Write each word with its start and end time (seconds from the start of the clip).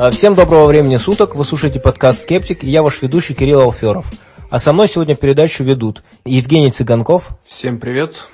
А, 0.00 0.12
всем 0.12 0.36
доброго 0.36 0.66
времени 0.66 0.94
суток, 0.94 1.34
вы 1.34 1.42
слушаете 1.42 1.80
подкаст 1.80 2.22
«Скептик», 2.22 2.62
и 2.62 2.70
я 2.70 2.84
ваш 2.84 3.02
ведущий 3.02 3.34
Кирилл 3.34 3.62
Алферов. 3.62 4.06
А 4.48 4.60
со 4.60 4.72
мной 4.72 4.86
сегодня 4.86 5.16
передачу 5.16 5.64
ведут 5.64 6.04
Евгений 6.24 6.70
Цыганков. 6.70 7.30
Всем 7.44 7.80
привет. 7.80 8.28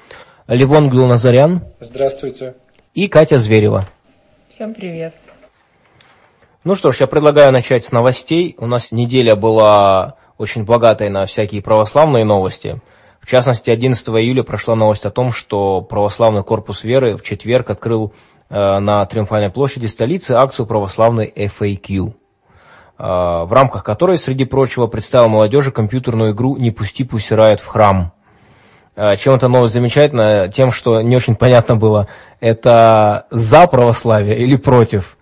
Левон 0.46 0.90
Глуназарян. 0.90 1.64
Здравствуйте. 1.80 2.56
И 2.92 3.08
Катя 3.08 3.38
Зверева. 3.38 3.88
Всем 4.54 4.74
привет. 4.74 5.14
Ну 6.64 6.74
что 6.74 6.90
ж, 6.90 7.00
я 7.00 7.06
предлагаю 7.06 7.50
начать 7.50 7.86
с 7.86 7.92
новостей. 7.92 8.56
У 8.58 8.66
нас 8.66 8.92
неделя 8.92 9.34
была 9.34 10.16
очень 10.36 10.66
богатой 10.66 11.08
на 11.08 11.24
всякие 11.24 11.62
православные 11.62 12.26
новости. 12.26 12.82
В 13.22 13.26
частности, 13.26 13.70
11 13.70 14.06
июля 14.08 14.42
прошла 14.42 14.76
новость 14.76 15.06
о 15.06 15.10
том, 15.10 15.32
что 15.32 15.80
православный 15.80 16.44
корпус 16.44 16.84
веры 16.84 17.16
в 17.16 17.22
четверг 17.22 17.70
открыл 17.70 18.12
э, 18.12 18.33
на 18.56 19.04
Триумфальной 19.06 19.50
площади 19.50 19.86
столицы 19.86 20.32
акцию 20.32 20.66
православной 20.66 21.32
FAQ, 21.34 22.08
э, 22.08 22.12
в 22.98 23.52
рамках 23.52 23.84
которой, 23.84 24.16
среди 24.18 24.44
прочего, 24.44 24.86
представил 24.86 25.28
молодежи 25.28 25.70
компьютерную 25.70 26.32
игру 26.32 26.56
«Не 26.56 26.70
пусти 26.70 27.04
пусть 27.04 27.30
в 27.30 27.66
храм». 27.66 28.12
Э, 28.96 29.16
чем 29.16 29.34
эта 29.34 29.48
новость 29.48 29.74
замечательна? 29.74 30.48
Тем, 30.48 30.70
что 30.70 31.00
не 31.00 31.16
очень 31.16 31.34
понятно 31.34 31.76
было, 31.76 32.08
это 32.40 33.26
за 33.30 33.66
православие 33.66 34.38
или 34.38 34.56
против. 34.56 35.16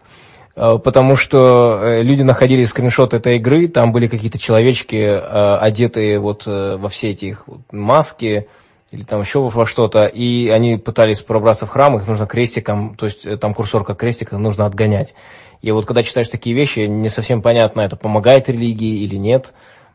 Э, 0.55 0.79
потому 0.83 1.17
что 1.17 1.81
э, 1.83 2.03
люди 2.03 2.23
находили 2.23 2.65
скриншот 2.65 3.15
этой 3.15 3.37
игры, 3.37 3.69
там 3.69 3.93
были 3.93 4.07
какие-то 4.07 4.39
человечки, 4.39 4.97
э, 4.97 5.57
одетые 5.57 6.19
вот 6.19 6.47
во 6.47 6.89
все 6.89 7.11
эти 7.11 7.27
их 7.27 7.45
маски, 7.71 8.49
или 8.93 9.05
там 9.05 9.21
еще 9.21 9.41
во 9.41 9.67
что-то, 9.67 10.05
и 10.05 10.49
они 10.49 10.77
пытались 10.77 11.21
пробраться 11.23 11.67
в 11.67 11.71
храм, 11.71 11.97
их 11.97 12.07
нужно 12.07 12.27
крестиком, 12.27 12.95
то 12.95 13.07
есть 13.07 13.27
там 13.41 13.55
курсор 13.55 13.85
как 13.85 13.99
крестик, 13.99 14.33
нужно 14.33 14.67
отгонять. 14.67 15.15
И 15.63 15.71
вот 15.71 15.87
когда 15.87 16.03
читаешь 16.03 16.29
такие 16.29 16.55
вещи, 16.55 16.81
не 16.81 17.09
совсем 17.09 17.41
понятно, 17.41 17.81
это 17.81 17.97
помогает 17.97 18.49
религии 18.49 19.03
или 19.03 19.17
нет. 19.17 19.55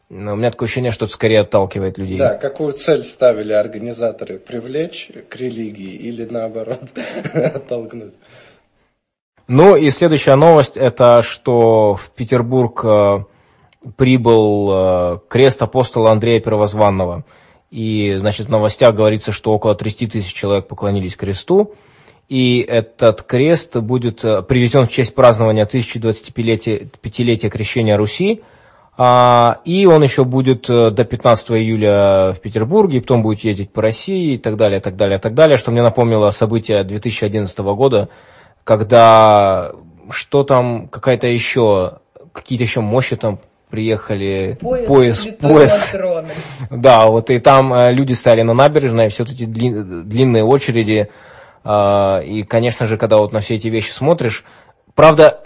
Но 0.10 0.34
у 0.34 0.36
меня 0.36 0.50
такое 0.50 0.68
ощущение, 0.68 0.92
что 0.92 1.06
это 1.06 1.14
скорее 1.14 1.42
отталкивает 1.42 1.98
людей. 1.98 2.18
Да, 2.18 2.36
какую 2.36 2.72
цель 2.72 3.04
ставили 3.04 3.52
организаторы? 3.52 4.40
Привлечь 4.40 5.12
к 5.30 5.36
религии 5.36 5.94
или 5.94 6.26
наоборот 6.26 6.82
оттолкнуть? 7.34 8.14
Ну 9.50 9.76
и 9.76 9.90
следующая 9.90 10.36
новость, 10.36 10.78
это 10.78 11.22
что 11.22 11.96
в 11.96 12.12
Петербург 12.16 12.84
э, 12.84 13.24
прибыл 13.96 14.72
э, 14.72 15.20
крест 15.30 15.62
апостола 15.62 16.12
Андрея 16.12 16.40
Первозванного. 16.40 17.26
И, 17.70 18.16
значит, 18.18 18.48
в 18.48 18.50
новостях 18.50 18.96
говорится, 18.96 19.32
что 19.32 19.52
около 19.52 19.76
30 19.76 20.12
тысяч 20.14 20.34
человек 20.34 20.68
поклонились 20.68 21.16
кресту. 21.16 21.74
И 22.30 22.60
этот 22.60 23.24
крест 23.24 23.78
будет 23.78 24.24
э, 24.24 24.42
привезен 24.42 24.86
в 24.86 24.92
честь 24.92 25.16
празднования 25.16 25.66
1025-летия 25.66 27.50
крещения 27.50 27.98
Руси. 27.98 28.42
А, 28.98 29.60
и 29.64 29.86
он 29.86 30.02
еще 30.04 30.24
будет 30.24 30.68
до 30.68 31.06
15 31.06 31.52
июля 31.52 32.34
в 32.34 32.40
Петербурге, 32.42 33.02
потом 33.02 33.22
будет 33.22 33.42
ездить 33.42 33.72
по 33.72 33.84
России 33.84 34.34
и 34.34 34.38
так 34.40 34.58
далее, 34.58 34.80
так 34.82 34.96
далее, 34.96 35.20
так 35.20 35.36
далее, 35.36 35.60
что 35.60 35.70
мне 35.72 35.84
напомнило 35.84 36.32
события 36.32 36.84
2011 36.84 37.60
года, 37.60 38.10
когда 38.64 39.74
что 40.10 40.44
там, 40.44 40.88
какая-то 40.88 41.28
еще, 41.28 42.00
какие-то 42.32 42.64
еще 42.64 42.82
мощи 42.82 43.16
там 43.16 43.40
приехали, 43.70 44.58
поезд, 44.62 44.88
поезд, 44.88 45.40
поезд. 45.40 45.96
Да, 46.70 47.08
вот 47.08 47.30
и 47.30 47.40
там 47.40 47.74
э, 47.74 47.92
люди 47.92 48.14
стояли 48.14 48.44
на 48.44 48.54
набережной, 48.54 49.10
все 49.10 49.24
эти 49.24 49.46
длинные 49.46 50.44
очереди, 50.44 51.10
э, 51.64 52.24
и, 52.24 52.44
конечно 52.44 52.86
же, 52.86 52.98
когда 52.98 53.18
вот 53.18 53.34
на 53.34 53.40
все 53.40 53.56
эти 53.56 53.68
вещи 53.68 53.92
смотришь, 53.92 54.46
правда, 54.96 55.44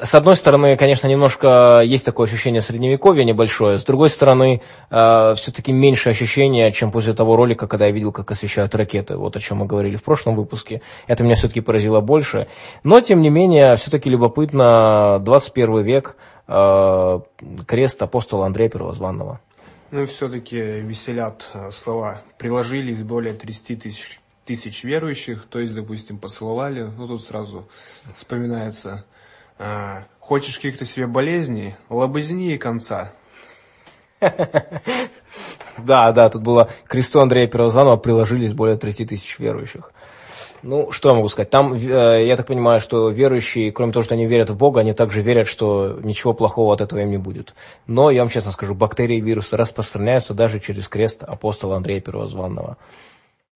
с 0.00 0.14
одной 0.14 0.36
стороны, 0.36 0.76
конечно, 0.76 1.08
немножко 1.08 1.80
есть 1.84 2.04
такое 2.04 2.26
ощущение 2.26 2.60
средневековья 2.60 3.24
небольшое, 3.24 3.78
с 3.78 3.84
другой 3.84 4.10
стороны, 4.10 4.62
э, 4.90 5.34
все-таки 5.36 5.72
меньше 5.72 6.10
ощущения, 6.10 6.70
чем 6.72 6.90
после 6.90 7.14
того 7.14 7.36
ролика, 7.36 7.66
когда 7.66 7.86
я 7.86 7.92
видел, 7.92 8.12
как 8.12 8.30
освещают 8.30 8.74
ракеты, 8.74 9.16
вот 9.16 9.36
о 9.36 9.40
чем 9.40 9.58
мы 9.58 9.66
говорили 9.66 9.96
в 9.96 10.04
прошлом 10.04 10.36
выпуске. 10.36 10.82
Это 11.06 11.24
меня 11.24 11.34
все-таки 11.34 11.60
поразило 11.60 12.00
больше. 12.00 12.46
Но, 12.84 13.00
тем 13.00 13.20
не 13.20 13.30
менее, 13.30 13.74
все-таки 13.76 14.08
любопытно, 14.08 15.18
21 15.20 15.82
век, 15.82 16.16
крест 16.48 18.02
апостола 18.02 18.46
Андрея 18.46 18.70
Первозванного. 18.70 19.40
Ну 19.90 20.02
и 20.02 20.06
все-таки 20.06 20.56
веселят 20.56 21.50
э, 21.54 21.70
слова. 21.70 22.22
Приложились 22.38 23.02
более 23.02 23.34
30 23.34 23.82
тысяч 23.82 24.20
тысяч 24.44 24.82
верующих, 24.82 25.46
то 25.46 25.60
есть, 25.60 25.74
допустим, 25.74 26.18
поцеловали, 26.18 26.82
ну 26.82 27.06
тут 27.06 27.22
сразу 27.22 27.68
вспоминается 28.14 29.04
а, 29.58 30.04
хочешь 30.20 30.56
каких-то 30.56 30.84
себе 30.84 31.06
болезней? 31.06 31.74
Лобызни 31.88 32.54
и 32.54 32.58
конца. 32.58 33.12
Да, 35.78 36.10
да, 36.10 36.28
тут 36.28 36.42
было 36.42 36.70
кресту 36.88 37.20
Андрея 37.20 37.46
Первозванного 37.46 37.98
приложились 37.98 38.52
более 38.52 38.76
30 38.76 39.10
тысяч 39.10 39.38
верующих. 39.38 39.92
Ну, 40.62 40.90
что 40.90 41.10
я 41.10 41.14
могу 41.14 41.28
сказать? 41.28 41.50
Там, 41.50 41.74
э, 41.74 42.26
я 42.26 42.36
так 42.36 42.46
понимаю, 42.46 42.80
что 42.80 43.10
верующие, 43.10 43.70
кроме 43.70 43.92
того, 43.92 44.02
что 44.02 44.14
они 44.14 44.26
верят 44.26 44.50
в 44.50 44.56
Бога, 44.56 44.80
они 44.80 44.92
также 44.92 45.22
верят, 45.22 45.46
что 45.46 45.98
ничего 46.02 46.34
плохого 46.34 46.74
от 46.74 46.80
этого 46.80 47.00
им 47.00 47.10
не 47.10 47.18
будет. 47.18 47.54
Но, 47.86 48.10
я 48.10 48.22
вам 48.22 48.28
честно 48.28 48.50
скажу, 48.50 48.74
бактерии 48.74 49.18
и 49.18 49.20
вирусы 49.20 49.56
распространяются 49.56 50.34
даже 50.34 50.58
через 50.58 50.88
крест 50.88 51.22
апостола 51.22 51.76
Андрея 51.76 52.00
Первозванного. 52.00 52.76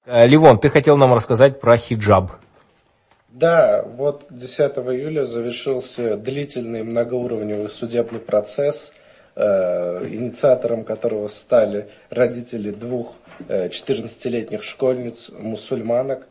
Э, 0.06 0.28
Ливон, 0.28 0.60
ты 0.60 0.70
хотел 0.70 0.98
нам 0.98 1.14
рассказать 1.14 1.60
про 1.60 1.78
хиджаб. 1.78 2.32
Да, 3.30 3.84
вот 3.84 4.26
10 4.30 4.60
июля 4.60 5.24
завершился 5.24 6.18
длительный 6.18 6.84
многоуровневый 6.84 7.70
судебный 7.70 8.20
процесс, 8.20 8.92
э, 9.36 10.06
инициатором 10.08 10.84
которого 10.84 11.30
стали 11.30 11.88
родители 12.10 12.72
двух 12.72 13.14
э, 13.48 13.70
14-летних 13.70 14.64
школьниц, 14.64 15.30
мусульманок 15.30 16.28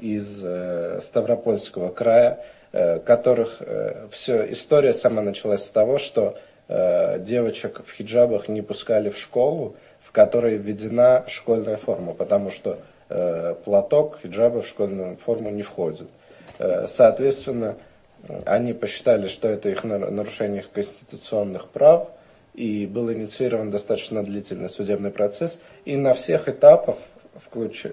из 0.00 0.40
э, 0.44 1.00
Ставропольского 1.02 1.90
края, 1.90 2.44
э, 2.72 3.00
которых 3.00 3.56
э, 3.60 4.06
все, 4.10 4.50
история 4.52 4.92
сама 4.92 5.22
началась 5.22 5.64
с 5.64 5.70
того, 5.70 5.98
что 5.98 6.38
э, 6.68 7.18
девочек 7.20 7.82
в 7.84 7.92
хиджабах 7.92 8.48
не 8.48 8.62
пускали 8.62 9.10
в 9.10 9.18
школу, 9.18 9.76
в 10.02 10.12
которой 10.12 10.56
введена 10.56 11.24
школьная 11.28 11.76
форма, 11.76 12.14
потому 12.14 12.50
что 12.50 12.78
э, 13.08 13.54
платок 13.64 14.20
хиджаба 14.22 14.62
в 14.62 14.68
школьную 14.68 15.16
форму 15.16 15.50
не 15.50 15.62
входит. 15.62 16.08
Э, 16.58 16.86
соответственно, 16.88 17.76
они 18.46 18.72
посчитали, 18.72 19.28
что 19.28 19.48
это 19.48 19.68
их 19.68 19.84
нарушение 19.84 20.60
их 20.60 20.70
конституционных 20.70 21.68
прав, 21.68 22.08
и 22.54 22.86
был 22.86 23.12
инициирован 23.12 23.70
достаточно 23.70 24.24
длительный 24.24 24.68
судебный 24.68 25.10
процесс, 25.10 25.60
и 25.84 25.96
на 25.96 26.14
всех 26.14 26.48
этапах, 26.48 26.96
включ... 27.44 27.86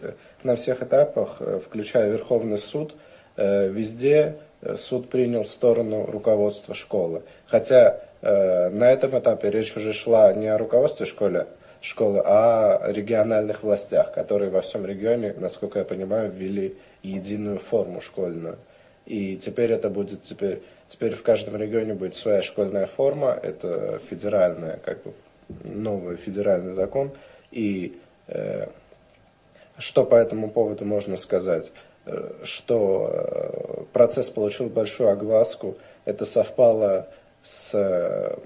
на 0.45 0.56
всех 0.56 0.81
этапах, 0.81 1.38
э, 1.39 1.59
включая 1.66 2.09
Верховный 2.09 2.57
суд, 2.57 2.95
э, 3.35 3.67
везде 3.67 4.38
суд 4.78 5.09
принял 5.09 5.44
сторону 5.44 6.06
руководства 6.06 6.73
школы. 6.73 7.22
Хотя 7.45 8.01
на 8.22 8.91
этом 8.91 9.19
этапе 9.19 9.51
речь 9.51 9.78
уже 9.78 9.94
шла 9.94 10.33
не 10.33 10.47
о 10.47 10.57
руководстве 10.57 11.06
школы, 11.06 11.45
школы, 11.81 12.23
а 12.25 12.78
о 12.78 12.91
региональных 12.91 13.61
властях, 13.61 14.11
которые 14.13 14.50
во 14.50 14.61
всем 14.61 14.83
регионе, 14.83 15.35
насколько 15.38 15.79
я 15.79 15.85
понимаю, 15.85 16.31
ввели 16.31 16.75
единую 17.03 17.59
форму 17.59 18.01
школьную. 18.01 18.57
И 19.06 19.38
теперь 19.38 19.72
это 19.72 19.89
будет, 19.89 20.23
теперь, 20.23 20.62
теперь 20.88 21.16
в 21.16 21.22
каждом 21.22 21.57
регионе 21.57 21.94
будет 21.94 22.16
своя 22.16 22.41
школьная 22.41 22.88
форма, 22.88 23.38
это 23.41 24.00
федеральная, 24.09 24.79
как 24.83 25.03
бы 25.03 25.13
новый 25.63 26.17
федеральный 26.17 26.73
закон. 26.73 27.12
И 27.51 28.00
э, 28.27 28.67
что 29.77 30.06
по 30.06 30.16
этому 30.16 30.50
поводу 30.50 30.86
можно 30.86 31.18
сказать? 31.18 31.72
Э, 32.06 32.31
что 32.44 33.10
э, 33.12 33.83
процесс 33.94 34.30
получил 34.30 34.69
большую 34.69 35.10
огласку, 35.10 35.77
это 36.06 36.25
совпало 36.25 37.07
с 37.42 37.72
э, 37.74 38.38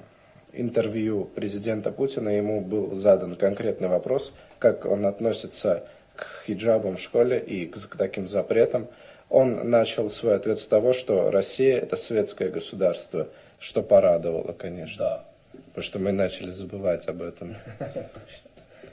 интервью 0.54 1.26
президента 1.26 1.92
Путина, 1.92 2.30
ему 2.30 2.62
был 2.62 2.96
задан 2.96 3.36
конкретный 3.36 3.90
вопрос, 3.90 4.34
как 4.60 4.86
он 4.86 5.06
относится 5.06 5.86
к 6.16 6.46
хиджабам 6.46 6.98
в 6.98 7.02
школе 7.02 7.40
и 7.40 7.66
к 7.66 7.96
таким 7.98 8.28
запретам. 8.28 8.88
Он 9.30 9.70
начал 9.70 10.10
свой 10.10 10.36
ответ 10.36 10.60
с 10.60 10.66
того, 10.66 10.94
что 10.94 11.30
Россия 11.30 11.78
это 11.78 11.98
светское 11.98 12.50
государство, 12.50 13.28
что 13.60 13.84
порадовало, 13.84 14.54
конечно. 14.54 15.06
Да. 15.06 15.26
Потому 15.68 15.84
что 15.84 16.00
мы 16.00 16.12
начали 16.12 16.50
забывать 16.50 17.08
об 17.08 17.22
этом. 17.22 17.56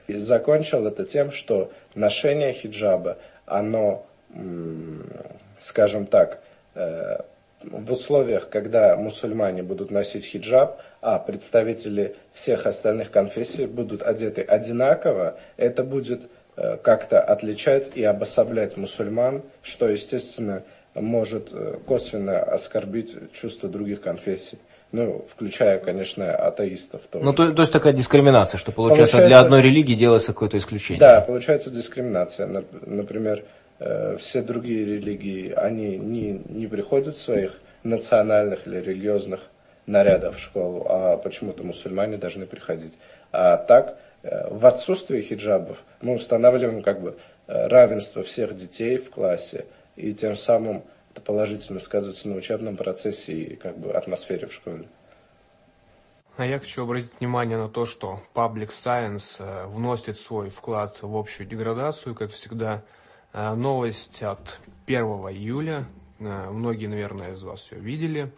И 0.07 0.17
закончил 0.17 0.87
это 0.87 1.05
тем, 1.05 1.31
что 1.31 1.71
ношение 1.95 2.53
хиджаба, 2.53 3.19
оно, 3.45 4.07
скажем 5.61 6.07
так, 6.07 6.41
э, 6.75 7.19
в 7.63 7.93
условиях, 7.93 8.49
когда 8.49 8.97
мусульмане 8.97 9.63
будут 9.63 9.91
носить 9.91 10.25
хиджаб, 10.25 10.81
а 11.01 11.19
представители 11.19 12.17
всех 12.33 12.67
остальных 12.67 13.11
конфессий 13.11 13.67
будут 13.67 14.03
одеты 14.03 14.43
одинаково, 14.43 15.39
это 15.57 15.83
будет 15.83 16.29
Э, 16.59 16.79
как-то 16.83 17.21
отличать 17.21 17.95
и 17.95 18.03
обособлять 18.03 18.79
мусульман, 18.79 19.43
что, 19.63 19.91
естественно, 19.91 20.63
может 20.95 21.51
э, 21.53 21.77
косвенно 21.87 22.43
оскорбить 22.43 23.15
чувства 23.35 23.69
других 23.69 24.01
конфессий. 24.01 24.59
Ну, 24.93 25.25
включая, 25.31 25.79
конечно, 25.79 26.35
атеистов 26.35 27.03
тоже. 27.11 27.25
Ну, 27.25 27.33
то, 27.33 27.53
то 27.53 27.63
есть 27.63 27.73
такая 27.73 27.93
дискриминация, 27.93 28.59
что 28.59 28.73
получается, 28.73 29.17
получается 29.17 29.29
для 29.29 29.41
одной 29.41 29.63
религии 29.63 29.95
делается 29.95 30.33
какое-то 30.33 30.59
исключение. 30.59 31.01
Да, 31.01 31.21
получается 31.21 31.71
дискриминация. 31.71 32.65
Например, 32.87 33.45
э, 33.81 34.17
все 34.19 34.43
другие 34.43 34.85
религии, 34.85 35.53
они 35.53 35.99
не, 35.99 36.41
не 36.49 36.67
приходят 36.67 37.15
в 37.17 37.21
своих 37.21 37.59
национальных 37.83 38.67
или 38.67 38.81
религиозных 38.81 39.41
нарядов 39.87 40.37
в 40.37 40.41
школу, 40.41 40.87
а 40.89 41.17
почему-то 41.17 41.65
мусульмане 41.65 42.17
должны 42.17 42.47
приходить. 42.47 42.95
А 43.33 43.57
так, 43.57 43.99
э, 44.23 44.49
в 44.51 44.65
отсутствии 44.67 45.21
хиджабов 45.21 45.79
мы 46.01 46.15
устанавливаем 46.15 46.83
как 46.83 47.01
бы 47.01 47.17
э, 47.49 47.67
равенство 47.67 48.23
всех 48.23 48.55
детей 48.55 48.99
в 48.99 49.11
классе, 49.11 49.67
и 49.97 50.13
тем 50.13 50.37
самым 50.37 50.83
это 51.17 51.25
положительно 51.25 51.81
сказывается 51.81 52.29
на 52.29 52.37
учебном 52.37 52.77
процессе 52.77 53.33
и 53.33 53.57
как 53.57 53.79
бы 53.79 53.91
атмосфере 53.91 54.47
в 54.47 54.53
школе. 54.53 54.87
А 56.37 56.45
я 56.45 56.59
хочу 56.59 56.83
обратить 56.83 57.19
внимание 57.19 57.57
на 57.57 57.71
то, 57.71 57.87
что 57.87 58.23
Public 58.35 58.69
Science 58.69 59.37
э, 59.39 59.67
вносит 59.67 60.19
свой 60.19 60.51
вклад 60.51 61.01
в 61.01 61.17
общую 61.17 61.49
деградацию, 61.49 62.15
как 62.15 62.31
всегда. 62.31 62.85
Новость 63.33 64.23
от 64.23 64.61
1 64.87 64.99
июля, 64.99 65.87
многие, 66.19 66.87
наверное, 66.87 67.33
из 67.33 67.43
вас 67.43 67.71
ее 67.71 67.79
видели, 67.81 68.33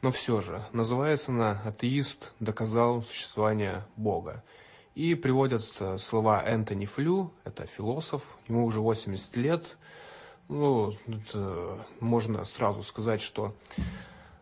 но 0.00 0.12
все 0.12 0.40
же, 0.40 0.62
называется 0.72 1.32
она 1.32 1.60
«Атеист 1.64 2.32
доказал 2.38 3.02
существование 3.02 3.84
Бога». 3.96 4.44
И 4.94 5.16
приводят 5.16 5.64
слова 5.96 6.40
Энтони 6.46 6.86
Флю, 6.86 7.32
это 7.42 7.66
философ, 7.66 8.22
ему 8.46 8.64
уже 8.64 8.78
80 8.80 9.36
лет. 9.38 9.76
Ну, 10.48 10.94
можно 12.00 12.44
сразу 12.44 12.82
сказать, 12.82 13.22
что 13.22 13.54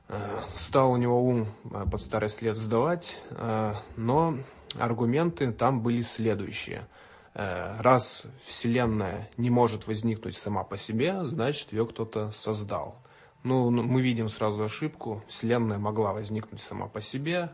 э, 0.08 0.42
стал 0.50 0.92
у 0.92 0.96
него 0.96 1.22
ум 1.22 1.46
э, 1.70 1.84
под 1.88 2.00
старость 2.00 2.42
лет 2.42 2.56
сдавать, 2.56 3.16
э, 3.30 3.74
но 3.96 4.38
аргументы 4.78 5.52
там 5.52 5.80
были 5.80 6.00
следующие. 6.02 6.86
Раз 7.34 8.26
Вселенная 8.44 9.30
не 9.38 9.48
может 9.48 9.86
возникнуть 9.86 10.36
сама 10.36 10.64
по 10.64 10.76
себе, 10.76 11.24
значит 11.24 11.72
ее 11.72 11.86
кто-то 11.86 12.30
создал. 12.32 12.96
Ну, 13.42 13.70
мы 13.70 14.02
видим 14.02 14.28
сразу 14.28 14.62
ошибку. 14.62 15.22
Вселенная 15.28 15.78
могла 15.78 16.12
возникнуть 16.12 16.60
сама 16.60 16.88
по 16.88 17.00
себе 17.00 17.50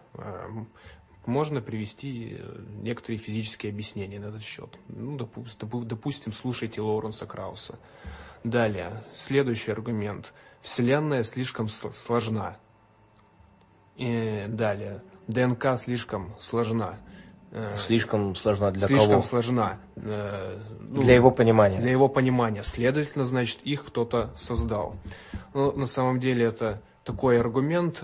можно 1.26 1.60
привести 1.60 2.38
некоторые 2.82 3.18
физические 3.18 3.70
объяснения 3.70 4.18
на 4.18 4.26
этот 4.26 4.42
счет. 4.42 4.76
Ну, 4.88 5.16
допустим, 5.16 6.32
слушайте 6.32 6.80
Лоуренса 6.80 7.26
Крауса. 7.26 7.78
Далее, 8.44 9.04
следующий 9.14 9.72
аргумент. 9.72 10.32
Вселенная 10.62 11.22
слишком 11.22 11.68
сложна. 11.68 12.56
И 13.96 14.46
далее, 14.48 15.02
ДНК 15.26 15.78
слишком 15.78 16.34
сложна. 16.38 16.98
Э, 17.50 17.76
слишком 17.76 18.34
сложна 18.34 18.70
для 18.70 18.86
слишком 18.86 19.08
кого? 19.08 19.20
Слишком 19.20 19.42
сложна. 19.42 19.80
Э, 19.96 20.60
ну, 20.80 21.02
для 21.02 21.14
его 21.14 21.30
понимания. 21.30 21.80
Для 21.80 21.90
его 21.90 22.08
понимания. 22.08 22.62
Следовательно, 22.62 23.24
значит, 23.24 23.60
их 23.62 23.84
кто-то 23.84 24.32
создал. 24.36 24.96
Ну, 25.54 25.72
на 25.72 25.86
самом 25.86 26.20
деле 26.20 26.44
это 26.46 26.82
такой 27.04 27.40
аргумент, 27.40 28.02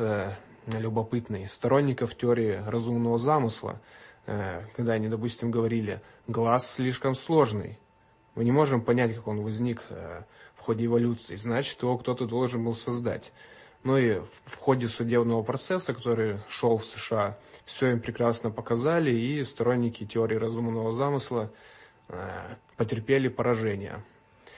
любопытный 0.66 1.46
сторонников 1.46 2.14
теории 2.14 2.62
разумного 2.66 3.18
замысла, 3.18 3.80
э, 4.26 4.62
когда 4.76 4.94
они, 4.94 5.08
допустим, 5.08 5.50
говорили, 5.50 6.00
глаз 6.26 6.70
слишком 6.72 7.14
сложный, 7.14 7.78
мы 8.34 8.44
не 8.44 8.52
можем 8.52 8.82
понять, 8.82 9.14
как 9.14 9.28
он 9.28 9.42
возник 9.42 9.82
э, 9.90 10.22
в 10.56 10.60
ходе 10.60 10.86
эволюции, 10.86 11.36
значит, 11.36 11.82
его 11.82 11.96
кто-то 11.98 12.26
должен 12.26 12.64
был 12.64 12.74
создать. 12.74 13.32
Ну 13.84 13.98
и 13.98 14.20
в 14.46 14.56
ходе 14.58 14.88
судебного 14.88 15.42
процесса, 15.42 15.92
который 15.92 16.38
шел 16.48 16.78
в 16.78 16.84
США, 16.84 17.36
все 17.66 17.90
им 17.90 18.00
прекрасно 18.00 18.50
показали, 18.50 19.12
и 19.12 19.42
сторонники 19.44 20.06
теории 20.06 20.36
разумного 20.36 20.90
замысла 20.90 21.50
э, 22.08 22.16
потерпели 22.76 23.28
поражение. 23.28 24.02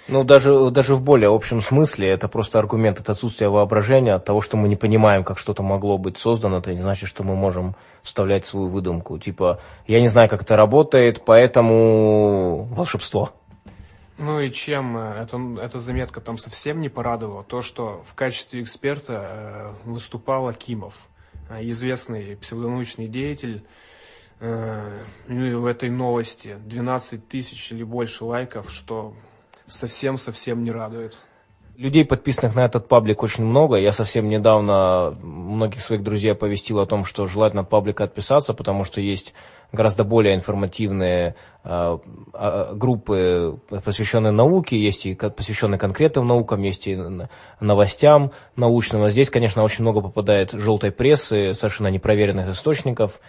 Ну, 0.09 0.23
даже, 0.23 0.71
даже 0.71 0.95
в 0.95 1.03
более 1.03 1.35
общем 1.35 1.61
смысле, 1.61 2.09
это 2.09 2.29
просто 2.29 2.61
аргумент 2.61 3.01
от 3.01 3.11
отсутствия 3.11 3.49
воображения, 3.49 4.15
от 4.15 4.25
того, 4.25 4.41
что 4.41 4.57
мы 4.57 4.69
не 4.69 4.77
понимаем, 4.77 5.25
как 5.25 5.37
что-то 5.37 5.65
могло 5.65 5.99
быть 5.99 6.17
создано, 6.17 6.59
это 6.59 6.73
не 6.73 6.81
значит, 6.81 7.09
что 7.09 7.25
мы 7.25 7.35
можем 7.35 7.75
вставлять 8.05 8.47
свою 8.47 8.69
выдумку. 8.69 9.19
Типа, 9.19 9.61
я 9.89 10.01
не 10.01 10.07
знаю, 10.07 10.29
как 10.29 10.43
это 10.43 10.55
работает, 10.55 11.25
поэтому 11.25 12.69
волшебство. 12.71 13.33
Ну 14.19 14.41
и 14.41 14.51
чем 14.51 14.97
э, 14.97 15.23
это, 15.23 15.39
эта 15.61 15.79
заметка 15.79 16.21
там 16.21 16.39
совсем 16.39 16.81
не 16.81 16.89
порадовала, 16.89 17.45
то, 17.45 17.61
что 17.61 18.03
в 18.05 18.15
качестве 18.15 18.63
эксперта 18.63 19.13
э, 19.85 19.89
выступал 19.91 20.49
Акимов, 20.49 20.97
э, 21.51 21.63
известный 21.67 22.37
псевдонаучный 22.37 23.09
деятель, 23.09 23.67
э, 24.41 25.05
в 25.27 25.67
этой 25.67 25.91
новости 25.91 26.57
12 26.65 27.29
тысяч 27.29 27.73
или 27.73 27.83
больше 27.83 28.25
лайков, 28.25 28.71
что 28.71 29.15
совсем-совсем 29.67 30.65
не 30.65 30.71
радует. 30.71 31.19
Людей, 31.79 32.07
подписанных 32.07 32.55
на 32.55 32.65
этот 32.65 32.89
паблик, 32.89 33.23
очень 33.23 33.45
много. 33.45 33.77
Я 33.77 33.93
совсем 33.93 34.29
недавно 34.29 35.11
многих 35.21 35.83
своих 35.83 36.03
друзей 36.03 36.33
оповестил 36.33 36.79
о 36.81 36.87
том, 36.87 37.05
что 37.05 37.27
желательно 37.27 37.63
от 37.63 37.69
паблика 37.69 38.05
отписаться, 38.05 38.55
потому 38.55 38.85
что 38.85 39.03
есть 39.03 39.35
гораздо 39.73 40.03
более 40.03 40.35
информативные 40.35 41.35
э, 41.65 41.99
э, 42.33 42.75
группы, 42.75 43.59
посвященные 43.69 44.33
науке, 44.33 44.81
есть 44.81 45.05
и 45.05 45.15
посвященные 45.15 45.79
конкретным 45.79 46.27
наукам, 46.27 46.63
есть 46.63 46.87
и 46.87 46.99
новостям 47.61 48.31
научным. 48.55 49.03
А 49.03 49.11
здесь, 49.11 49.29
конечно, 49.29 49.63
очень 49.63 49.83
много 49.83 50.01
попадает 50.01 50.53
желтой 50.53 50.93
прессы, 50.93 51.53
совершенно 51.53 51.89
непроверенных 51.89 52.49
источников. 52.49 53.21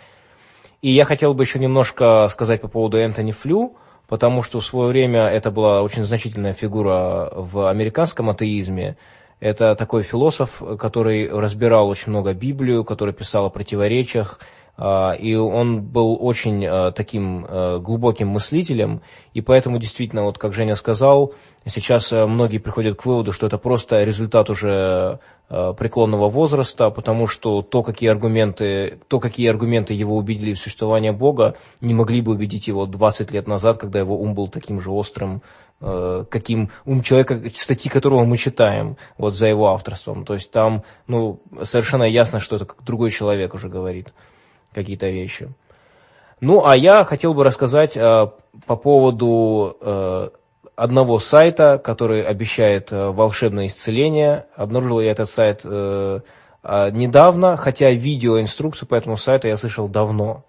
И 0.81 0.91
я 0.91 1.03
хотел 1.03 1.33
бы 1.33 1.43
еще 1.43 1.59
немножко 1.59 2.27
сказать 2.29 2.61
по 2.61 2.69
поводу 2.69 2.97
Энтони 2.97 3.31
Флю 3.31 3.75
потому 4.07 4.41
что 4.41 4.59
в 4.59 4.65
свое 4.65 4.89
время 4.89 5.27
это 5.27 5.51
была 5.51 5.81
очень 5.81 6.03
значительная 6.03 6.53
фигура 6.53 7.29
в 7.33 7.69
американском 7.69 8.29
атеизме. 8.29 8.97
Это 9.39 9.75
такой 9.75 10.03
философ, 10.03 10.61
который 10.79 11.29
разбирал 11.29 11.89
очень 11.89 12.09
много 12.09 12.33
Библию, 12.33 12.83
который 12.83 13.13
писал 13.13 13.45
о 13.45 13.49
противоречиях, 13.49 14.39
и 14.79 15.33
он 15.33 15.81
был 15.81 16.17
очень 16.19 16.63
а, 16.65 16.91
таким 16.91 17.45
а, 17.47 17.79
глубоким 17.79 18.27
мыслителем, 18.27 19.01
и 19.33 19.41
поэтому 19.41 19.79
действительно, 19.79 20.23
вот 20.23 20.37
как 20.37 20.53
Женя 20.53 20.75
сказал, 20.75 21.33
сейчас 21.65 22.11
многие 22.11 22.59
приходят 22.59 22.95
к 22.95 23.05
выводу, 23.05 23.31
что 23.31 23.47
это 23.47 23.57
просто 23.57 24.03
результат 24.03 24.49
уже 24.49 25.19
преклонного 25.49 26.29
возраста, 26.29 26.89
потому 26.89 27.25
что 27.25 27.61
то, 27.61 27.81
какие 27.81 28.09
аргументы, 28.09 28.99
то, 29.07 29.21
какие 29.21 29.49
аргументы 29.49 29.93
его 29.93 30.17
убедили 30.17 30.53
в 30.53 30.59
существование 30.59 31.13
Бога, 31.13 31.55
не 31.79 31.93
могли 31.93 32.21
бы 32.21 32.33
убедить 32.33 32.67
его 32.67 32.85
20 32.85 33.31
лет 33.31 33.47
назад, 33.47 33.77
когда 33.77 33.97
его 33.99 34.19
ум 34.19 34.35
был 34.35 34.49
таким 34.49 34.81
же 34.81 34.91
острым, 34.91 35.41
каким 35.79 36.69
ум 36.85 37.01
человека, 37.01 37.41
статьи 37.55 37.89
которого 37.89 38.25
мы 38.25 38.35
читаем 38.35 38.97
вот 39.17 39.35
за 39.35 39.47
его 39.47 39.69
авторством. 39.69 40.25
То 40.25 40.33
есть 40.33 40.51
там 40.51 40.83
ну, 41.07 41.39
совершенно 41.61 42.03
ясно, 42.03 42.41
что 42.41 42.57
это 42.57 42.67
другой 42.85 43.11
человек 43.11 43.53
уже 43.53 43.69
говорит 43.69 44.13
какие-то 44.77 45.07
вещи. 45.07 45.49
Ну, 46.39 46.65
а 46.65 46.77
я 46.77 47.03
хотел 47.03 47.33
бы 47.33 47.43
рассказать 47.43 47.97
э, 47.97 48.01
по 48.67 48.75
поводу 48.75 49.75
э, 49.81 50.29
одного 50.75 51.17
сайта, 51.17 51.79
который 51.83 52.21
обещает 52.21 52.91
э, 52.91 53.09
волшебное 53.09 53.65
исцеление. 53.65 54.45
Обнаружил 54.55 54.99
я 55.01 55.11
этот 55.11 55.31
сайт 55.31 55.61
э, 55.65 56.19
э, 56.63 56.89
недавно, 56.91 57.57
хотя 57.57 57.89
видеоинструкцию 57.89 58.87
по 58.87 58.93
этому 58.93 59.17
сайту 59.17 59.47
я 59.47 59.57
слышал 59.57 59.87
давно. 59.87 60.43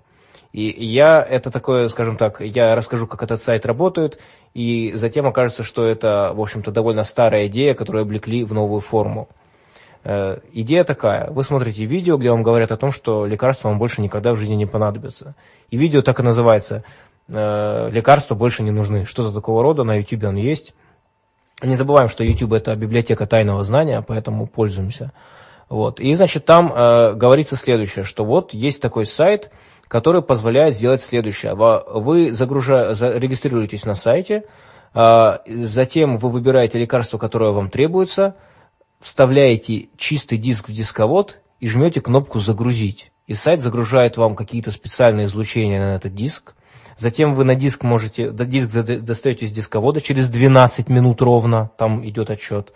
И 0.53 0.85
я, 0.85 1.23
это 1.23 1.51
такое, 1.51 1.89
скажем 1.89 2.17
так, 2.17 2.41
я 2.41 2.75
расскажу, 2.75 3.07
как 3.07 3.23
этот 3.23 3.43
сайт 3.43 3.65
работает, 3.65 4.19
и 4.55 4.93
затем 4.95 5.27
окажется, 5.27 5.63
что 5.63 5.87
это, 5.87 6.33
в 6.35 6.41
общем-то, 6.41 6.71
довольно 6.71 7.05
старая 7.05 7.47
идея, 7.47 7.75
которую 7.75 8.03
облекли 8.03 8.45
в 8.45 8.53
новую 8.53 8.81
форму. 8.81 9.29
Э, 10.09 10.39
идея 10.55 10.85
такая. 10.85 11.31
Вы 11.31 11.43
смотрите 11.43 11.85
видео, 11.85 12.17
где 12.17 12.31
вам 12.31 12.43
говорят 12.43 12.73
о 12.73 12.79
том, 12.79 12.93
что 12.93 13.27
лекарства 13.27 13.69
вам 13.69 13.79
больше 13.79 14.01
никогда 14.01 14.33
в 14.33 14.37
жизни 14.37 14.55
не 14.55 14.65
понадобятся. 14.65 15.35
И 15.69 15.77
видео 15.77 16.01
так 16.01 16.19
и 16.19 16.23
называется. 16.23 16.83
Э, 17.29 17.91
лекарства 17.91 18.35
больше 18.35 18.63
не 18.63 18.71
нужны. 18.71 19.05
Что-то 19.05 19.35
такого 19.35 19.63
рода, 19.63 19.85
на 19.85 19.97
YouTube 19.97 20.25
он 20.25 20.37
есть. 20.37 20.75
Не 21.61 21.75
забываем, 21.75 22.09
что 22.09 22.25
YouTube 22.25 22.55
это 22.55 22.75
библиотека 22.75 23.27
тайного 23.27 23.63
знания, 23.65 24.03
поэтому 24.07 24.47
пользуемся. 24.47 25.13
Вот. 25.69 26.01
И, 26.01 26.15
значит, 26.15 26.47
там 26.47 26.73
э, 26.73 27.13
говорится 27.13 27.57
следующее, 27.57 28.07
что 28.07 28.25
вот 28.25 28.55
есть 28.55 28.81
такой 28.81 29.05
сайт, 29.05 29.51
который 29.89 30.23
позволяет 30.23 30.75
сделать 30.75 31.03
следующее. 31.03 31.55
Вы 31.55 32.33
загружа... 32.33 32.95
регистрируетесь 32.99 33.85
на 33.85 33.95
сайте, 33.95 34.45
э, 34.95 35.39
затем 35.45 36.17
вы 36.17 36.31
выбираете 36.31 36.79
лекарство, 36.79 37.19
которое 37.19 37.53
вам 37.53 37.69
требуется– 37.69 38.37
вставляете 39.01 39.89
чистый 39.97 40.39
диск 40.39 40.69
в 40.69 40.73
дисковод 40.73 41.41
и 41.61 41.69
жмете 41.69 42.01
кнопку 42.01 42.39
«Загрузить». 42.39 43.13
И 43.27 43.35
сайт 43.35 43.61
загружает 43.61 44.17
вам 44.17 44.35
какие-то 44.35 44.71
специальные 44.71 45.27
излучения 45.27 45.79
на 45.79 45.97
этот 45.97 46.15
диск. 46.15 46.55
Затем 46.97 47.35
вы 47.35 47.45
на 47.45 47.55
диск 47.55 47.85
можете, 47.85 48.31
диск 48.31 48.73
достаете 48.73 49.45
из 49.45 49.53
дисковода 49.53 50.01
через 50.01 50.29
12 50.29 50.89
минут 50.89 51.21
ровно, 51.23 51.71
там 51.77 52.07
идет 52.09 52.31
отчет. 52.31 52.73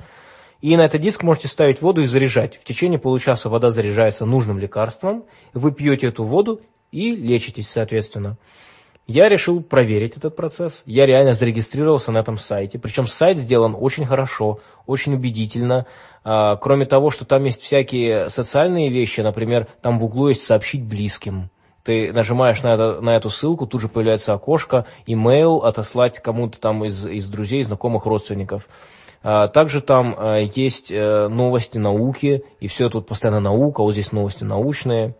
И 0.60 0.76
на 0.76 0.82
этот 0.82 1.00
диск 1.00 1.24
можете 1.24 1.48
ставить 1.48 1.82
воду 1.82 2.02
и 2.02 2.06
заряжать. 2.06 2.56
В 2.56 2.64
течение 2.64 3.00
получаса 3.00 3.48
вода 3.48 3.70
заряжается 3.70 4.26
нужным 4.26 4.58
лекарством, 4.58 5.24
вы 5.54 5.72
пьете 5.72 6.06
эту 6.06 6.22
воду 6.22 6.60
и 6.92 7.16
лечитесь, 7.16 7.68
соответственно. 7.68 8.36
Я 9.06 9.28
решил 9.28 9.62
проверить 9.62 10.16
этот 10.16 10.36
процесс. 10.36 10.82
Я 10.86 11.06
реально 11.06 11.32
зарегистрировался 11.32 12.12
на 12.12 12.18
этом 12.18 12.38
сайте. 12.38 12.78
Причем 12.78 13.06
сайт 13.06 13.38
сделан 13.38 13.76
очень 13.78 14.06
хорошо, 14.06 14.60
очень 14.86 15.14
убедительно. 15.14 15.86
А, 16.24 16.56
кроме 16.56 16.86
того, 16.86 17.10
что 17.10 17.24
там 17.24 17.44
есть 17.44 17.62
всякие 17.62 18.28
социальные 18.28 18.90
вещи, 18.90 19.20
например, 19.20 19.66
там 19.82 19.98
в 19.98 20.04
углу 20.04 20.28
есть 20.28 20.42
«сообщить 20.42 20.84
близким». 20.84 21.50
Ты 21.84 22.12
нажимаешь 22.12 22.62
на, 22.62 22.74
это, 22.74 23.00
на 23.00 23.16
эту 23.16 23.28
ссылку, 23.28 23.66
тут 23.66 23.80
же 23.80 23.88
появляется 23.88 24.32
окошко, 24.34 24.86
имейл, 25.04 25.64
отослать 25.64 26.20
кому-то 26.20 26.60
там 26.60 26.84
из, 26.84 27.04
из 27.04 27.28
друзей, 27.28 27.64
знакомых, 27.64 28.06
родственников. 28.06 28.68
А, 29.24 29.48
также 29.48 29.80
там 29.80 30.14
а, 30.16 30.38
есть 30.38 30.92
э, 30.92 31.26
новости 31.26 31.78
науки, 31.78 32.44
и 32.60 32.68
все 32.68 32.88
тут 32.88 33.08
постоянно 33.08 33.40
наука, 33.40 33.82
вот 33.82 33.92
здесь 33.92 34.12
новости 34.12 34.44
научные. 34.44 35.16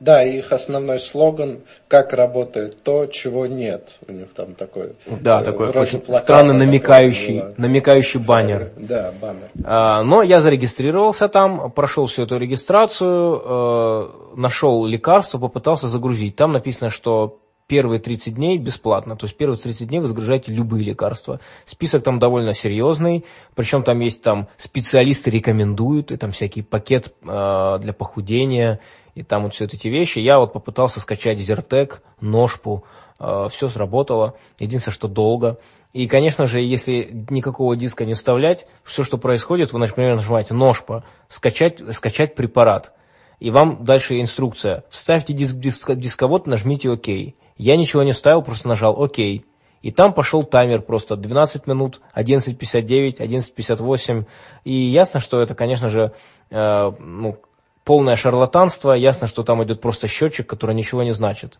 Да, 0.00 0.22
их 0.22 0.52
основной 0.52 0.98
слоган 0.98 1.60
«Как 1.88 2.12
работает 2.12 2.82
то, 2.82 3.06
чего 3.06 3.46
нет». 3.46 3.96
У 4.06 4.12
них 4.12 4.32
там 4.34 4.54
такой... 4.54 4.96
Да, 5.06 5.40
э, 5.40 5.44
такой 5.44 5.68
очень 5.70 6.02
странно 6.04 6.52
намекающий, 6.52 7.42
намекающий 7.56 8.20
баннер. 8.20 8.72
Да, 8.76 9.12
баннер. 9.20 9.50
А, 9.64 10.02
но 10.02 10.22
я 10.22 10.40
зарегистрировался 10.40 11.28
там, 11.28 11.70
прошел 11.70 12.06
всю 12.06 12.22
эту 12.22 12.36
регистрацию, 12.36 13.42
э, 13.44 14.08
нашел 14.36 14.84
лекарство, 14.84 15.38
попытался 15.38 15.88
загрузить. 15.88 16.36
Там 16.36 16.52
написано, 16.52 16.90
что 16.90 17.38
первые 17.66 18.00
30 18.00 18.34
дней 18.34 18.58
бесплатно. 18.58 19.16
То 19.16 19.26
есть 19.26 19.36
первые 19.36 19.58
30 19.58 19.88
дней 19.88 20.00
вы 20.00 20.06
загружаете 20.06 20.52
любые 20.52 20.84
лекарства. 20.84 21.40
Список 21.64 22.02
там 22.02 22.18
довольно 22.18 22.52
серьезный, 22.52 23.24
причем 23.54 23.82
там 23.82 24.00
есть 24.00 24.22
там 24.22 24.48
специалисты 24.56 25.30
рекомендуют, 25.30 26.12
и 26.12 26.16
там 26.16 26.30
всякий 26.30 26.62
пакет 26.62 27.12
э, 27.22 27.78
для 27.80 27.92
похудения, 27.92 28.80
и 29.16 29.22
там 29.22 29.44
вот 29.44 29.54
все 29.54 29.64
эти 29.64 29.88
вещи. 29.88 30.18
Я 30.18 30.38
вот 30.38 30.52
попытался 30.52 31.00
скачать 31.00 31.38
Зертек, 31.38 32.02
Ножпу, 32.20 32.84
э, 33.18 33.46
все 33.50 33.68
сработало. 33.68 34.34
Единственное, 34.58 34.94
что 34.94 35.08
долго. 35.08 35.58
И, 35.94 36.06
конечно 36.06 36.46
же, 36.46 36.60
если 36.60 37.24
никакого 37.30 37.74
диска 37.76 38.04
не 38.04 38.12
вставлять, 38.12 38.66
все, 38.84 39.04
что 39.04 39.16
происходит, 39.16 39.72
вы, 39.72 39.78
например, 39.78 40.16
нажимаете 40.16 40.52
Ножпа, 40.52 41.02
скачать, 41.28 41.80
скачать 41.94 42.34
препарат. 42.34 42.92
И 43.40 43.50
вам 43.50 43.84
дальше 43.86 44.20
инструкция. 44.20 44.84
Вставьте 44.90 45.32
диск, 45.32 45.54
диск, 45.56 45.94
дисковод, 45.94 46.46
нажмите 46.46 46.90
ОК. 46.90 47.08
Я 47.56 47.76
ничего 47.76 48.02
не 48.02 48.12
ставил, 48.12 48.42
просто 48.42 48.68
нажал 48.68 49.02
ОК. 49.02 49.18
И 49.18 49.92
там 49.92 50.12
пошел 50.12 50.44
таймер 50.44 50.82
просто 50.82 51.16
12 51.16 51.66
минут, 51.66 52.02
11.59, 52.14 53.18
11.58. 53.18 54.26
И 54.64 54.90
ясно, 54.90 55.20
что 55.20 55.40
это, 55.40 55.54
конечно 55.54 55.88
же, 55.88 56.12
э, 56.50 56.90
ну, 56.98 57.38
полное 57.86 58.16
шарлатанство. 58.16 58.92
Ясно, 58.92 59.28
что 59.28 59.44
там 59.44 59.64
идет 59.64 59.80
просто 59.80 60.08
счетчик, 60.08 60.46
который 60.46 60.74
ничего 60.74 61.04
не 61.04 61.12
значит. 61.12 61.58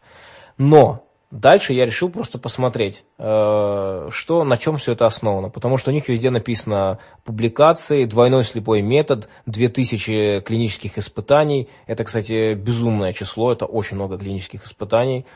Но 0.59 1.05
дальше 1.31 1.73
я 1.73 1.87
решил 1.87 2.11
просто 2.11 2.39
посмотреть, 2.39 3.05
э, 3.19 4.09
что, 4.11 4.45
на 4.45 4.57
чем 4.57 4.77
все 4.77 4.93
это 4.93 5.07
основано. 5.07 5.51
Потому 5.51 5.77
что 5.77 5.91
у 5.91 5.95
них 5.95 6.09
везде 6.09 6.31
написано 6.31 6.99
публикации, 7.25 8.05
двойной 8.05 8.43
слепой 8.43 8.83
метод, 8.83 9.29
2000 9.47 10.41
клинических 10.41 10.99
испытаний. 10.99 11.69
Это, 11.87 12.05
кстати, 12.05 12.55
безумное 12.55 13.13
число, 13.13 13.53
это 13.53 13.65
очень 13.65 13.97
много 13.97 14.19
клинических 14.19 14.65
испытаний. 14.65 15.27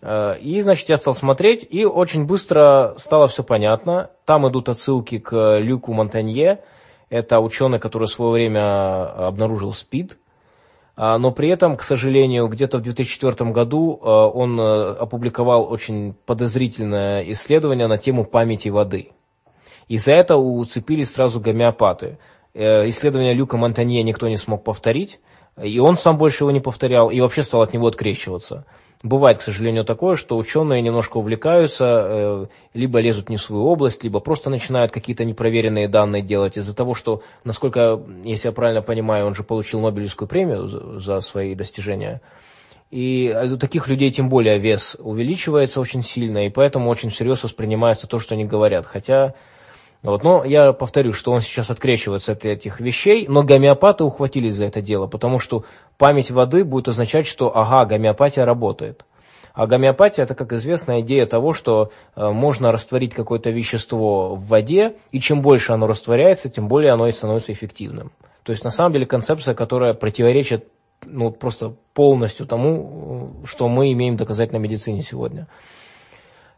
Э, 0.00 0.38
и, 0.38 0.60
значит, 0.60 0.88
я 0.88 0.96
стал 0.96 1.14
смотреть, 1.14 1.66
и 1.68 1.84
очень 1.84 2.24
быстро 2.24 2.94
стало 2.98 3.26
все 3.26 3.42
понятно. 3.42 4.10
Там 4.26 4.48
идут 4.48 4.68
отсылки 4.68 5.18
к 5.18 5.58
Люку 5.58 5.92
Монтанье, 5.92 6.62
это 7.10 7.40
ученый, 7.40 7.78
который 7.78 8.06
в 8.06 8.10
свое 8.10 8.32
время 8.32 9.26
обнаружил 9.26 9.72
СПИД, 9.72 10.16
а, 10.96 11.18
но 11.18 11.32
при 11.32 11.50
этом, 11.50 11.76
к 11.76 11.82
сожалению, 11.82 12.46
где-то 12.48 12.78
в 12.78 12.82
2004 12.82 13.50
году 13.50 13.98
э, 14.00 14.06
он 14.06 14.60
э, 14.60 14.92
опубликовал 14.92 15.70
очень 15.70 16.14
подозрительное 16.26 17.22
исследование 17.32 17.86
на 17.86 17.98
тему 17.98 18.24
памяти 18.24 18.68
воды. 18.68 19.10
И 19.88 19.96
за 19.96 20.12
это 20.12 20.36
уцепились 20.36 21.12
сразу 21.12 21.40
гомеопаты. 21.40 22.18
Исследование 22.52 23.32
Люка 23.32 23.56
Монтанье 23.56 24.02
никто 24.02 24.28
не 24.28 24.36
смог 24.36 24.62
повторить, 24.62 25.20
и 25.60 25.78
он 25.78 25.96
сам 25.96 26.18
больше 26.18 26.44
его 26.44 26.50
не 26.50 26.60
повторял, 26.60 27.10
и 27.10 27.20
вообще 27.20 27.42
стал 27.42 27.62
от 27.62 27.72
него 27.72 27.86
открещиваться. 27.86 28.66
Бывает, 29.02 29.38
к 29.38 29.42
сожалению, 29.42 29.84
такое, 29.84 30.14
что 30.14 30.36
ученые 30.36 30.82
немножко 30.82 31.16
увлекаются, 31.16 31.86
э, 31.86 32.46
либо 32.74 33.00
лезут 33.00 33.30
не 33.30 33.38
в 33.38 33.40
свою 33.40 33.64
область, 33.64 34.04
либо 34.04 34.20
просто 34.20 34.50
начинают 34.50 34.92
какие-то 34.92 35.24
непроверенные 35.24 35.88
данные 35.88 36.22
делать 36.22 36.58
из-за 36.58 36.76
того, 36.76 36.92
что, 36.92 37.22
насколько, 37.42 37.98
если 38.24 38.48
я 38.48 38.52
правильно 38.52 38.82
понимаю, 38.82 39.26
он 39.26 39.34
же 39.34 39.42
получил 39.42 39.80
Нобелевскую 39.80 40.28
премию 40.28 41.00
за 41.00 41.20
свои 41.20 41.54
достижения. 41.54 42.20
И 42.90 43.32
у 43.32 43.56
таких 43.56 43.88
людей 43.88 44.10
тем 44.10 44.28
более 44.28 44.58
вес 44.58 44.96
увеличивается 44.98 45.80
очень 45.80 46.02
сильно, 46.02 46.44
и 46.44 46.50
поэтому 46.50 46.90
очень 46.90 47.08
всерьез 47.08 47.42
воспринимается 47.42 48.06
то, 48.06 48.18
что 48.18 48.34
они 48.34 48.44
говорят. 48.44 48.84
Хотя 48.84 49.34
вот, 50.02 50.24
но 50.24 50.44
я 50.44 50.72
повторю, 50.72 51.12
что 51.12 51.30
он 51.32 51.40
сейчас 51.40 51.70
открещивается 51.70 52.32
от 52.32 52.44
этих 52.46 52.80
вещей, 52.80 53.26
но 53.28 53.42
гомеопаты 53.42 54.04
ухватились 54.04 54.54
за 54.54 54.66
это 54.66 54.80
дело, 54.80 55.06
потому 55.06 55.38
что 55.38 55.64
память 55.98 56.30
воды 56.30 56.64
будет 56.64 56.88
означать, 56.88 57.26
что 57.26 57.54
ага, 57.54 57.84
гомеопатия 57.84 58.44
работает. 58.44 59.04
А 59.52 59.66
гомеопатия 59.66 60.24
это, 60.24 60.34
как 60.34 60.52
известно, 60.52 61.00
идея 61.00 61.26
того, 61.26 61.52
что 61.52 61.90
э, 62.16 62.30
можно 62.30 62.72
растворить 62.72 63.12
какое-то 63.12 63.50
вещество 63.50 64.36
в 64.36 64.46
воде, 64.46 64.96
и 65.10 65.20
чем 65.20 65.42
больше 65.42 65.72
оно 65.72 65.86
растворяется, 65.86 66.48
тем 66.48 66.68
более 66.68 66.92
оно 66.92 67.08
и 67.08 67.12
становится 67.12 67.52
эффективным. 67.52 68.12
То 68.42 68.52
есть 68.52 68.64
на 68.64 68.70
самом 68.70 68.92
деле 68.92 69.06
концепция, 69.06 69.54
которая 69.54 69.92
противоречит 69.92 70.68
ну, 71.04 71.30
просто 71.30 71.74
полностью 71.94 72.46
тому, 72.46 73.42
что 73.44 73.68
мы 73.68 73.92
имеем 73.92 74.14
в 74.14 74.18
доказательной 74.18 74.60
медицине 74.60 75.02
сегодня. 75.02 75.46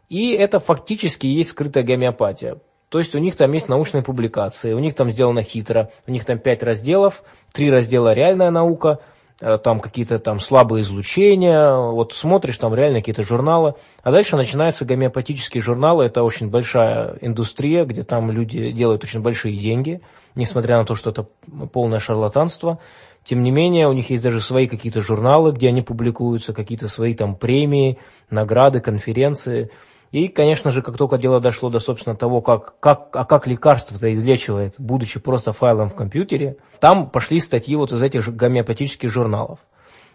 И 0.07 0.31
это 0.31 0.59
фактически 0.59 1.27
есть 1.27 1.49
скрытая 1.49 1.83
гомеопатия. 1.83 2.57
То 2.93 2.99
есть 2.99 3.15
у 3.15 3.17
них 3.17 3.35
там 3.35 3.51
есть 3.53 3.69
научные 3.69 4.03
публикации, 4.03 4.71
у 4.71 4.77
них 4.77 4.93
там 4.93 5.09
сделано 5.09 5.41
хитро, 5.41 5.89
у 6.05 6.11
них 6.11 6.25
там 6.25 6.37
пять 6.37 6.61
разделов, 6.61 7.23
три 7.51 7.71
раздела 7.71 8.13
реальная 8.13 8.51
наука, 8.51 8.99
э, 9.41 9.57
там 9.57 9.79
какие-то 9.79 10.19
там 10.19 10.37
слабые 10.37 10.83
излучения, 10.83 11.75
вот 11.75 12.13
смотришь 12.13 12.59
там 12.59 12.75
реально 12.75 12.99
какие-то 12.99 13.23
журналы, 13.23 13.73
а 14.03 14.11
дальше 14.11 14.35
начинаются 14.35 14.85
гомеопатические 14.85 15.63
журналы, 15.63 16.05
это 16.05 16.21
очень 16.21 16.51
большая 16.51 17.17
индустрия, 17.21 17.83
где 17.85 18.03
там 18.03 18.29
люди 18.29 18.71
делают 18.71 19.03
очень 19.03 19.21
большие 19.21 19.57
деньги, 19.57 20.01
несмотря 20.35 20.77
на 20.77 20.85
то, 20.85 20.93
что 20.93 21.09
это 21.09 21.25
полное 21.73 21.97
шарлатанство, 21.97 22.77
тем 23.23 23.41
не 23.41 23.49
менее, 23.49 23.87
у 23.87 23.93
них 23.93 24.11
есть 24.11 24.21
даже 24.21 24.39
свои 24.39 24.67
какие-то 24.67 25.01
журналы, 25.01 25.51
где 25.51 25.69
они 25.69 25.81
публикуются, 25.81 26.53
какие-то 26.53 26.87
свои 26.87 27.15
там 27.15 27.37
премии, 27.37 27.97
награды, 28.29 28.81
конференции– 28.81 29.71
и, 30.13 30.27
конечно 30.27 30.69
же, 30.69 30.83
как 30.83 30.95
только 30.95 31.17
дело 31.17 31.41
дошло 31.41 31.71
до, 31.71 31.79
собственно, 31.79 32.15
того, 32.15 32.39
как, 32.41 32.79
как, 32.79 33.07
а 33.15 33.25
как 33.25 33.47
лекарство-то 33.47 34.13
излечивает, 34.13 34.75
будучи 34.77 35.19
просто 35.19 35.53
файлом 35.53 35.89
в 35.89 35.95
компьютере, 35.95 36.57
там 36.79 37.09
пошли 37.09 37.39
статьи 37.39 37.75
вот 37.75 37.91
из 37.91 38.01
этих 38.01 38.29
гомеопатических 38.29 39.09
журналов. 39.09 39.57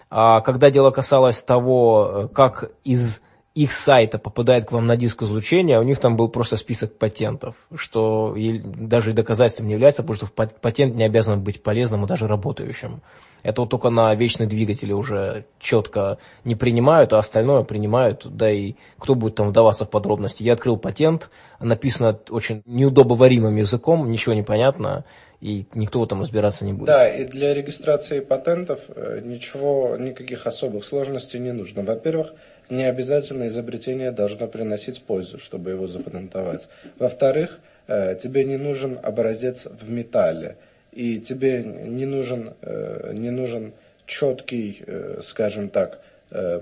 А 0.08 0.40
когда 0.42 0.70
дело 0.70 0.92
касалось 0.92 1.42
того, 1.42 2.10
э, 2.10 2.28
как 2.28 2.70
из 2.84 3.20
их 3.54 3.72
сайта 3.72 4.18
попадает 4.18 4.66
к 4.66 4.72
вам 4.72 4.86
на 4.86 4.96
диск 4.96 5.22
излучения, 5.22 5.80
у 5.80 5.82
них 5.82 5.98
там 5.98 6.16
был 6.16 6.28
просто 6.28 6.56
список 6.56 6.96
патентов, 6.96 7.56
что 7.74 8.34
даже 8.36 9.10
и 9.10 9.14
доказательством 9.14 9.66
не 9.66 9.72
является, 9.72 10.02
потому 10.02 10.16
что 10.16 10.26
патент 10.60 10.94
не 10.94 11.04
обязан 11.04 11.42
быть 11.42 11.62
полезным 11.62 12.04
и 12.04 12.08
даже 12.08 12.28
работающим. 12.28 13.02
Это 13.42 13.62
вот 13.62 13.70
только 13.70 13.90
на 13.90 14.14
вечные 14.14 14.48
двигатели 14.48 14.92
уже 14.92 15.46
четко 15.58 16.18
не 16.44 16.54
принимают, 16.54 17.12
а 17.12 17.18
остальное 17.18 17.62
принимают, 17.62 18.26
да 18.26 18.50
и 18.50 18.74
кто 18.98 19.14
будет 19.14 19.36
там 19.36 19.48
вдаваться 19.48 19.84
в 19.84 19.90
подробности. 19.90 20.42
Я 20.42 20.54
открыл 20.54 20.76
патент, 20.76 21.30
написано 21.60 22.18
очень 22.30 22.62
неудобоваримым 22.66 23.56
языком, 23.56 24.10
ничего 24.10 24.34
не 24.34 24.42
понятно, 24.42 25.04
и 25.40 25.66
никто 25.74 26.04
там 26.06 26.20
разбираться 26.20 26.64
не 26.64 26.72
будет. 26.72 26.86
Да, 26.86 27.08
и 27.08 27.24
для 27.24 27.54
регистрации 27.54 28.20
патентов 28.20 28.80
э, 28.88 29.20
ничего, 29.24 29.96
никаких 29.96 30.46
особых 30.46 30.84
сложностей 30.84 31.38
не 31.38 31.52
нужно. 31.52 31.82
Во-первых, 31.82 32.34
не 32.70 32.84
обязательно 32.84 33.48
изобретение 33.48 34.10
должно 34.10 34.46
приносить 34.46 35.02
пользу, 35.02 35.38
чтобы 35.38 35.70
его 35.70 35.86
запатентовать. 35.86 36.68
Во-вторых, 36.98 37.60
э, 37.86 38.16
тебе 38.22 38.44
не 38.44 38.56
нужен 38.56 38.98
образец 39.02 39.66
в 39.66 39.90
металле, 39.90 40.56
и 40.92 41.20
тебе 41.20 41.62
не 41.62 42.06
нужен, 42.06 42.54
э, 42.62 43.12
не 43.14 43.30
нужен 43.30 43.72
четкий, 44.06 44.82
э, 44.86 45.20
скажем 45.22 45.68
так, 45.68 46.00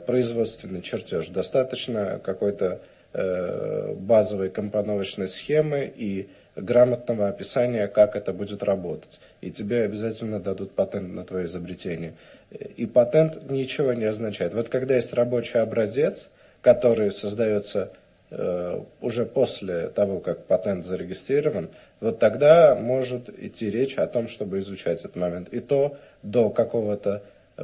производственный 0.07 0.81
чертеж. 0.81 1.27
Достаточно 1.27 2.21
какой-то 2.23 2.81
базовой 3.13 4.49
компоновочной 4.49 5.27
схемы 5.27 5.93
и 5.93 6.29
грамотного 6.55 7.29
описания, 7.29 7.89
как 7.89 8.15
это 8.15 8.33
будет 8.33 8.63
работать. 8.63 9.19
И 9.41 9.51
тебе 9.51 9.83
обязательно 9.83 10.39
дадут 10.39 10.71
патент 10.71 11.13
на 11.13 11.25
твое 11.25 11.47
изобретение. 11.47 12.15
И 12.51 12.87
патент 12.87 13.51
ничего 13.51 13.93
не 13.93 14.05
означает. 14.05 14.55
Вот 14.55 14.69
когда 14.69 14.95
есть 14.97 15.13
рабочий 15.13 15.59
образец, 15.59 16.29
который 16.61 17.11
создается 17.11 17.91
э, 18.31 18.81
уже 19.01 19.27
после 19.27 19.89
того, 19.89 20.21
как 20.21 20.45
патент 20.47 20.85
зарегистрирован, 20.85 21.71
вот 22.01 22.19
тогда 22.19 22.75
может 22.75 23.29
идти 23.29 23.71
речь 23.71 23.97
о 23.97 24.07
том, 24.07 24.29
чтобы 24.29 24.61
изучать 24.61 25.01
этот 25.01 25.17
момент. 25.17 25.49
И 25.49 25.61
то 25.61 25.97
до 26.23 26.51
какого-то 26.51 27.23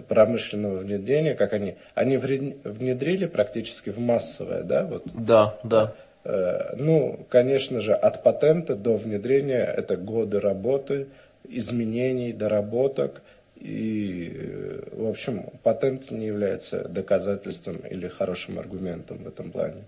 промышленного 0.08 0.78
внедрения, 0.78 1.34
как 1.34 1.52
они, 1.52 1.76
они 1.94 2.16
внедрили 2.16 3.26
практически 3.26 3.90
в 3.90 3.98
массовое, 3.98 4.62
да, 4.62 4.84
вот. 4.84 5.04
Да, 5.14 5.58
да. 5.62 5.94
Э, 6.24 6.74
ну, 6.76 7.26
конечно 7.28 7.80
же, 7.80 7.92
от 7.92 8.22
патента 8.22 8.74
до 8.74 8.96
внедрения 8.96 9.64
это 9.64 9.96
годы 9.96 10.40
работы, 10.40 11.08
изменений, 11.48 12.32
доработок. 12.32 13.22
И, 13.62 14.32
э, 14.34 14.88
в 14.92 15.06
общем, 15.06 15.44
патент 15.62 16.10
не 16.10 16.26
является 16.26 16.88
доказательством 16.88 17.76
или 17.88 18.08
хорошим 18.08 18.58
аргументом 18.58 19.18
в 19.18 19.28
этом 19.28 19.52
плане. 19.52 19.84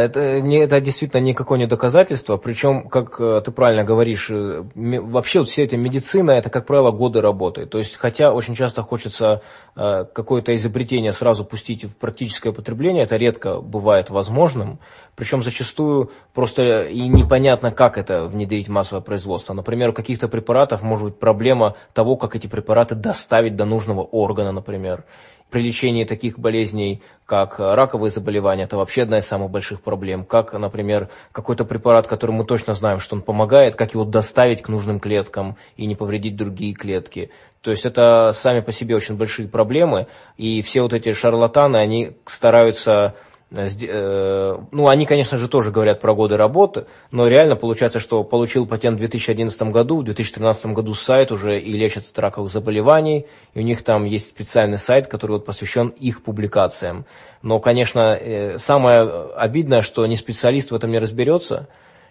Это, 0.00 0.40
не, 0.40 0.58
это 0.58 0.80
действительно 0.80 1.20
никакое 1.20 1.58
не 1.58 1.66
доказательство, 1.66 2.36
причем, 2.36 2.88
как 2.88 3.20
э, 3.20 3.42
ты 3.44 3.50
правильно 3.52 3.84
говоришь, 3.84 4.30
э, 4.30 4.62
вообще 4.74 5.40
вот 5.40 5.48
вся 5.48 5.62
эта 5.62 5.76
медицина, 5.76 6.32
это, 6.32 6.48
как 6.50 6.66
правило, 6.66 6.90
годы 6.90 7.20
работы. 7.20 7.66
То 7.66 7.78
есть, 7.78 7.96
хотя 7.96 8.32
очень 8.32 8.54
часто 8.54 8.82
хочется 8.82 9.42
э, 9.76 10.04
какое-то 10.12 10.54
изобретение 10.54 11.12
сразу 11.12 11.44
пустить 11.44 11.84
в 11.84 11.96
практическое 11.96 12.52
потребление, 12.52 13.04
это 13.04 13.16
редко 13.16 13.60
бывает 13.60 14.10
возможным, 14.10 14.78
причем 15.16 15.42
зачастую 15.42 16.10
просто 16.34 16.84
и 16.84 17.08
непонятно, 17.08 17.70
как 17.70 17.98
это 17.98 18.24
внедрить 18.24 18.68
в 18.68 18.72
массовое 18.72 19.02
производство. 19.02 19.52
Например, 19.52 19.90
у 19.90 19.92
каких-то 19.92 20.28
препаратов 20.28 20.82
может 20.82 21.04
быть 21.04 21.18
проблема 21.18 21.76
того, 21.92 22.16
как 22.16 22.36
эти 22.36 22.46
препараты 22.46 22.94
доставить 22.94 23.56
до 23.56 23.66
нужного 23.66 24.00
органа, 24.00 24.52
например 24.52 25.04
при 25.50 25.62
лечении 25.62 26.04
таких 26.04 26.38
болезней, 26.38 27.02
как 27.26 27.58
раковые 27.58 28.10
заболевания, 28.10 28.64
это 28.64 28.76
вообще 28.76 29.02
одна 29.02 29.18
из 29.18 29.26
самых 29.26 29.50
больших 29.50 29.82
проблем. 29.82 30.24
Как, 30.24 30.52
например, 30.52 31.08
какой-то 31.32 31.64
препарат, 31.64 32.06
который 32.06 32.32
мы 32.32 32.44
точно 32.44 32.72
знаем, 32.72 32.98
что 32.98 33.16
он 33.16 33.22
помогает, 33.22 33.76
как 33.76 33.94
его 33.94 34.04
доставить 34.04 34.62
к 34.62 34.68
нужным 34.68 35.00
клеткам 35.00 35.56
и 35.76 35.86
не 35.86 35.94
повредить 35.94 36.36
другие 36.36 36.74
клетки. 36.74 37.30
То 37.62 37.70
есть 37.70 37.84
это 37.84 38.32
сами 38.32 38.60
по 38.60 38.72
себе 38.72 38.96
очень 38.96 39.16
большие 39.16 39.48
проблемы, 39.48 40.06
и 40.36 40.62
все 40.62 40.82
вот 40.82 40.94
эти 40.94 41.12
шарлатаны, 41.12 41.76
они 41.76 42.16
стараются 42.24 42.90
Э, 43.00 43.12
э, 43.12 43.29
ну, 43.50 44.88
они, 44.88 45.06
конечно 45.06 45.36
же, 45.36 45.48
тоже 45.48 45.72
говорят 45.72 46.00
про 46.00 46.14
годы 46.14 46.36
работы, 46.36 46.86
но 47.10 47.26
реально 47.26 47.56
получается, 47.56 47.98
что 47.98 48.22
получил 48.22 48.64
патент 48.64 48.96
в 48.96 48.98
2011 48.98 49.60
году, 49.62 49.98
в 49.98 50.04
2013 50.04 50.66
году 50.66 50.94
сайт 50.94 51.32
уже 51.32 51.58
и 51.58 51.72
лечат 51.72 52.04
от 52.04 52.18
раковых 52.18 52.52
заболеваний, 52.52 53.26
и 53.54 53.58
у 53.58 53.62
них 53.62 53.82
там 53.82 54.04
есть 54.04 54.28
специальный 54.28 54.78
сайт, 54.78 55.08
который 55.08 55.32
вот 55.32 55.46
посвящен 55.46 55.88
их 55.88 56.22
публикациям. 56.22 57.06
Но, 57.42 57.58
конечно, 57.58 58.14
э, 58.14 58.58
самое 58.58 59.02
обидное, 59.34 59.80
что 59.80 60.06
не 60.06 60.14
специалист 60.14 60.70
в 60.70 60.74
этом 60.74 60.92
не 60.92 60.98
разберется, 60.98 61.68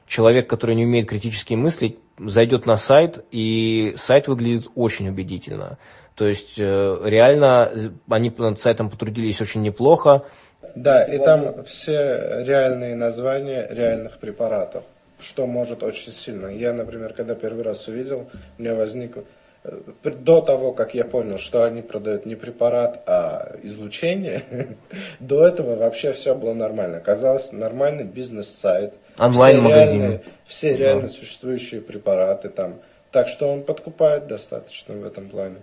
человек, 0.08 0.50
который 0.50 0.76
не 0.76 0.84
умеет 0.84 1.08
критически 1.08 1.54
мыслить, 1.54 2.00
зайдет 2.18 2.66
на 2.66 2.76
сайт, 2.76 3.24
и 3.32 3.94
сайт 3.96 4.28
выглядит 4.28 4.68
очень 4.76 5.08
убедительно. 5.08 5.78
То 6.16 6.28
есть 6.28 6.58
реально 6.58 7.72
они 8.10 8.30
над 8.38 8.60
сайтом 8.60 8.90
потрудились 8.90 9.40
очень 9.40 9.62
неплохо, 9.62 10.26
да, 10.76 11.04
и 11.04 11.18
там 11.18 11.64
все 11.66 12.44
реальные 12.46 12.96
названия 12.96 13.68
реальных 13.70 14.18
препаратов, 14.20 14.84
что 15.20 15.48
может 15.48 15.84
очень 15.84 16.12
сильно. 16.12 16.48
Я, 16.48 16.74
например, 16.74 17.14
когда 17.14 17.36
первый 17.36 17.64
раз 17.64 17.88
увидел, 17.88 18.30
у 18.58 18.62
меня 18.62 18.76
возник 18.76 19.18
э, 19.64 19.80
до 20.04 20.42
того, 20.42 20.74
как 20.74 20.94
я 20.94 21.06
понял, 21.06 21.38
что 21.38 21.64
они 21.64 21.82
продают 21.82 22.26
не 22.26 22.36
препарат, 22.36 23.04
а 23.06 23.56
излучение, 23.64 24.44
до 25.20 25.48
этого 25.48 25.76
вообще 25.76 26.12
все 26.12 26.36
было 26.36 26.54
нормально. 26.54 27.00
Казалось, 27.00 27.52
нормальный 27.54 28.04
бизнес-сайт. 28.04 28.96
Онлайн-магазин. 29.18 30.20
Все 30.46 30.76
реально 30.76 31.08
существующие 31.08 31.82
препараты 31.82 32.50
там. 32.50 32.82
Так 33.12 33.28
что 33.28 33.48
он 33.48 33.64
подкупает 33.64 34.28
достаточно 34.28 34.94
в 34.94 35.06
этом 35.06 35.30
плане. 35.30 35.58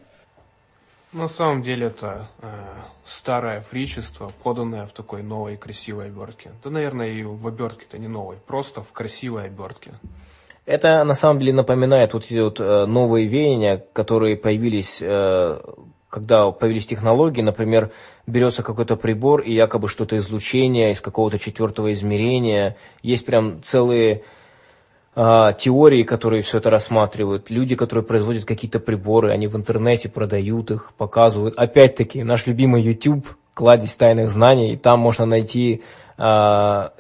На 1.17 1.29
самом 1.29 1.63
деле 1.63 1.87
это 1.87 2.29
э, 2.43 2.47
старое 3.07 3.63
фричество, 3.63 4.31
поданное 4.43 4.85
в 4.85 4.93
такой 4.93 5.23
новой 5.23 5.57
красивой 5.57 6.09
обертке. 6.09 6.51
Да, 6.63 6.69
наверное, 6.69 7.09
и 7.09 7.23
в 7.23 7.49
обертке-то 7.49 7.97
не 7.97 8.07
новой, 8.07 8.37
просто 8.47 8.83
в 8.83 8.93
красивой 8.93 9.47
обертке. 9.47 9.95
Это 10.67 11.05
на 11.05 11.15
самом 11.15 11.39
деле 11.39 11.55
напоминает 11.55 12.13
вот 12.13 12.27
эти 12.27 12.39
вот 12.39 12.61
э, 12.61 12.85
новые 12.85 13.27
веяния, 13.29 13.83
которые 13.95 14.37
появились, 14.37 15.01
э, 15.01 15.59
когда 16.11 16.51
появились 16.51 16.85
технологии, 16.85 17.41
например, 17.41 17.93
берется 18.27 18.63
какой-то 18.63 18.97
прибор 18.97 19.41
и 19.41 19.55
якобы 19.55 19.89
что-то 19.89 20.19
излучение 20.19 20.91
из 20.91 21.01
какого-то 21.01 21.39
четвертого 21.39 21.95
измерения. 21.95 22.77
Есть 23.03 23.25
прям 23.25 23.63
целые 23.63 24.23
теории, 25.17 26.03
которые 26.03 26.43
все 26.43 26.59
это 26.59 26.69
рассматривают, 26.69 27.49
люди, 27.49 27.75
которые 27.75 28.05
производят 28.05 28.45
какие-то 28.45 28.81
приборы, 28.81 29.33
они 29.33 29.47
в 29.47 29.57
интернете 29.57 30.11
продают 30.11 30.71
их, 30.71 30.93
показывают. 30.99 31.55
Опять-таки, 31.57 32.23
наш 32.23 32.47
любимый 32.47 32.83
YouTube, 32.83 33.27
кладезь 33.55 33.95
тайных 33.95 34.29
знаний, 34.29 34.75
и 34.75 34.77
там 34.77 35.01
можно 35.01 35.25
найти 35.25 35.83
а, 36.19 36.93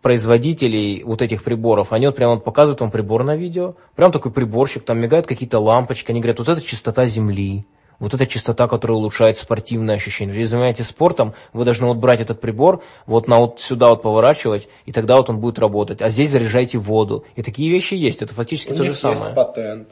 производителей 0.00 1.02
вот 1.02 1.22
этих 1.22 1.42
приборов, 1.42 1.92
они 1.92 2.06
вот 2.06 2.14
прямо 2.14 2.38
показывают 2.38 2.80
вам 2.80 2.92
прибор 2.92 3.24
на 3.24 3.34
видео, 3.34 3.74
прям 3.96 4.12
такой 4.12 4.30
приборщик, 4.30 4.84
там 4.84 5.00
мигают 5.00 5.26
какие-то 5.26 5.58
лампочки, 5.58 6.12
они 6.12 6.20
говорят, 6.20 6.38
вот 6.38 6.48
это 6.48 6.60
частота 6.60 7.06
Земли, 7.06 7.66
вот 8.00 8.14
эта 8.14 8.26
частота, 8.26 8.66
которая 8.66 8.96
улучшает 8.96 9.38
спортивное 9.38 9.94
ощущение. 9.94 10.34
Если 10.34 10.50
занимаетесь 10.50 10.86
спортом, 10.86 11.34
вы 11.52 11.64
должны 11.64 11.86
вот 11.86 11.98
брать 11.98 12.20
этот 12.20 12.40
прибор, 12.40 12.82
вот 13.06 13.28
на 13.28 13.38
вот 13.38 13.60
сюда 13.60 13.90
вот 13.90 14.02
поворачивать, 14.02 14.68
и 14.86 14.92
тогда 14.92 15.16
вот 15.16 15.30
он 15.30 15.38
будет 15.38 15.58
работать. 15.60 16.02
А 16.02 16.08
здесь 16.08 16.30
заряжайте 16.30 16.78
воду. 16.78 17.24
И 17.36 17.42
такие 17.42 17.70
вещи 17.70 17.94
есть, 17.94 18.22
это 18.22 18.34
фактически 18.34 18.72
У 18.72 18.76
то 18.76 18.82
же 18.82 18.94
самое. 18.94 19.20
есть 19.20 19.34
патент. 19.34 19.88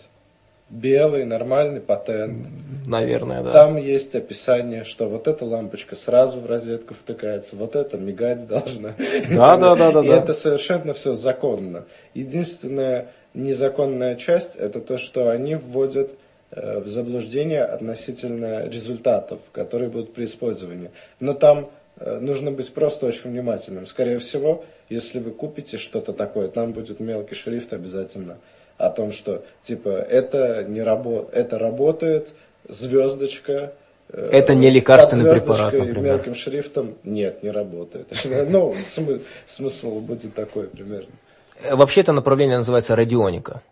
Белый, 0.70 1.24
нормальный 1.24 1.80
патент. 1.80 2.46
Наверное, 2.86 3.42
да. 3.42 3.52
Там 3.52 3.76
есть 3.78 4.14
описание, 4.14 4.84
что 4.84 5.08
вот 5.08 5.26
эта 5.26 5.46
лампочка 5.46 5.96
сразу 5.96 6.40
в 6.40 6.46
розетку 6.46 6.92
втыкается, 6.92 7.56
вот 7.56 7.74
это 7.74 7.96
мигать 7.96 8.46
должна. 8.46 8.94
Да, 9.30 9.56
да, 9.56 9.74
да, 9.74 9.92
да. 9.92 10.02
И 10.02 10.08
это 10.08 10.34
совершенно 10.34 10.92
все 10.92 11.14
законно. 11.14 11.86
Единственная 12.12 13.08
незаконная 13.32 14.16
часть, 14.16 14.56
это 14.56 14.80
то, 14.80 14.98
что 14.98 15.30
они 15.30 15.54
вводят 15.54 16.10
в 16.50 16.86
заблуждение 16.88 17.62
относительно 17.62 18.66
результатов, 18.68 19.40
которые 19.52 19.90
будут 19.90 20.14
при 20.14 20.24
использовании. 20.24 20.90
Но 21.20 21.34
там 21.34 21.70
э, 21.96 22.18
нужно 22.20 22.50
быть 22.50 22.72
просто 22.72 23.06
очень 23.06 23.30
внимательным. 23.30 23.86
Скорее 23.86 24.18
всего, 24.18 24.64
если 24.88 25.18
вы 25.18 25.32
купите 25.32 25.76
что-то 25.76 26.12
такое, 26.12 26.48
там 26.48 26.72
будет 26.72 27.00
мелкий 27.00 27.34
шрифт 27.34 27.72
обязательно 27.72 28.38
о 28.78 28.90
том, 28.90 29.12
что 29.12 29.44
типа 29.64 29.88
это 29.88 30.64
не 30.64 30.82
рабо 30.82 31.28
это 31.32 31.58
работает, 31.58 32.30
звездочка. 32.66 33.74
Э, 34.08 34.30
это 34.32 34.54
не 34.54 34.70
лекарственный 34.70 35.30
препарат, 35.30 35.74
например. 35.74 36.00
мелким 36.00 36.34
шрифтом 36.34 36.96
нет, 37.04 37.42
не 37.42 37.50
работает. 37.50 38.08
Ну, 38.48 38.74
смысл 39.46 40.00
будет 40.00 40.34
такой 40.34 40.68
примерно. 40.68 41.10
Вообще 41.70 42.00
это 42.02 42.12
направление 42.12 42.56
называется 42.56 42.94
радионика. 42.96 43.62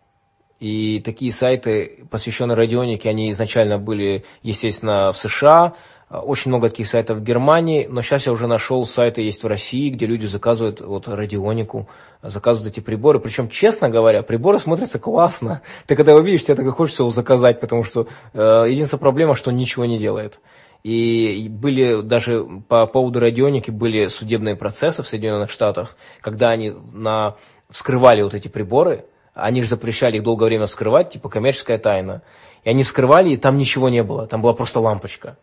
И 0.58 1.00
такие 1.00 1.32
сайты, 1.32 2.06
посвященные 2.10 2.56
радионике, 2.56 3.10
они 3.10 3.30
изначально 3.30 3.78
были, 3.78 4.24
естественно, 4.42 5.12
в 5.12 5.16
США, 5.16 5.74
очень 6.08 6.50
много 6.50 6.70
таких 6.70 6.86
сайтов 6.86 7.18
в 7.18 7.22
Германии, 7.22 7.86
но 7.90 8.00
сейчас 8.00 8.26
я 8.26 8.32
уже 8.32 8.46
нашел 8.46 8.84
сайты 8.84 9.22
есть 9.22 9.42
в 9.42 9.46
России, 9.46 9.90
где 9.90 10.06
люди 10.06 10.26
заказывают 10.26 10.80
вот 10.80 11.08
радионику, 11.08 11.88
заказывают 12.22 12.72
эти 12.72 12.80
приборы. 12.82 13.18
Причем, 13.18 13.48
честно 13.48 13.88
говоря, 13.88 14.22
приборы 14.22 14.60
смотрятся 14.60 15.00
классно. 15.00 15.62
Ты 15.86 15.96
когда 15.96 16.12
его 16.12 16.20
видишь, 16.20 16.44
тебе 16.44 16.54
так 16.54 16.66
и 16.66 16.70
хочется 16.70 17.02
его 17.02 17.10
заказать, 17.10 17.60
потому 17.60 17.82
что 17.82 18.06
э, 18.32 18.66
единственная 18.68 19.00
проблема, 19.00 19.34
что 19.34 19.50
он 19.50 19.56
ничего 19.56 19.84
не 19.84 19.98
делает. 19.98 20.40
И 20.84 21.48
были 21.50 22.02
даже 22.02 22.44
по 22.68 22.86
поводу 22.86 23.18
радионики 23.18 23.72
были 23.72 24.06
судебные 24.06 24.54
процессы 24.54 25.02
в 25.02 25.08
Соединенных 25.08 25.50
Штатах, 25.50 25.96
когда 26.20 26.50
они 26.50 26.72
на, 26.92 27.34
вскрывали 27.68 28.22
вот 28.22 28.34
эти 28.34 28.46
приборы, 28.46 29.06
они 29.36 29.60
же 29.60 29.68
запрещали 29.68 30.16
их 30.16 30.22
долгое 30.22 30.46
время 30.46 30.66
скрывать, 30.66 31.10
типа 31.10 31.28
коммерческая 31.28 31.78
тайна. 31.78 32.22
И 32.64 32.70
они 32.70 32.82
скрывали, 32.82 33.30
и 33.30 33.36
там 33.36 33.58
ничего 33.58 33.88
не 33.88 34.02
было, 34.02 34.26
там 34.26 34.42
была 34.42 34.54
просто 34.54 34.80
лампочка. 34.80 35.36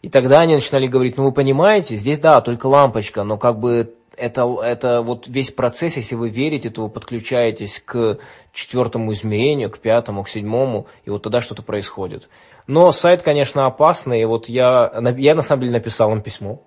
И 0.00 0.08
тогда 0.08 0.38
они 0.38 0.54
начинали 0.54 0.86
говорить, 0.86 1.16
ну 1.16 1.24
вы 1.24 1.32
понимаете, 1.32 1.96
здесь 1.96 2.18
да, 2.18 2.40
только 2.40 2.66
лампочка, 2.66 3.24
но 3.24 3.38
как 3.38 3.58
бы 3.58 3.94
это, 4.16 4.42
это 4.62 5.02
вот 5.02 5.26
весь 5.26 5.50
процесс, 5.50 5.96
если 5.96 6.14
вы 6.14 6.28
верите, 6.28 6.70
то 6.70 6.82
вы 6.82 6.88
подключаетесь 6.88 7.82
к 7.84 8.18
четвертому 8.52 9.12
измерению, 9.12 9.70
к 9.70 9.78
пятому, 9.78 10.22
к 10.22 10.28
седьмому, 10.28 10.86
и 11.04 11.10
вот 11.10 11.22
тогда 11.22 11.40
что-то 11.40 11.62
происходит. 11.62 12.28
Но 12.66 12.90
сайт, 12.92 13.22
конечно, 13.22 13.66
опасный, 13.66 14.22
и 14.22 14.24
вот 14.24 14.48
я, 14.48 14.92
я 15.16 15.34
на 15.34 15.42
самом 15.42 15.62
деле 15.62 15.72
написал 15.72 16.12
им 16.12 16.22
письмо, 16.22 16.62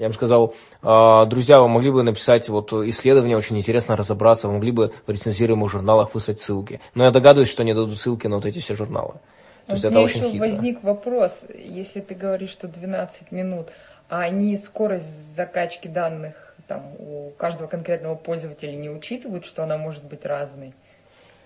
я 0.00 0.06
им 0.06 0.14
сказал, 0.14 0.54
«А, 0.82 1.26
друзья, 1.26 1.60
вы 1.60 1.68
могли 1.68 1.90
бы 1.90 2.02
написать 2.02 2.48
вот 2.48 2.72
исследование, 2.72 3.36
очень 3.36 3.58
интересно 3.58 3.96
разобраться, 3.96 4.48
вы 4.48 4.54
могли 4.54 4.72
бы 4.72 4.92
в 5.06 5.10
рецензируемых 5.10 5.70
журналах 5.70 6.14
выслать 6.14 6.40
ссылки. 6.40 6.80
Но 6.94 7.04
я 7.04 7.10
догадываюсь, 7.10 7.50
что 7.50 7.62
они 7.62 7.74
дадут 7.74 7.98
ссылки 7.98 8.26
на 8.26 8.36
вот 8.36 8.46
эти 8.46 8.60
все 8.60 8.74
журналы. 8.74 9.20
То 9.66 9.74
есть 9.74 9.84
это 9.84 10.00
очень 10.00 10.20
еще 10.20 10.32
хитро. 10.32 10.46
возник 10.46 10.82
вопрос, 10.82 11.38
если 11.54 12.00
ты 12.00 12.14
говоришь, 12.14 12.50
что 12.50 12.66
12 12.66 13.30
минут, 13.30 13.68
а 14.08 14.20
они 14.20 14.56
скорость 14.56 15.36
закачки 15.36 15.86
данных 15.86 16.56
там 16.66 16.94
у 16.98 17.30
каждого 17.36 17.66
конкретного 17.66 18.14
пользователя 18.14 18.72
не 18.72 18.88
учитывают, 18.88 19.44
что 19.44 19.64
она 19.64 19.76
может 19.76 20.04
быть 20.04 20.24
разной? 20.24 20.72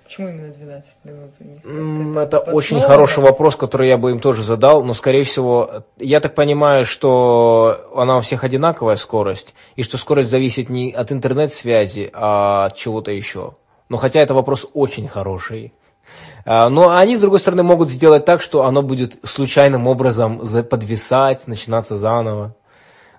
Почему 0.05 0.29
именно 0.29 0.53
12 0.53 0.95
минут? 1.05 2.19
Это, 2.19 2.37
это 2.37 2.51
очень 2.53 2.81
хороший 2.81 3.23
вопрос, 3.23 3.57
который 3.57 3.89
я 3.89 3.97
бы 3.97 4.11
им 4.11 4.21
тоже 4.21 4.43
задал, 4.43 4.85
но, 4.85 4.93
скорее 4.93 5.23
всего, 5.23 5.85
я 5.97 6.21
так 6.21 6.35
понимаю, 6.35 6.85
что 6.85 7.91
она 7.95 8.19
у 8.19 8.21
всех 8.21 8.45
одинаковая 8.45 8.97
скорость, 8.97 9.55
и 9.77 9.83
что 9.83 9.97
скорость 9.97 10.29
зависит 10.29 10.69
не 10.69 10.93
от 10.93 11.11
интернет-связи, 11.11 12.11
а 12.13 12.67
от 12.67 12.77
чего-то 12.77 13.13
еще. 13.13 13.55
Но 13.89 13.97
хотя 13.97 14.21
это 14.21 14.35
вопрос 14.35 14.67
очень 14.75 15.09
хороший. 15.09 15.73
А, 16.45 16.69
но 16.69 16.91
они, 16.91 17.17
с 17.17 17.21
другой 17.21 17.39
стороны, 17.39 17.63
могут 17.63 17.91
сделать 17.91 18.27
так, 18.27 18.43
что 18.43 18.65
оно 18.65 18.83
будет 18.83 19.19
случайным 19.23 19.87
образом 19.87 20.41
подвисать, 20.69 21.47
начинаться 21.47 21.97
заново. 21.97 22.55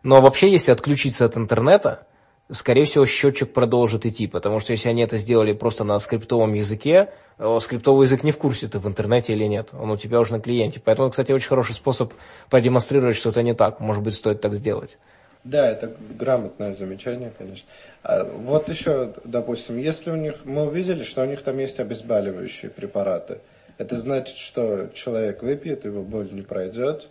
Но 0.03 0.21
вообще, 0.21 0.51
если 0.51 0.71
отключиться 0.71 1.25
от 1.25 1.35
интернета, 1.35 2.05
скорее 2.51 2.85
всего, 2.85 3.05
счетчик 3.05 3.51
продолжит 3.53 4.05
идти, 4.05 4.27
потому 4.27 4.59
что 4.59 4.71
если 4.71 4.89
они 4.89 5.03
это 5.03 5.17
сделали 5.17 5.53
просто 5.53 5.83
на 5.83 5.97
скриптовом 5.99 6.53
языке, 6.53 7.11
скриптовый 7.59 8.05
язык 8.05 8.23
не 8.23 8.31
в 8.31 8.37
курсе, 8.37 8.67
ты 8.67 8.79
в 8.79 8.87
интернете 8.87 9.33
или 9.33 9.45
нет, 9.45 9.69
он 9.73 9.91
у 9.91 9.97
тебя 9.97 10.19
уже 10.19 10.33
на 10.33 10.39
клиенте. 10.39 10.81
Поэтому, 10.83 11.09
кстати, 11.09 11.31
очень 11.31 11.49
хороший 11.49 11.73
способ 11.73 12.13
продемонстрировать, 12.49 13.17
что 13.17 13.29
это 13.29 13.41
не 13.41 13.53
так. 13.53 13.79
Может 13.79 14.03
быть, 14.03 14.13
стоит 14.13 14.41
так 14.41 14.53
сделать. 14.53 14.97
Да, 15.43 15.69
это 15.69 15.95
грамотное 16.17 16.73
замечание, 16.73 17.31
конечно. 17.37 17.67
А 18.01 18.23
вот 18.23 18.67
еще, 18.67 19.13
допустим, 19.23 19.77
если 19.77 20.09
у 20.09 20.15
них, 20.15 20.43
мы 20.43 20.67
увидели, 20.67 21.03
что 21.03 21.21
у 21.21 21.25
них 21.25 21.43
там 21.43 21.59
есть 21.59 21.79
обезболивающие 21.79 22.71
препараты, 22.71 23.41
это 23.77 23.97
значит, 23.99 24.37
что 24.37 24.87
человек 24.93 25.43
выпьет, 25.43 25.85
его 25.85 26.01
боль 26.01 26.29
не 26.31 26.41
пройдет, 26.41 27.09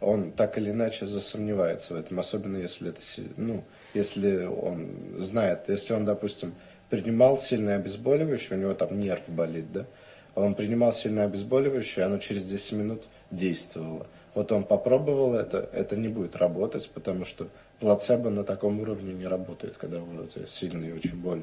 он 0.00 0.30
так 0.30 0.56
или 0.56 0.70
иначе 0.70 1.06
засомневается 1.06 1.94
в 1.94 1.96
этом, 1.98 2.18
особенно 2.18 2.56
если 2.56 2.90
это, 2.90 3.00
ну, 3.36 3.64
если 3.96 4.44
он 4.44 4.88
знает, 5.18 5.64
если 5.68 5.94
он, 5.94 6.04
допустим, 6.04 6.54
принимал 6.90 7.38
сильное 7.38 7.76
обезболивающее, 7.76 8.58
у 8.58 8.60
него 8.60 8.74
там 8.74 8.98
нерв 9.00 9.28
болит, 9.28 9.72
да, 9.72 9.86
он 10.34 10.54
принимал 10.54 10.92
сильное 10.92 11.24
обезболивающее, 11.24 12.04
оно 12.04 12.18
через 12.18 12.44
10 12.44 12.72
минут 12.72 13.04
действовало. 13.30 14.06
Вот 14.34 14.52
он 14.52 14.64
попробовал 14.64 15.34
это, 15.34 15.68
это 15.72 15.96
не 15.96 16.08
будет 16.08 16.36
работать, 16.36 16.88
потому 16.92 17.24
что 17.24 17.48
плацебо 17.80 18.28
на 18.28 18.44
таком 18.44 18.80
уровне 18.80 19.14
не 19.14 19.26
работает, 19.26 19.76
когда 19.78 19.98
у 19.98 20.26
тебя 20.26 20.46
сильная 20.46 20.94
очень 20.94 21.16
боль. 21.16 21.42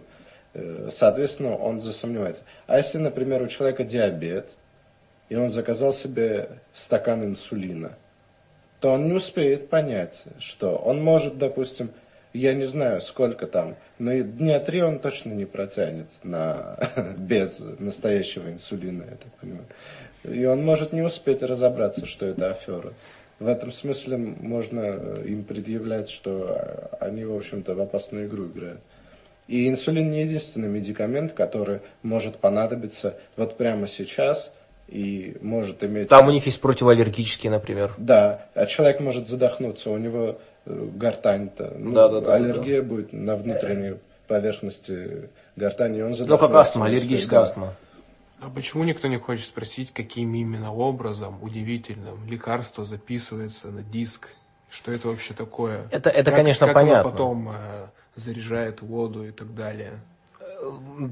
Э, 0.54 0.90
соответственно, 0.94 1.56
он 1.56 1.82
засомневается. 1.82 2.44
А 2.68 2.78
если, 2.78 3.00
например, 3.00 3.42
у 3.42 3.48
человека 3.48 3.84
диабет, 3.84 4.50
и 5.30 5.36
он 5.36 5.50
заказал 5.50 5.92
себе 5.92 6.50
стакан 6.76 7.24
инсулина, 7.24 7.94
то 8.80 8.92
он 8.92 9.08
не 9.08 9.14
успеет 9.14 9.70
понять, 9.70 10.24
что 10.40 10.76
он 10.76 11.02
может, 11.02 11.38
допустим, 11.38 11.90
я 12.34 12.54
не 12.54 12.66
знаю, 12.66 13.02
сколько 13.02 13.48
там, 13.48 13.76
но 14.00 14.14
дня 14.14 14.60
три 14.60 14.82
он 14.82 15.00
точно 15.00 15.34
не 15.34 15.46
протянет 15.46 16.08
на, 16.24 16.78
без 17.18 17.64
настоящего 17.80 18.50
инсулина, 18.50 19.04
я 19.04 19.18
так 19.18 19.32
понимаю. 19.40 19.66
И 20.24 20.46
он 20.46 20.64
может 20.64 20.94
не 20.94 21.02
успеть 21.02 21.44
разобраться, 21.44 22.06
что 22.06 22.26
это 22.26 22.52
афера. 22.52 22.94
В 23.40 23.48
этом 23.48 23.72
смысле 23.72 24.18
можно 24.18 25.22
им 25.26 25.44
предъявлять, 25.44 26.10
что 26.10 26.90
они, 27.00 27.26
в 27.26 27.36
общем-то, 27.36 27.76
в 27.76 27.82
опасную 27.82 28.28
игру 28.28 28.46
играют. 28.46 28.80
И 29.48 29.68
инсулин 29.68 30.10
не 30.10 30.22
единственный 30.22 30.70
медикамент, 30.70 31.34
который 31.34 31.82
может 32.02 32.38
понадобиться 32.38 33.18
вот 33.36 33.58
прямо 33.58 33.88
сейчас– 33.88 34.52
и 34.88 35.38
может 35.42 35.84
иметь... 35.84 36.10
Там 36.10 36.28
у 36.28 36.32
них 36.32 36.46
есть 36.46 36.60
противоаллергические, 36.62 37.52
например. 37.52 37.94
Да, 37.98 38.46
а 38.54 38.66
человек 38.66 39.00
может 39.00 39.28
задохнуться, 39.28 39.90
у 39.90 39.98
него 39.98 40.40
гортань-то, 40.66 41.76
ну, 41.78 41.94
да, 41.94 42.10
да, 42.10 42.22
да, 42.22 42.36
аллергия 42.36 42.82
да. 42.82 42.88
будет 42.88 43.14
на 43.14 43.36
внутренней 43.36 43.98
поверхности 44.28 45.30
гортани, 45.56 46.02
он 46.02 46.14
задохнется. 46.14 46.26
Ну, 46.26 46.38
как 46.38 46.62
астма, 46.62 46.86
аллергическая 46.86 47.40
да. 47.40 47.44
астма. 47.44 47.74
А 48.40 48.50
почему 48.50 48.84
никто 48.84 49.08
не 49.08 49.18
хочет 49.18 49.46
спросить, 49.46 49.92
каким 49.94 50.34
именно 50.34 50.74
образом 50.74 51.42
удивительным 51.42 52.28
лекарство 52.28 52.84
записывается 52.84 53.70
на 53.70 53.84
диск? 53.84 54.30
Что 54.70 54.92
это 54.92 55.08
вообще 55.08 55.34
такое? 55.34 55.88
Это, 55.92 56.10
это 56.10 56.32
как, 56.32 56.40
конечно, 56.40 56.66
как 56.66 56.76
понятно. 56.76 57.12
потом 57.12 57.50
э, 57.50 57.88
заряжает 58.16 58.82
воду 58.82 59.24
и 59.26 59.32
так 59.32 59.54
далее 59.54 60.00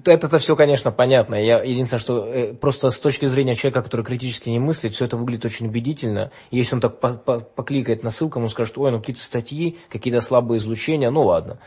это-то 0.06 0.38
все, 0.38 0.56
конечно, 0.56 0.92
понятно. 0.92 1.36
Я, 1.36 1.62
единственное, 1.62 2.00
что 2.00 2.26
э, 2.26 2.54
просто 2.54 2.90
с 2.90 3.00
точки 3.00 3.26
зрения 3.26 3.56
человека, 3.56 3.82
который 3.82 4.06
критически 4.06 4.50
не 4.50 4.60
мыслит, 4.60 4.94
все 4.94 5.06
это 5.06 5.18
выглядит 5.18 5.46
очень 5.46 5.68
убедительно. 5.68 6.32
И 6.52 6.58
если 6.58 6.76
он 6.76 6.82
так 6.82 7.00
по 7.00 7.08
-по 7.08 7.42
покликает 7.42 8.04
на 8.04 8.12
ссылку, 8.12 8.40
он 8.40 8.50
скажет, 8.50 8.78
ой, 8.78 8.92
ну 8.92 9.00
какие-то 9.00 9.22
статьи, 9.22 9.78
какие-то 9.90 10.22
слабые 10.22 10.58
излучения, 10.58 11.10
ну 11.10 11.24
ладно. 11.24 11.60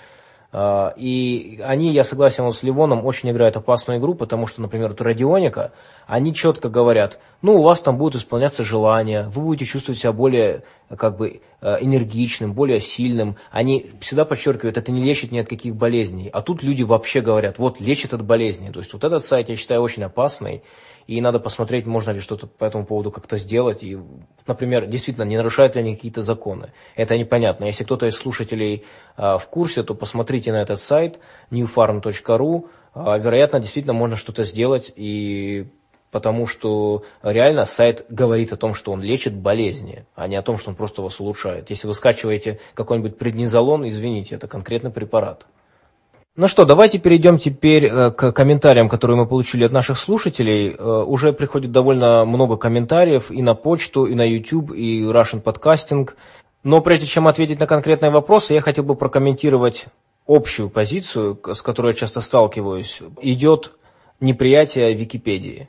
А, 0.56 0.94
и 0.96 1.60
они, 1.64 1.92
я 1.92 2.04
согласен 2.04 2.48
с 2.48 2.62
Ливоном, 2.62 3.04
очень 3.04 3.28
играют 3.28 3.56
опасную 3.56 3.98
игру, 3.98 4.14
потому 4.14 4.46
что, 4.46 4.62
например, 4.62 4.90
вот 4.90 5.00
радионика, 5.00 5.72
они 6.06 6.32
четко 6.32 6.68
говорят, 6.68 7.18
ну, 7.42 7.56
у 7.56 7.62
вас 7.64 7.80
там 7.80 7.98
будут 7.98 8.22
исполняться 8.22 8.62
желания, 8.62 9.28
вы 9.34 9.42
будете 9.42 9.64
чувствовать 9.64 9.98
себя 9.98 10.12
более 10.12 10.62
как 10.96 11.16
бы 11.16 11.40
э, 11.60 11.76
энергичным, 11.80 12.52
более 12.52 12.78
сильным. 12.78 13.34
Они 13.50 13.90
всегда 14.00 14.24
подчеркивают, 14.24 14.76
это 14.76 14.92
не 14.92 15.02
лечит 15.02 15.32
ни 15.32 15.38
от 15.40 15.48
каких 15.48 15.74
болезней. 15.74 16.30
А 16.32 16.40
тут 16.40 16.62
люди 16.62 16.84
вообще 16.84 17.20
говорят, 17.20 17.58
вот 17.58 17.80
лечит 17.80 18.14
от 18.14 18.24
болезней. 18.24 18.70
То 18.70 18.78
есть 18.78 18.92
вот 18.92 19.02
этот 19.02 19.24
сайт 19.24 19.48
я 19.48 19.56
считаю 19.56 19.82
очень 19.82 20.04
опасный 20.04 20.62
и 21.06 21.20
надо 21.20 21.38
посмотреть, 21.38 21.86
можно 21.86 22.10
ли 22.10 22.20
что-то 22.20 22.46
по 22.46 22.64
этому 22.64 22.86
поводу 22.86 23.10
как-то 23.10 23.36
сделать. 23.36 23.82
И, 23.82 23.98
например, 24.46 24.86
действительно, 24.86 25.24
не 25.24 25.36
нарушают 25.36 25.74
ли 25.74 25.82
они 25.82 25.94
какие-то 25.94 26.22
законы. 26.22 26.72
Это 26.96 27.16
непонятно. 27.16 27.64
Если 27.64 27.84
кто-то 27.84 28.06
из 28.06 28.16
слушателей 28.16 28.84
а, 29.16 29.38
в 29.38 29.48
курсе, 29.48 29.82
то 29.82 29.94
посмотрите 29.94 30.52
на 30.52 30.62
этот 30.62 30.80
сайт 30.80 31.20
newfarm.ru. 31.50 32.68
А, 32.94 33.18
вероятно, 33.18 33.60
действительно 33.60 33.94
можно 33.94 34.16
что-то 34.16 34.44
сделать, 34.44 34.92
и 34.96 35.66
потому 36.10 36.46
что 36.46 37.02
реально 37.22 37.64
сайт 37.64 38.06
говорит 38.08 38.52
о 38.52 38.56
том, 38.56 38.74
что 38.74 38.92
он 38.92 39.02
лечит 39.02 39.34
болезни, 39.34 40.06
а 40.14 40.28
не 40.28 40.36
о 40.36 40.42
том, 40.42 40.58
что 40.58 40.70
он 40.70 40.76
просто 40.76 41.02
вас 41.02 41.18
улучшает. 41.18 41.70
Если 41.70 41.88
вы 41.88 41.94
скачиваете 41.94 42.60
какой-нибудь 42.74 43.18
преднизолон, 43.18 43.86
извините, 43.86 44.36
это 44.36 44.46
конкретный 44.46 44.92
препарат. 44.92 45.46
Ну 46.36 46.48
что, 46.48 46.64
давайте 46.64 46.98
перейдем 46.98 47.38
теперь 47.38 47.86
э, 47.86 48.10
к 48.10 48.32
комментариям, 48.32 48.88
которые 48.88 49.16
мы 49.16 49.24
получили 49.24 49.62
от 49.62 49.70
наших 49.70 49.96
слушателей. 49.96 50.74
Э, 50.74 51.04
уже 51.06 51.32
приходит 51.32 51.70
довольно 51.70 52.24
много 52.24 52.56
комментариев 52.56 53.30
и 53.30 53.40
на 53.40 53.54
почту, 53.54 54.06
и 54.06 54.16
на 54.16 54.28
YouTube, 54.28 54.72
и 54.72 55.04
Russian 55.04 55.44
Podcasting. 55.44 56.10
Но 56.64 56.80
прежде 56.80 57.06
чем 57.06 57.28
ответить 57.28 57.60
на 57.60 57.68
конкретные 57.68 58.10
вопросы, 58.10 58.52
я 58.52 58.62
хотел 58.62 58.82
бы 58.82 58.96
прокомментировать 58.96 59.86
общую 60.26 60.70
позицию, 60.70 61.38
с 61.52 61.62
которой 61.62 61.92
я 61.92 61.98
часто 61.98 62.20
сталкиваюсь. 62.20 63.00
Идет 63.20 63.70
неприятие 64.18 64.92
Википедии. 64.92 65.68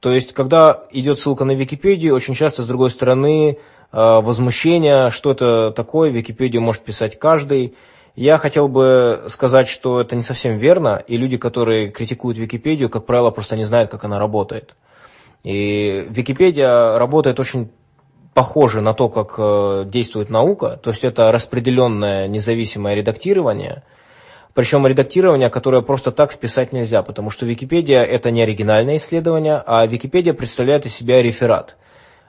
То 0.00 0.12
есть, 0.12 0.34
когда 0.34 0.84
идет 0.90 1.20
ссылка 1.20 1.46
на 1.46 1.52
Википедию, 1.52 2.14
очень 2.14 2.34
часто, 2.34 2.60
с 2.60 2.66
другой 2.66 2.90
стороны, 2.90 3.52
э, 3.52 3.56
возмущение, 3.92 5.08
что 5.08 5.30
это 5.30 5.70
такое, 5.70 6.10
Википедию 6.10 6.60
может 6.60 6.82
писать 6.82 7.18
каждый. 7.18 7.74
Я 8.16 8.38
хотел 8.38 8.66
бы 8.66 9.24
сказать, 9.28 9.68
что 9.68 10.00
это 10.00 10.16
не 10.16 10.22
совсем 10.22 10.56
верно, 10.56 11.02
и 11.06 11.18
люди, 11.18 11.36
которые 11.36 11.90
критикуют 11.90 12.38
Википедию, 12.38 12.88
как 12.88 13.04
правило, 13.04 13.30
просто 13.30 13.56
не 13.56 13.64
знают, 13.64 13.90
как 13.90 14.04
она 14.04 14.18
работает. 14.18 14.74
И 15.44 16.06
Википедия 16.08 16.98
работает 16.98 17.38
очень 17.38 17.70
похоже 18.32 18.80
на 18.80 18.94
то, 18.94 19.10
как 19.10 19.34
э, 19.38 19.84
действует 19.86 20.30
наука, 20.30 20.80
то 20.82 20.90
есть 20.90 21.04
это 21.04 21.30
распределенное 21.30 22.26
независимое 22.26 22.94
редактирование, 22.94 23.82
причем 24.54 24.86
редактирование, 24.86 25.50
которое 25.50 25.82
просто 25.82 26.10
так 26.10 26.32
вписать 26.32 26.72
нельзя, 26.72 27.02
потому 27.02 27.28
что 27.28 27.44
Википедия 27.44 28.02
это 28.02 28.30
не 28.30 28.42
оригинальное 28.42 28.96
исследование, 28.96 29.62
а 29.66 29.86
Википедия 29.86 30.32
представляет 30.32 30.86
из 30.86 30.94
себя 30.94 31.22
реферат. 31.22 31.76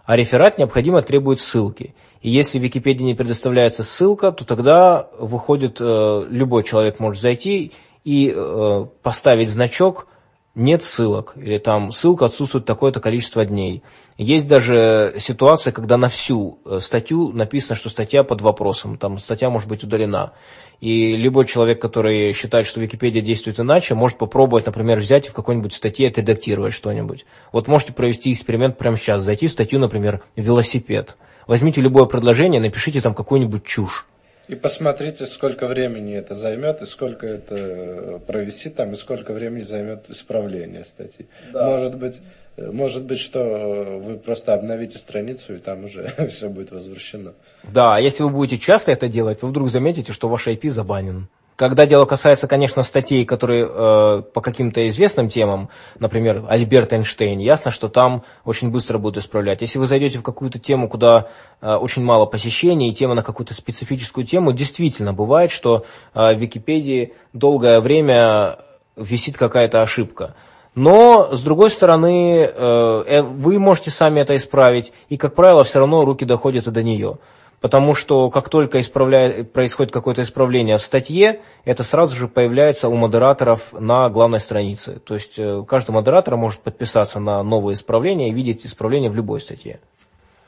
А 0.05 0.17
реферат 0.17 0.57
необходимо 0.57 1.01
требует 1.01 1.39
ссылки. 1.39 1.95
Если 2.29 2.59
в 2.59 2.61
Википедии 2.61 3.05
не 3.05 3.15
предоставляется 3.15 3.83
ссылка, 3.83 4.33
то 4.33 4.45
тогда 4.45 5.07
выходит, 5.17 5.79
э, 5.79 6.25
любой 6.29 6.65
человек 6.65 6.99
может 6.99 7.21
зайти 7.21 7.71
и 8.03 8.29
э, 8.35 8.85
поставить 9.01 9.47
значок 9.49 10.07
нет 10.53 10.83
ссылок, 10.83 11.35
или 11.37 11.57
там 11.57 11.91
ссылка 11.91 12.25
отсутствует 12.25 12.65
такое-то 12.65 12.99
количество 12.99 13.45
дней. 13.45 13.81
Есть 14.17 14.45
даже 14.45 15.15
ситуация, 15.19 15.71
когда 15.71 15.95
на 15.95 16.09
всю 16.09 16.59
э, 16.65 16.79
статью 16.79 17.31
написано, 17.31 17.75
что 17.75 17.87
статья 17.89 18.23
под 18.23 18.41
вопросом, 18.41 18.97
там 18.97 19.19
статья 19.19 19.49
может 19.49 19.69
быть 19.69 19.85
удалена. 19.85 20.33
И 20.81 21.15
любой 21.15 21.45
человек, 21.45 21.81
который 21.81 22.33
считает, 22.33 22.65
что 22.65 22.81
Википедия 22.81 23.21
действует 23.21 23.57
иначе, 23.61 23.95
может 23.95 24.17
попробовать, 24.17 24.65
например, 24.65 24.99
взять 24.99 25.27
и 25.27 25.29
в 25.29 25.33
какой-нибудь 25.33 25.73
статье 25.73 26.09
отредактировать 26.09 26.73
что-нибудь. 26.73 27.25
Вот 27.53 27.69
можете 27.69 27.93
провести 27.93 28.33
эксперимент 28.33 28.77
прямо 28.77 28.97
сейчас, 28.97 29.21
зайти 29.21 29.47
в 29.47 29.51
статью, 29.51 29.79
например, 29.79 30.23
«Велосипед». 30.35 31.15
Возьмите 31.47 31.81
любое 31.81 32.05
предложение, 32.05 32.61
напишите 32.61 33.01
там 33.01 33.13
какую-нибудь 33.13 33.63
чушь. 33.63 34.05
И 34.47 34.55
посмотрите, 34.55 35.27
сколько 35.27 35.67
времени 35.67 36.15
это 36.15 36.33
займет, 36.33 36.81
и 36.81 36.85
сколько 36.85 37.27
это 37.27 38.21
провисит 38.25 38.75
там, 38.75 38.93
и 38.93 38.95
сколько 38.95 39.33
времени 39.33 39.63
займет 39.63 40.09
исправление 40.09 40.85
статьи. 40.85 41.27
Да. 41.51 41.65
Может 41.65 41.95
быть, 41.95 42.21
может 42.57 43.03
быть, 43.03 43.19
что 43.19 43.99
вы 44.01 44.17
просто 44.17 44.53
обновите 44.53 44.97
страницу, 44.97 45.53
и 45.53 45.57
там 45.57 45.83
уже 45.83 46.13
все 46.29 46.49
будет 46.49 46.71
возвращено. 46.71 47.33
Да, 47.63 47.95
а 47.95 47.99
если 47.99 48.23
вы 48.23 48.29
будете 48.29 48.57
часто 48.57 48.91
это 48.91 49.09
делать, 49.09 49.41
вы 49.41 49.49
вдруг 49.49 49.69
заметите, 49.69 50.13
что 50.13 50.29
ваш 50.29 50.47
IP 50.47 50.69
забанен. 50.69 51.27
Когда 51.57 51.87
дело 51.87 52.05
касается, 52.05 52.47
конечно, 52.47 52.83
статей, 52.83 53.25
которые 53.25 53.65
э, 53.65 54.21
по 54.31 54.41
каким-то 54.41 54.87
известным 54.89 55.27
темам, 55.27 55.69
например, 55.97 56.45
Альберт 56.47 56.93
Эйнштейн, 56.93 57.39
ясно, 57.39 57.71
что 57.71 57.89
там 57.89 58.21
очень 58.45 58.69
быстро 58.69 58.99
будут 58.99 59.23
исправлять. 59.23 59.61
Если 59.61 59.79
вы 59.79 59.87
зайдете 59.87 60.19
в 60.19 60.23
какую-то 60.23 60.59
тему, 60.59 60.87
куда 60.87 61.29
э, 61.59 61.73
очень 61.73 62.03
мало 62.03 62.27
посещений, 62.27 62.89
и 62.89 62.93
тема 62.93 63.15
на 63.15 63.23
какую-то 63.23 63.55
специфическую 63.55 64.23
тему, 64.23 64.53
действительно 64.53 65.13
бывает, 65.13 65.49
что 65.49 65.83
э, 66.13 66.35
в 66.35 66.39
Википедии 66.39 67.15
долгое 67.33 67.79
время 67.79 68.59
висит 68.95 69.35
какая-то 69.35 69.81
ошибка. 69.81 70.35
Но, 70.75 71.33
с 71.33 71.41
другой 71.41 71.71
стороны, 71.71 72.41
э, 72.41 72.49
э, 72.51 73.21
вы 73.23 73.57
можете 73.57 73.89
сами 73.89 74.19
это 74.19 74.35
исправить, 74.35 74.93
и, 75.09 75.17
как 75.17 75.33
правило, 75.33 75.63
все 75.63 75.79
равно 75.79 76.05
руки 76.05 76.23
доходят 76.23 76.67
и 76.67 76.71
до 76.71 76.83
нее. 76.83 77.17
Потому 77.59 77.95
что 77.95 78.29
как 78.29 78.49
только 78.49 78.79
происходит 78.79 79.91
какое-то 79.91 80.21
исправление 80.21 80.77
в 80.77 80.81
статье, 80.81 81.41
это 81.65 81.83
сразу 81.83 82.15
же 82.15 82.27
появляется 82.27 82.87
у 82.87 82.95
модераторов 82.95 83.73
на 83.73 84.09
главной 84.09 84.39
странице. 84.39 84.99
То 84.99 85.15
есть 85.15 85.39
э, 85.39 85.63
каждый 85.67 85.91
модератор 85.91 86.37
может 86.37 86.61
подписаться 86.61 87.19
на 87.19 87.41
новые 87.41 87.73
исправления 87.73 88.29
и 88.29 88.33
видеть 88.33 88.65
исправления 88.65 89.09
в 89.09 89.15
любой 89.15 89.39
статье. 89.39 89.79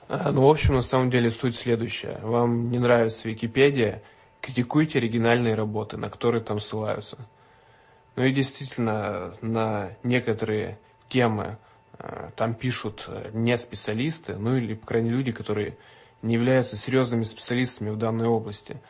А, 0.07 0.31
ну, 0.31 0.41
в 0.41 0.49
общем, 0.49 0.75
на 0.75 0.81
самом 0.81 1.09
деле 1.09 1.31
суть 1.31 1.55
следующая. 1.55 2.19
Вам 2.21 2.69
не 2.69 2.77
нравится 2.77 3.27
Википедия, 3.27 4.03
критикуйте 4.39 4.99
оригинальные 4.99 5.55
работы, 5.55 5.97
на 5.97 6.09
которые 6.09 6.43
там 6.43 6.59
ссылаются. 6.59 7.17
Ну 8.15 8.23
и 8.23 8.31
действительно, 8.31 9.33
на 9.41 9.91
некоторые 10.03 10.77
темы 11.07 11.57
э, 11.97 12.29
там 12.35 12.53
пишут 12.53 13.05
э, 13.07 13.31
не 13.33 13.57
специалисты, 13.57 14.35
ну 14.35 14.55
или, 14.55 14.75
по 14.75 14.85
крайней 14.85 15.09
мере, 15.09 15.17
люди, 15.19 15.31
которые 15.31 15.77
не 16.21 16.35
являются 16.35 16.75
серьезными 16.75 17.23
специалистами 17.23 17.89
в 17.89 17.97
данной 17.97 18.27
области. 18.27 18.81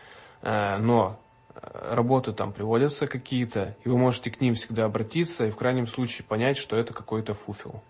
Э, 0.42 0.78
но 0.78 1.20
работы 1.62 2.34
там 2.34 2.54
приводятся 2.54 3.08
какие-то, 3.08 3.76
и 3.84 3.90
вы 3.90 3.98
можете 3.98 4.32
к 4.32 4.40
ним 4.42 4.54
всегда 4.54 4.86
обратиться 4.86 5.46
и 5.46 5.50
в 5.50 5.56
крайнем 5.56 5.88
случае 5.88 6.26
понять, 6.26 6.58
что 6.58 6.78
это 6.78 6.94
какой-то 6.94 7.34
фуфел. 7.34 7.82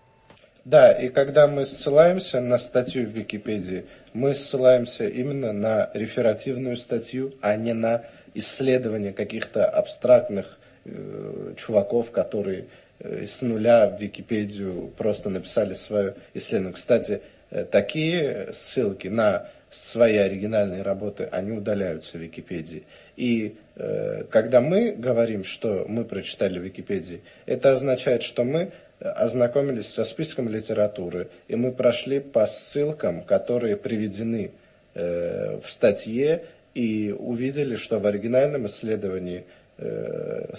Да, 0.64 0.92
и 0.92 1.08
когда 1.08 1.46
мы 1.46 1.64
ссылаемся 1.64 2.40
на 2.40 2.58
статью 2.58 3.06
в 3.06 3.10
Википедии, 3.10 3.86
мы 4.12 4.34
ссылаемся 4.34 5.08
именно 5.08 5.52
на 5.52 5.90
реферативную 5.94 6.76
статью, 6.76 7.32
а 7.40 7.56
не 7.56 7.72
на 7.72 8.04
исследование 8.34 9.12
каких-то 9.12 9.66
абстрактных 9.66 10.58
э, 10.84 11.54
чуваков, 11.56 12.10
которые 12.10 12.66
э, 12.98 13.26
с 13.26 13.40
нуля 13.40 13.88
в 13.88 14.00
Википедию 14.00 14.88
просто 14.98 15.30
написали 15.30 15.72
свое 15.72 16.14
исследование. 16.34 16.74
Кстати, 16.74 17.22
Э, 17.22 17.39
такие 17.70 18.52
ссылки 18.52 19.08
на 19.08 19.48
свои 19.70 20.16
оригинальные 20.16 20.82
работы, 20.82 21.28
они 21.30 21.52
удаляются 21.52 22.18
в 22.18 22.20
Википедии. 22.20 22.84
И 23.16 23.56
э, 23.76 24.24
когда 24.30 24.60
мы 24.60 24.92
говорим, 24.92 25.44
что 25.44 25.84
мы 25.88 26.04
прочитали 26.04 26.58
в 26.58 26.62
Википедии, 26.62 27.20
это 27.46 27.72
означает, 27.72 28.22
что 28.22 28.44
мы 28.44 28.72
ознакомились 29.00 29.88
со 29.88 30.04
списком 30.04 30.48
литературы, 30.48 31.28
и 31.48 31.56
мы 31.56 31.72
прошли 31.72 32.20
по 32.20 32.46
ссылкам, 32.46 33.22
которые 33.22 33.76
приведены 33.76 34.50
э, 34.94 35.60
в 35.64 35.70
статье, 35.70 36.44
и 36.74 37.14
увидели, 37.16 37.74
что 37.74 37.98
в 37.98 38.06
оригинальном 38.06 38.66
исследовании 38.66 39.44
э, 39.78 40.54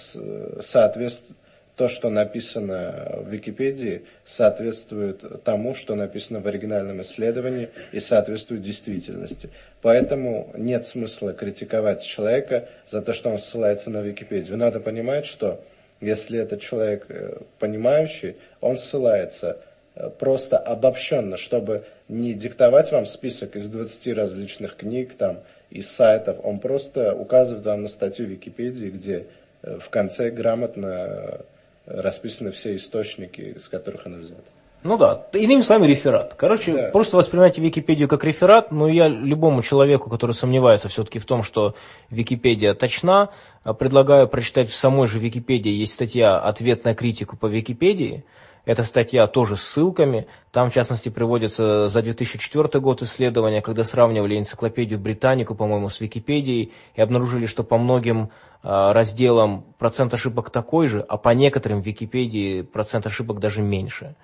соответствует 0.61 1.37
то, 1.81 1.87
что 1.87 2.11
написано 2.11 3.23
в 3.25 3.29
Википедии, 3.29 4.03
соответствует 4.23 5.43
тому, 5.43 5.73
что 5.73 5.95
написано 5.95 6.39
в 6.39 6.45
оригинальном 6.45 7.01
исследовании 7.01 7.69
и 7.91 7.99
соответствует 7.99 8.61
действительности. 8.61 9.49
Поэтому 9.81 10.51
нет 10.55 10.85
смысла 10.85 11.33
критиковать 11.33 12.03
человека 12.03 12.69
за 12.87 13.01
то, 13.01 13.13
что 13.13 13.31
он 13.31 13.39
ссылается 13.39 13.89
на 13.89 14.01
Википедию. 14.01 14.57
Надо 14.57 14.79
понимать, 14.79 15.25
что 15.25 15.59
если 16.01 16.39
этот 16.39 16.61
человек 16.61 17.07
э, 17.09 17.39
понимающий, 17.57 18.35
он 18.59 18.77
ссылается 18.77 19.57
э, 19.95 20.11
просто 20.19 20.59
обобщенно, 20.59 21.35
чтобы 21.35 21.85
не 22.07 22.35
диктовать 22.35 22.91
вам 22.91 23.07
список 23.07 23.55
из 23.55 23.67
20 23.67 24.15
различных 24.15 24.75
книг 24.75 25.15
там, 25.17 25.39
из 25.71 25.89
сайтов. 25.89 26.37
Он 26.43 26.59
просто 26.59 27.15
указывает 27.15 27.65
вам 27.65 27.81
на 27.81 27.87
статью 27.87 28.27
Википедии, 28.27 28.91
где 28.91 29.25
э, 29.63 29.79
в 29.79 29.89
конце 29.89 30.29
грамотно 30.29 31.41
расписаны 31.85 32.51
все 32.51 32.75
источники, 32.75 33.41
из 33.41 33.67
которых 33.67 34.05
она 34.05 34.17
взята. 34.17 34.43
Ну 34.83 34.97
да, 34.97 35.27
иными 35.33 35.61
словами, 35.61 35.87
реферат. 35.87 36.33
Короче, 36.33 36.73
да. 36.73 36.89
просто 36.89 37.15
воспринимайте 37.15 37.61
Википедию 37.61 38.07
как 38.07 38.23
реферат, 38.23 38.71
но 38.71 38.87
я 38.87 39.07
любому 39.07 39.61
человеку, 39.61 40.09
который 40.09 40.31
сомневается 40.31 40.89
все-таки 40.89 41.19
в 41.19 41.25
том, 41.25 41.43
что 41.43 41.75
Википедия 42.09 42.73
точна, 42.73 43.29
предлагаю 43.77 44.27
прочитать 44.27 44.69
в 44.69 44.75
самой 44.75 45.07
же 45.07 45.19
Википедии, 45.19 45.71
есть 45.71 45.93
статья 45.93 46.39
«Ответ 46.39 46.83
на 46.83 46.95
критику 46.95 47.37
по 47.37 47.45
Википедии», 47.45 48.25
эта 48.65 48.83
статья 48.83 49.27
тоже 49.27 49.55
с 49.55 49.63
ссылками. 49.63 50.27
Там, 50.51 50.69
в 50.69 50.73
частности, 50.73 51.09
приводится 51.09 51.87
за 51.87 52.01
2004 52.01 52.79
год 52.79 53.01
исследования, 53.01 53.61
когда 53.61 53.83
сравнивали 53.83 54.37
энциклопедию 54.37 54.99
Британику, 54.99 55.55
по-моему, 55.55 55.89
с 55.89 55.99
Википедией, 55.99 56.71
и 56.95 57.01
обнаружили, 57.01 57.47
что 57.47 57.63
по 57.63 57.77
многим 57.77 58.23
э, 58.23 58.27
разделам 58.63 59.65
процент 59.79 60.13
ошибок 60.13 60.51
такой 60.51 60.87
же, 60.87 61.01
а 61.01 61.17
по 61.17 61.29
некоторым 61.29 61.81
в 61.81 61.85
Википедии 61.85 62.61
процент 62.61 63.05
ошибок 63.07 63.39
даже 63.39 63.61
меньше. 63.61 64.15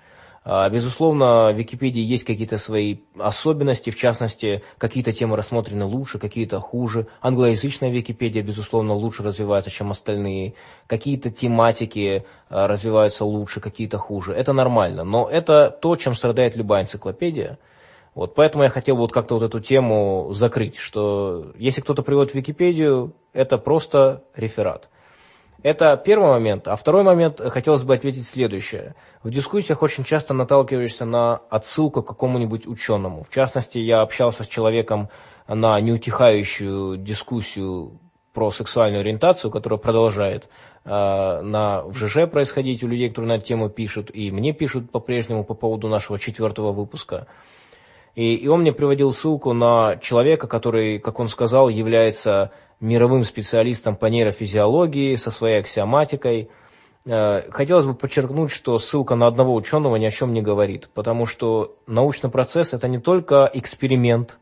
А, 0.44 0.68
безусловно, 0.70 1.52
в 1.52 1.56
Википедии 1.56 2.00
есть 2.00 2.24
какие-то 2.24 2.58
свои 2.58 2.98
особенности, 3.18 3.90
в 3.90 3.96
частности, 3.96 4.62
какие-то 4.78 5.12
темы 5.12 5.36
рассмотрены 5.36 5.84
лучше, 5.84 6.18
какие-то 6.18 6.60
хуже. 6.60 7.06
Англоязычная 7.20 7.90
Википедия, 7.90 8.42
безусловно, 8.42 8.94
лучше 8.94 9.22
развивается, 9.22 9.70
чем 9.70 9.90
остальные. 9.90 10.54
Какие-то 10.86 11.30
тематики 11.30 12.24
а, 12.48 12.66
развиваются 12.66 13.24
лучше, 13.24 13.60
какие-то 13.60 13.98
хуже. 13.98 14.32
Это 14.32 14.52
нормально, 14.52 15.04
но 15.04 15.28
это 15.28 15.70
то, 15.70 15.96
чем 15.96 16.14
страдает 16.14 16.56
любая 16.56 16.82
энциклопедия. 16.82 17.58
Вот, 18.14 18.34
поэтому 18.34 18.64
я 18.64 18.70
хотел 18.70 18.96
вот 18.96 19.12
как-то 19.12 19.34
вот 19.34 19.44
эту 19.44 19.60
тему 19.60 20.32
закрыть, 20.32 20.76
что 20.76 21.52
если 21.56 21.80
кто-то 21.80 22.02
приводит 22.02 22.32
в 22.32 22.34
Википедию, 22.34 23.14
это 23.32 23.58
просто 23.58 24.24
реферат. 24.34 24.88
Это 25.62 25.96
первый 25.96 26.28
момент. 26.28 26.68
А 26.68 26.76
второй 26.76 27.02
момент, 27.02 27.40
э, 27.40 27.50
хотелось 27.50 27.82
бы 27.82 27.94
ответить 27.94 28.28
следующее. 28.28 28.94
В 29.22 29.30
дискуссиях 29.30 29.82
очень 29.82 30.04
часто 30.04 30.32
наталкиваешься 30.32 31.04
на 31.04 31.40
отсылку 31.50 32.02
к 32.02 32.06
какому-нибудь 32.06 32.66
ученому. 32.66 33.24
В 33.24 33.30
частности, 33.30 33.78
я 33.78 34.02
общался 34.02 34.44
с 34.44 34.48
человеком 34.48 35.08
на 35.48 35.80
неутихающую 35.80 36.96
дискуссию 36.98 37.98
про 38.32 38.52
сексуальную 38.52 39.00
ориентацию, 39.00 39.50
которая 39.50 39.80
продолжает 39.80 40.48
э, 40.84 40.90
на, 40.90 41.82
в 41.82 41.94
ЖЖ 41.94 42.30
происходить 42.30 42.84
у 42.84 42.88
людей, 42.88 43.08
которые 43.08 43.30
на 43.30 43.36
эту 43.38 43.46
тему 43.46 43.68
пишут, 43.68 44.10
и 44.14 44.30
мне 44.30 44.52
пишут 44.52 44.92
по-прежнему 44.92 45.42
по 45.42 45.54
поводу 45.54 45.88
нашего 45.88 46.20
четвертого 46.20 46.70
выпуска. 46.70 47.26
И, 48.14 48.34
и 48.34 48.46
он 48.46 48.60
мне 48.60 48.72
приводил 48.72 49.10
ссылку 49.10 49.52
на 49.54 49.96
человека, 49.96 50.46
который, 50.46 51.00
как 51.00 51.18
он 51.18 51.26
сказал, 51.26 51.68
является 51.68 52.52
мировым 52.80 53.24
специалистом 53.24 53.96
по 53.96 54.06
нейрофизиологии, 54.06 55.16
со 55.16 55.30
своей 55.30 55.60
аксиоматикой. 55.60 56.50
Э, 57.04 57.50
хотелось 57.50 57.86
бы 57.86 57.94
подчеркнуть, 57.94 58.50
что 58.50 58.78
ссылка 58.78 59.14
на 59.14 59.26
одного 59.26 59.54
ученого 59.54 59.96
ни 59.96 60.06
о 60.06 60.10
чем 60.10 60.32
не 60.32 60.42
говорит, 60.42 60.90
потому 60.94 61.26
что 61.26 61.76
научный 61.86 62.30
процесс 62.30 62.72
это 62.72 62.88
не 62.88 62.98
только 62.98 63.50
эксперимент, 63.52 64.38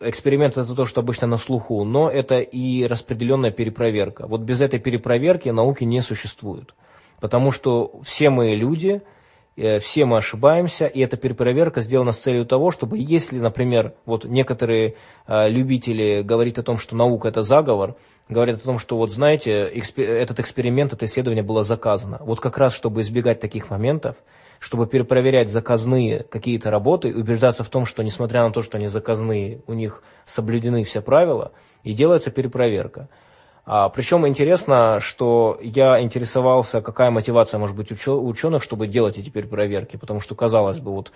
эксперимент 0.00 0.56
это 0.56 0.74
то, 0.74 0.84
что 0.84 1.00
обычно 1.00 1.26
на 1.26 1.36
слуху, 1.36 1.84
но 1.84 2.10
это 2.10 2.38
и 2.38 2.84
распределенная 2.86 3.50
перепроверка. 3.50 4.26
Вот 4.26 4.42
без 4.42 4.60
этой 4.60 4.78
перепроверки 4.78 5.48
науки 5.48 5.84
не 5.84 6.00
существует, 6.00 6.74
потому 7.20 7.50
что 7.50 8.00
все 8.02 8.30
мы 8.30 8.54
люди– 8.54 9.02
все 9.56 10.04
мы 10.04 10.18
ошибаемся, 10.18 10.86
и 10.86 11.00
эта 11.00 11.16
перепроверка 11.16 11.80
сделана 11.80 12.12
с 12.12 12.18
целью 12.18 12.46
того, 12.46 12.70
чтобы 12.70 12.98
если, 12.98 13.38
например, 13.38 13.94
вот 14.06 14.24
некоторые 14.24 14.96
э, 15.26 15.48
любители 15.48 16.22
говорят 16.22 16.58
о 16.58 16.62
том, 16.62 16.78
что 16.78 16.96
наука 16.96 17.28
это 17.28 17.42
заговор, 17.42 17.96
говорят 18.28 18.56
о 18.56 18.64
том, 18.64 18.78
что 18.78 18.96
вот 18.96 19.10
знаете, 19.10 19.52
этот 19.52 20.40
эксперимент, 20.40 20.92
это 20.92 21.04
исследование 21.04 21.42
было 21.42 21.62
заказано. 21.62 22.18
Вот 22.20 22.40
как 22.40 22.56
раз, 22.58 22.74
чтобы 22.74 23.00
избегать 23.00 23.40
таких 23.40 23.70
моментов, 23.70 24.16
чтобы 24.60 24.86
перепроверять 24.86 25.48
заказные 25.48 26.22
какие-то 26.22 26.70
работы 26.70 27.08
и 27.08 27.14
убеждаться 27.14 27.64
в 27.64 27.70
том, 27.70 27.86
что 27.86 28.02
несмотря 28.02 28.44
на 28.44 28.52
то, 28.52 28.62
что 28.62 28.78
они 28.78 28.86
заказные, 28.86 29.62
у 29.66 29.72
них 29.72 30.02
соблюдены 30.26 30.84
все 30.84 31.00
правила, 31.00 31.52
и 31.82 31.92
делается 31.92 32.30
перепроверка. 32.30 33.08
А, 33.64 33.88
причем 33.88 34.26
интересно, 34.26 35.00
что 35.00 35.58
я 35.60 36.02
интересовался, 36.02 36.80
какая 36.80 37.10
мотивация 37.10 37.58
может 37.58 37.76
быть 37.76 37.92
у 38.08 38.26
ученых, 38.26 38.62
чтобы 38.62 38.86
делать 38.86 39.18
эти 39.18 39.30
проверки, 39.30 39.96
потому 39.96 40.20
что, 40.20 40.34
казалось 40.34 40.80
бы, 40.80 40.92
вот 40.92 41.12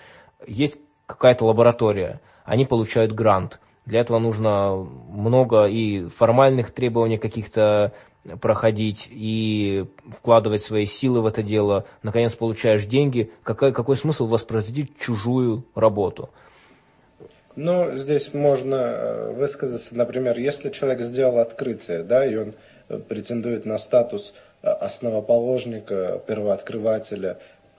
есть 0.46 0.76
какая-то 1.06 1.46
лаборатория, 1.46 2.20
они 2.44 2.64
получают 2.64 3.12
грант. 3.12 3.60
Для 3.86 4.00
этого 4.00 4.18
нужно 4.18 4.76
много 4.76 5.66
и 5.66 6.08
формальных 6.08 6.70
требований 6.70 7.18
каких-то 7.18 7.92
проходить 8.40 9.06
и 9.10 9.84
вкладывать 10.08 10.62
свои 10.62 10.86
силы 10.86 11.20
в 11.20 11.26
это 11.26 11.42
дело. 11.42 11.84
Наконец 12.02 12.34
получаешь 12.34 12.86
деньги. 12.86 13.30
Какой, 13.42 13.72
какой 13.72 13.96
смысл 13.96 14.26
воспроизводить 14.26 14.98
чужую 14.98 15.64
работу? 15.74 16.30
Ну, 17.56 17.96
здесь 17.96 18.34
можно 18.34 18.74
э, 18.74 19.30
высказаться, 19.32 19.94
например, 19.94 20.38
если 20.38 20.70
человек 20.70 21.02
сделал 21.02 21.38
открытие, 21.38 22.02
да, 22.02 22.26
и 22.26 22.34
он 22.36 22.54
претендует 23.08 23.64
на 23.64 23.78
статус 23.78 24.34
основоположника, 24.64 26.20
первооткрывателя, 26.26 27.38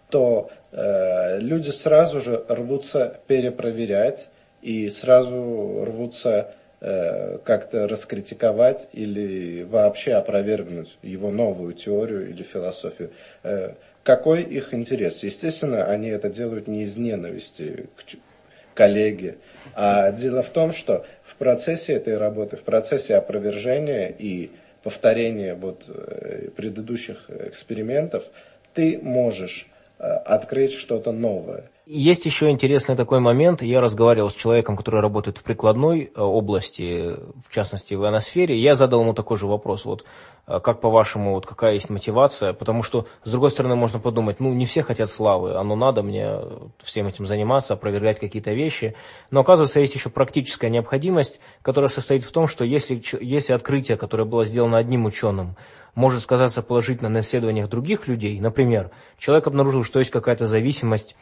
то 0.09 0.49
э, 0.71 1.39
люди 1.39 1.71
сразу 1.71 2.19
же 2.19 2.43
рвутся 2.47 3.19
перепроверять 3.27 4.29
и 4.61 4.89
сразу 4.89 5.83
рвутся 5.85 6.53
э, 6.79 7.39
как-то 7.43 7.87
раскритиковать 7.87 8.87
или 8.93 9.63
вообще 9.63 10.13
опровергнуть 10.13 10.97
его 11.01 11.31
новую 11.31 11.73
теорию 11.73 12.29
или 12.29 12.43
философию. 12.43 13.09
Э, 13.43 13.73
какой 14.03 14.43
их 14.43 14.73
интерес? 14.73 15.23
Естественно, 15.23 15.85
они 15.85 16.09
это 16.09 16.29
делают 16.29 16.67
не 16.67 16.83
из 16.83 16.95
ненависти 16.95 17.87
к 17.95 18.03
коллеге, 18.75 19.37
а 19.73 20.11
дело 20.11 20.43
в 20.43 20.49
том, 20.49 20.71
что 20.71 21.05
в 21.23 21.35
процессе 21.37 21.93
этой 21.93 22.17
работы, 22.17 22.57
в 22.57 22.61
процессе 22.61 23.15
опровержения 23.15 24.07
и 24.07 24.51
повторения 24.83 25.55
вот 25.55 25.85
э, 25.87 26.49
предыдущих 26.55 27.29
экспериментов, 27.29 28.23
ты 28.75 28.99
можешь 29.01 29.67
э, 29.97 30.03
открыть 30.03 30.73
что-то 30.73 31.11
новое. 31.11 31.71
Есть 31.87 32.25
еще 32.25 32.49
интересный 32.49 32.95
такой 32.95 33.19
момент. 33.19 33.61
Я 33.61 33.79
разговаривал 33.79 34.29
с 34.29 34.35
человеком, 34.35 34.75
который 34.75 35.01
работает 35.01 35.37
в 35.37 35.43
прикладной 35.43 36.11
э, 36.15 36.21
области, 36.21 37.15
в 37.47 37.51
частности 37.51 37.95
в 37.95 38.03
ионосфере. 38.03 38.61
Я 38.61 38.75
задал 38.75 39.01
ему 39.01 39.13
такой 39.13 39.37
же 39.37 39.47
вопрос. 39.47 39.85
Вот 39.85 40.03
как 40.45 40.79
по-вашему, 40.79 41.33
вот 41.33 41.47
какая 41.47 41.73
есть 41.73 41.89
мотивация? 41.89 42.53
Потому 42.53 42.83
что, 42.83 43.07
с 43.23 43.31
другой 43.31 43.49
стороны, 43.49 43.75
можно 43.75 43.99
подумать, 43.99 44.39
ну, 44.39 44.53
не 44.53 44.65
все 44.65 44.83
хотят 44.83 45.09
славы, 45.09 45.55
оно 45.55 45.75
надо 45.75 46.03
мне 46.03 46.39
всем 46.83 47.07
этим 47.07 47.25
заниматься, 47.25 47.73
опровергать 47.73 48.19
какие-то 48.19 48.51
вещи. 48.51 48.95
Но, 49.31 49.39
оказывается, 49.41 49.79
есть 49.79 49.95
еще 49.95 50.09
практическая 50.09 50.69
необходимость, 50.69 51.39
которая 51.63 51.89
состоит 51.89 52.23
в 52.23 52.31
том, 52.31 52.47
что 52.47 52.63
если, 52.63 53.01
если 53.21 53.53
открытие, 53.53 53.97
которое 53.97 54.25
было 54.25 54.45
сделано 54.45 54.77
одним 54.77 55.05
ученым, 55.05 55.55
может 55.95 56.21
сказаться 56.21 56.61
положительно 56.61 57.09
на 57.09 57.19
исследованиях 57.19 57.69
других 57.69 58.07
людей, 58.07 58.39
например, 58.39 58.91
человек 59.17 59.47
обнаружил, 59.47 59.83
что 59.83 59.99
есть 59.99 60.11
какая-то 60.11 60.45
зависимость 60.45 61.15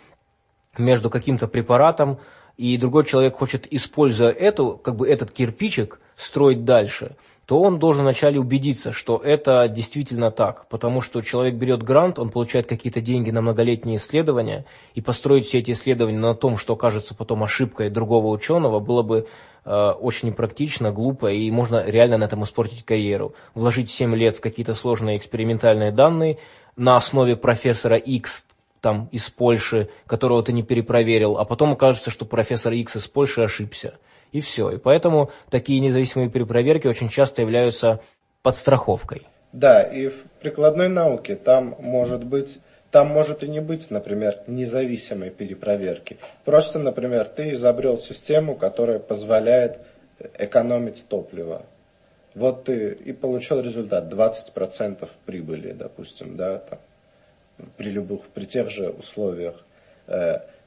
между 0.77 1.09
каким-то 1.09 1.47
препаратом, 1.47 2.19
и 2.57 2.77
другой 2.77 3.05
человек 3.05 3.35
хочет, 3.35 3.71
используя 3.71 4.29
эту, 4.29 4.77
как 4.77 4.95
бы 4.95 5.07
этот 5.07 5.31
кирпичик, 5.31 5.99
строить 6.15 6.65
дальше, 6.65 7.15
то 7.45 7.59
он 7.61 7.77
должен 7.77 8.03
вначале 8.03 8.39
убедиться, 8.39 8.93
что 8.93 9.17
это 9.17 9.67
действительно 9.67 10.31
так. 10.31 10.67
Потому 10.69 11.01
что 11.01 11.21
человек 11.21 11.55
берет 11.55 11.83
грант, 11.83 12.19
он 12.19 12.29
получает 12.29 12.67
какие-то 12.67 13.01
деньги 13.01 13.31
на 13.31 13.41
многолетние 13.41 13.97
исследования, 13.97 14.65
и 14.95 15.01
построить 15.01 15.45
все 15.45 15.59
эти 15.59 15.71
исследования 15.71 16.19
на 16.19 16.35
том, 16.35 16.57
что 16.57 16.73
окажется 16.73 17.15
потом 17.15 17.43
ошибкой 17.43 17.89
другого 17.89 18.27
ученого, 18.27 18.79
было 18.79 19.01
бы 19.01 19.27
э, 19.65 19.89
очень 19.99 20.29
непрактично, 20.29 20.91
глупо, 20.91 21.31
и 21.31 21.51
можно 21.51 21.83
реально 21.83 22.17
на 22.17 22.25
этом 22.25 22.43
испортить 22.43 22.85
карьеру. 22.85 23.35
Вложить 23.55 23.89
7 23.89 24.15
лет 24.15 24.37
в 24.37 24.41
какие-то 24.41 24.73
сложные 24.73 25.17
экспериментальные 25.17 25.91
данные, 25.91 26.37
на 26.75 26.95
основе 26.95 27.35
профессора 27.35 27.97
X 27.97 28.45
там 28.83 29.07
из 29.11 29.29
Польши, 29.29 29.89
которого 30.07 30.43
ты 30.43 30.51
не 30.51 30.61
перепроверил, 30.61 31.37
а 31.37 31.45
потом 31.45 31.71
окажется, 31.71 32.11
что 32.11 32.25
профессор 32.25 32.73
X 32.73 32.97
из 32.97 33.07
Польши 33.07 33.41
ошибся. 33.41 33.97
И 34.33 34.41
все. 34.41 34.71
И 34.71 34.77
поэтому 34.77 35.29
такие 35.49 35.79
независимые 35.79 36.29
перепроверки 36.29 36.87
очень 36.87 37.07
часто 37.07 37.41
являются 37.41 38.01
подстраховкой. 38.41 39.27
Да, 39.53 39.81
и 39.83 40.09
в 40.09 40.15
прикладной 40.41 40.89
науке 40.89 41.35
там 41.35 41.75
может 41.79 42.25
быть 42.25 42.59
там 42.93 43.07
может 43.07 43.41
и 43.43 43.47
не 43.47 43.59
быть, 43.59 43.89
например, 43.89 44.41
независимой 44.45 45.31
перепроверки. 45.31 46.17
Просто, 46.45 46.77
например, 46.77 47.25
ты 47.25 47.53
изобрел 47.53 47.97
систему, 47.97 48.53
которая 48.55 48.99
позволяет 48.99 49.79
экономить 50.37 51.03
топливо. 51.09 51.65
Вот 52.35 52.65
ты 52.65 52.89
и 52.89 53.11
получил 53.11 53.61
результат 53.61 54.13
20% 54.13 55.09
прибыли, 55.25 55.71
допустим, 55.71 56.37
да, 56.37 56.59
там, 56.59 56.79
при 57.77 57.89
любых, 57.89 58.21
при 58.33 58.45
тех 58.45 58.69
же 58.69 58.89
условиях. 58.89 59.55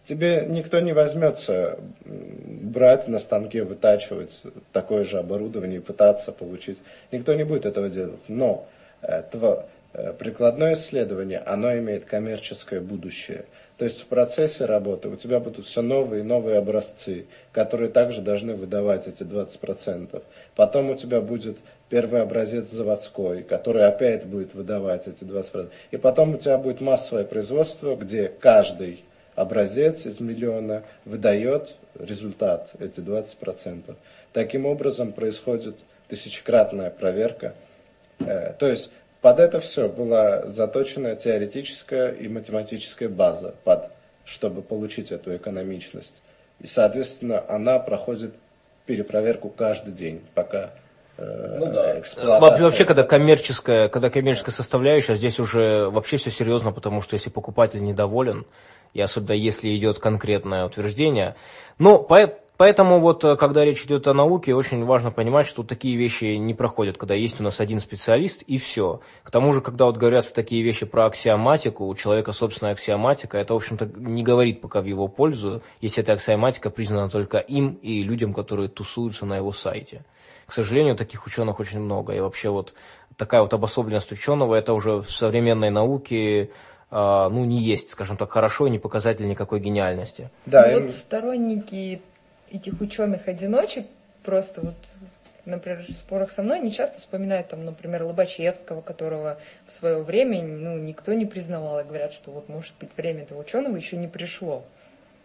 Тебе 0.06 0.46
никто 0.48 0.78
не 0.78 0.92
возьмется 0.92 1.80
брать 2.04 3.08
на 3.08 3.18
станке, 3.18 3.64
вытачивать 3.64 4.40
такое 4.72 5.04
же 5.04 5.18
оборудование 5.18 5.78
и 5.78 5.82
пытаться 5.82 6.30
получить. 6.30 6.78
Никто 7.10 7.34
не 7.34 7.44
будет 7.44 7.66
этого 7.66 7.88
делать. 7.88 8.20
Но 8.28 8.68
э, 9.02 9.22
э, 9.32 10.12
прикладное 10.16 10.74
исследование, 10.74 11.40
оно 11.40 11.76
имеет 11.78 12.04
коммерческое 12.04 12.80
будущее. 12.80 13.46
То 13.78 13.84
есть 13.84 14.00
в 14.00 14.06
процессе 14.06 14.64
работы 14.64 15.08
у 15.08 15.16
тебя 15.16 15.40
будут 15.40 15.66
все 15.66 15.82
новые 15.82 16.20
и 16.20 16.26
новые 16.26 16.58
образцы, 16.58 17.26
которые 17.52 17.90
также 17.90 18.22
должны 18.22 18.54
выдавать 18.54 19.08
эти 19.08 19.24
20%. 19.24 20.22
Потом 20.54 20.90
у 20.90 20.94
тебя 20.94 21.20
будет 21.20 21.58
первый 21.88 22.22
образец 22.22 22.70
заводской, 22.70 23.42
который 23.42 23.84
опять 23.84 24.24
будет 24.24 24.54
выдавать 24.54 25.08
эти 25.08 25.24
20%. 25.24 25.68
И 25.90 25.96
потом 25.96 26.36
у 26.36 26.38
тебя 26.38 26.58
будет 26.58 26.80
массовое 26.80 27.24
производство, 27.24 27.96
где 27.96 28.28
каждый 28.28 29.04
образец 29.36 30.06
из 30.06 30.18
миллиона 30.18 30.82
выдает 31.04 31.76
результат, 31.94 32.70
эти 32.80 33.00
20%. 33.00 33.94
Таким 34.32 34.66
образом 34.66 35.12
происходит 35.12 35.76
тысячекратная 36.08 36.90
проверка. 36.90 37.54
Э, 38.18 38.54
то 38.58 38.68
есть 38.68 38.90
под 39.20 39.38
это 39.38 39.60
все 39.60 39.88
была 39.88 40.46
заточена 40.46 41.14
теоретическая 41.14 42.10
и 42.10 42.26
математическая 42.28 43.08
база, 43.08 43.54
под, 43.64 43.90
чтобы 44.24 44.62
получить 44.62 45.12
эту 45.12 45.36
экономичность. 45.36 46.20
И, 46.60 46.66
соответственно, 46.66 47.44
она 47.48 47.78
проходит 47.78 48.34
перепроверку 48.86 49.50
каждый 49.50 49.92
день, 49.92 50.22
пока 50.34 50.72
Э, 51.18 51.56
ну, 51.58 51.72
да. 51.72 52.60
Вообще, 52.60 52.84
когда 52.84 53.02
коммерческая, 53.02 53.88
когда 53.88 54.10
коммерческая 54.10 54.54
составляющая, 54.54 55.14
здесь 55.14 55.40
уже 55.40 55.88
вообще 55.88 56.18
все 56.18 56.30
серьезно, 56.30 56.72
потому 56.72 57.00
что 57.00 57.14
если 57.14 57.30
покупатель 57.30 57.82
недоволен, 57.82 58.46
и 58.96 59.00
особенно 59.02 59.34
если 59.34 59.76
идет 59.76 59.98
конкретное 59.98 60.64
утверждение. 60.64 61.36
Но 61.78 61.98
поэтому 62.56 62.98
вот, 62.98 63.22
э, 63.24 63.36
когда 63.36 63.62
речь 63.62 63.84
идет 63.84 64.06
о 64.08 64.14
науке, 64.14 64.54
очень 64.54 64.82
важно 64.86 65.10
понимать, 65.10 65.46
что 65.46 65.62
такие 65.62 65.98
вещи 65.98 66.24
не 66.36 66.54
проходят, 66.54 66.96
когда 66.96 67.14
есть 67.14 67.38
у 67.38 67.44
нас 67.44 67.60
один 67.60 67.80
специалист 67.80 68.40
и 68.40 68.56
все. 68.56 69.00
К 69.22 69.30
тому 69.30 69.52
же, 69.52 69.60
когда 69.60 69.84
вот 69.84 69.98
говорятся 69.98 70.34
такие 70.34 70.62
вещи 70.62 70.86
про 70.86 71.04
аксиоматику, 71.04 71.86
у 71.86 71.94
человека 71.94 72.32
собственная 72.32 72.72
аксиоматика, 72.72 73.36
это, 73.36 73.52
в 73.52 73.58
общем-то, 73.58 73.84
не 73.96 74.22
говорит 74.22 74.62
пока 74.62 74.80
в 74.80 74.86
его 74.86 75.08
пользу, 75.08 75.62
если 75.82 76.02
эта 76.02 76.14
аксиоматика 76.14 76.70
признана 76.70 77.10
только 77.10 77.36
им 77.36 77.74
и 77.82 78.02
людям, 78.02 78.32
которые 78.32 78.70
тусуются 78.70 79.26
на 79.26 79.36
его 79.36 79.52
сайте. 79.52 80.06
К 80.46 80.52
сожалению, 80.54 80.96
таких 80.96 81.26
ученых 81.26 81.60
очень 81.60 81.80
много. 81.80 82.14
И 82.14 82.20
вообще 82.20 82.48
вот 82.48 82.72
такая 83.18 83.42
вот 83.42 83.52
обособленность 83.52 84.12
ученого, 84.12 84.54
это 84.54 84.72
уже 84.72 85.00
в 85.00 85.10
современной 85.10 85.70
науке 85.70 86.50
ну, 86.90 87.44
не 87.44 87.60
есть, 87.62 87.90
скажем 87.90 88.16
так, 88.16 88.30
хорошо 88.30 88.66
и 88.66 88.70
не 88.70 88.78
показатель 88.78 89.26
никакой 89.28 89.60
гениальности. 89.60 90.30
Да, 90.46 90.66
ну, 90.68 90.78
и... 90.78 90.82
вот 90.82 90.90
сторонники 90.92 92.00
этих 92.50 92.80
ученых-одиночек 92.80 93.86
просто 94.22 94.60
вот 94.60 94.74
например, 95.46 95.84
в 95.88 95.92
спорах 95.92 96.32
со 96.32 96.42
мной 96.42 96.60
не 96.60 96.72
часто 96.72 96.98
вспоминают, 96.98 97.48
там, 97.48 97.64
например, 97.64 98.02
Лобачевского, 98.02 98.82
которого 98.82 99.38
в 99.66 99.72
свое 99.72 100.02
время 100.02 100.42
ну, 100.42 100.76
никто 100.78 101.12
не 101.14 101.24
признавал, 101.24 101.80
и 101.80 101.84
говорят, 101.84 102.12
что 102.12 102.32
вот, 102.32 102.48
может 102.48 102.74
быть, 102.78 102.90
время 102.96 103.22
этого 103.22 103.40
ученого 103.40 103.76
еще 103.76 103.96
не 103.96 104.08
пришло. 104.08 104.64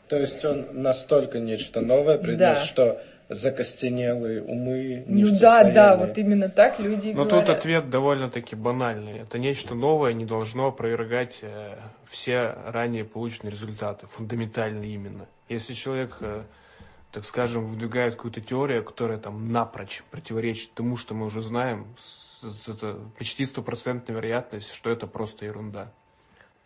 То 0.08 0.18
есть 0.18 0.44
он 0.46 0.68
настолько 0.74 1.40
нечто 1.40 1.82
новое 1.82 2.18
принес, 2.18 2.38
да. 2.38 2.56
что 2.56 3.02
закостенелые 3.32 4.44
умы 4.44 5.06
не 5.08 5.24
Ну 5.24 5.40
да, 5.40 5.64
да, 5.64 5.98
вот 5.98 6.18
именно 6.18 6.50
так 6.50 6.80
люди 6.80 7.08
Но 7.10 7.24
говорят. 7.26 7.46
тут 7.46 7.56
ответ 7.56 7.90
довольно-таки 7.90 8.56
банальный. 8.56 9.20
Это 9.20 9.40
нечто 9.40 9.74
новое 9.74 10.14
не 10.14 10.26
должно 10.26 10.68
опровергать 10.68 11.40
э, 11.42 11.78
все 12.10 12.56
ранее 12.66 13.06
полученные 13.06 13.52
результаты, 13.52 14.08
фундаментальные 14.08 14.94
именно. 14.94 15.28
Если 15.48 15.74
человек, 15.74 16.18
э, 16.20 16.44
так 17.14 17.24
скажем, 17.24 17.68
выдвигает 17.68 18.16
какую-то 18.16 18.42
теорию, 18.42 18.84
которая 18.84 19.18
там 19.18 19.52
напрочь 19.52 20.04
противоречит 20.12 20.74
тому, 20.74 20.98
что 20.98 21.14
мы 21.14 21.28
уже 21.28 21.42
знаем, 21.42 21.88
это 22.68 23.00
почти 23.18 23.46
стопроцентная 23.46 24.16
вероятность, 24.18 24.74
что 24.74 24.90
это 24.90 25.08
просто 25.08 25.46
ерунда. 25.46 25.92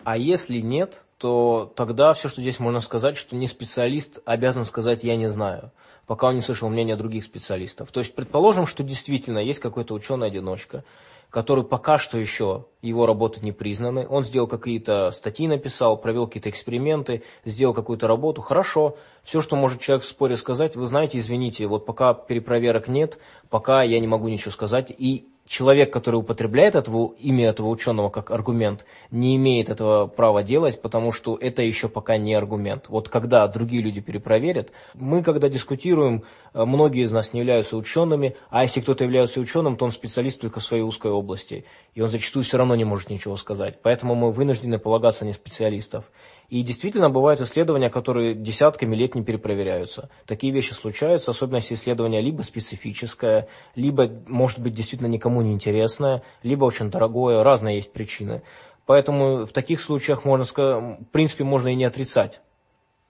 А 0.03 0.17
если 0.17 0.59
нет, 0.59 1.03
то 1.19 1.71
тогда 1.75 2.13
все, 2.13 2.27
что 2.27 2.41
здесь 2.41 2.59
можно 2.59 2.79
сказать, 2.79 3.17
что 3.17 3.35
не 3.35 3.47
специалист 3.47 4.19
обязан 4.25 4.65
сказать 4.65 5.03
«я 5.03 5.15
не 5.15 5.27
знаю» 5.29 5.71
пока 6.07 6.27
он 6.27 6.35
не 6.35 6.41
слышал 6.41 6.69
мнения 6.69 6.95
других 6.95 7.23
специалистов. 7.23 7.91
То 7.91 7.99
есть, 7.99 8.13
предположим, 8.15 8.65
что 8.65 8.83
действительно 8.83 9.39
есть 9.39 9.59
какой-то 9.59 9.93
ученый-одиночка, 9.93 10.83
который 11.29 11.65
пока 11.65 11.97
что 11.97 12.17
еще, 12.17 12.65
его 12.81 13.05
работы 13.05 13.41
не 13.41 13.51
признаны, 13.51 14.07
он 14.07 14.23
сделал 14.23 14.47
какие-то 14.47 15.11
статьи, 15.11 15.47
написал, 15.47 15.97
провел 15.97 16.27
какие-то 16.27 16.49
эксперименты, 16.49 17.23
сделал 17.43 17.73
какую-то 17.73 18.07
работу, 18.07 18.41
хорошо, 18.41 18.95
все, 19.23 19.41
что 19.41 19.55
может 19.55 19.81
человек 19.81 20.05
в 20.05 20.07
споре 20.07 20.37
сказать, 20.37 20.75
вы 20.75 20.85
знаете, 20.85 21.17
извините, 21.17 21.67
вот 21.67 21.85
пока 21.85 22.13
перепроверок 22.13 22.87
нет, 22.87 23.19
пока 23.49 23.83
я 23.83 23.99
не 23.99 24.07
могу 24.07 24.29
ничего 24.29 24.51
сказать, 24.51 24.93
и 24.97 25.27
человек, 25.47 25.93
который 25.93 26.17
употребляет 26.17 26.75
этого, 26.75 27.13
имя 27.19 27.49
этого 27.49 27.67
ученого 27.67 28.09
как 28.09 28.31
аргумент, 28.31 28.85
не 29.11 29.35
имеет 29.35 29.69
этого 29.69 30.07
права 30.07 30.43
делать, 30.43 30.81
потому 30.81 31.11
что 31.11 31.37
это 31.39 31.61
еще 31.61 31.87
пока 31.87 32.17
не 32.17 32.33
аргумент. 32.33 32.89
Вот 32.89 33.09
когда 33.09 33.47
другие 33.47 33.81
люди 33.81 34.01
перепроверят, 34.01 34.71
мы 34.95 35.23
когда 35.23 35.47
дискутируем, 35.49 36.23
э, 36.53 36.65
многие 36.65 37.03
из 37.03 37.11
нас 37.11 37.33
не 37.33 37.41
являются 37.41 37.77
учеными, 37.77 38.35
а 38.49 38.63
если 38.63 38.81
кто-то 38.81 39.03
является 39.03 39.39
ученым, 39.39 39.77
то 39.77 39.85
он 39.85 39.91
специалист 39.91 40.39
только 40.39 40.59
в 40.59 40.63
своей 40.63 40.83
узкой 40.83 41.11
области, 41.11 41.65
и 41.93 42.01
он 42.01 42.09
зачастую 42.09 42.43
все 42.43 42.57
равно 42.57 42.75
не 42.75 42.85
может 42.85 43.09
ничего 43.09 43.37
сказать. 43.37 43.79
Поэтому 43.83 44.15
мы 44.15 44.31
вынуждены 44.31 44.79
полагаться 44.79 45.25
на 45.25 45.33
специалистов. 45.33 46.05
И 46.49 46.61
действительно 46.61 47.09
бывают 47.09 47.41
исследования, 47.41 47.89
которые 47.89 48.35
десятками 48.35 48.95
лет 48.95 49.15
не 49.15 49.23
перепроверяются. 49.23 50.09
Такие 50.25 50.53
вещи 50.53 50.73
случаются, 50.73 51.31
особенно 51.31 51.57
если 51.57 51.73
исследование 51.73 52.21
либо 52.21 52.43
специфическое, 52.43 53.47
либо, 53.75 54.09
может 54.27 54.59
быть, 54.59 54.73
действительно 54.73 55.07
никому 55.07 55.41
не 55.41 55.53
интересное, 55.53 56.23
либо 56.43 56.65
очень 56.65 56.91
дорогое, 56.91 57.43
разные 57.43 57.77
есть 57.77 57.91
причины. 57.91 58.43
Поэтому 58.85 59.45
в 59.45 59.51
таких 59.51 59.81
случаях, 59.81 60.25
можно 60.25 60.45
сказать, 60.45 60.99
в 60.99 61.11
принципе, 61.11 61.43
можно 61.43 61.69
и 61.69 61.75
не 61.75 61.85
отрицать 61.85 62.41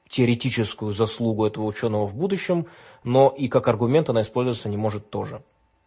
теоретическую 0.07 0.91
заслугу 0.91 1.45
этого 1.45 1.65
ученого 1.65 2.05
в 2.05 2.15
будущем, 2.15 2.67
но 3.03 3.33
и 3.35 3.49
как 3.49 3.67
аргумент 3.67 4.09
она 4.09 4.21
использоваться 4.21 4.69
не 4.69 4.77
может 4.77 5.09
тоже. 5.09 5.41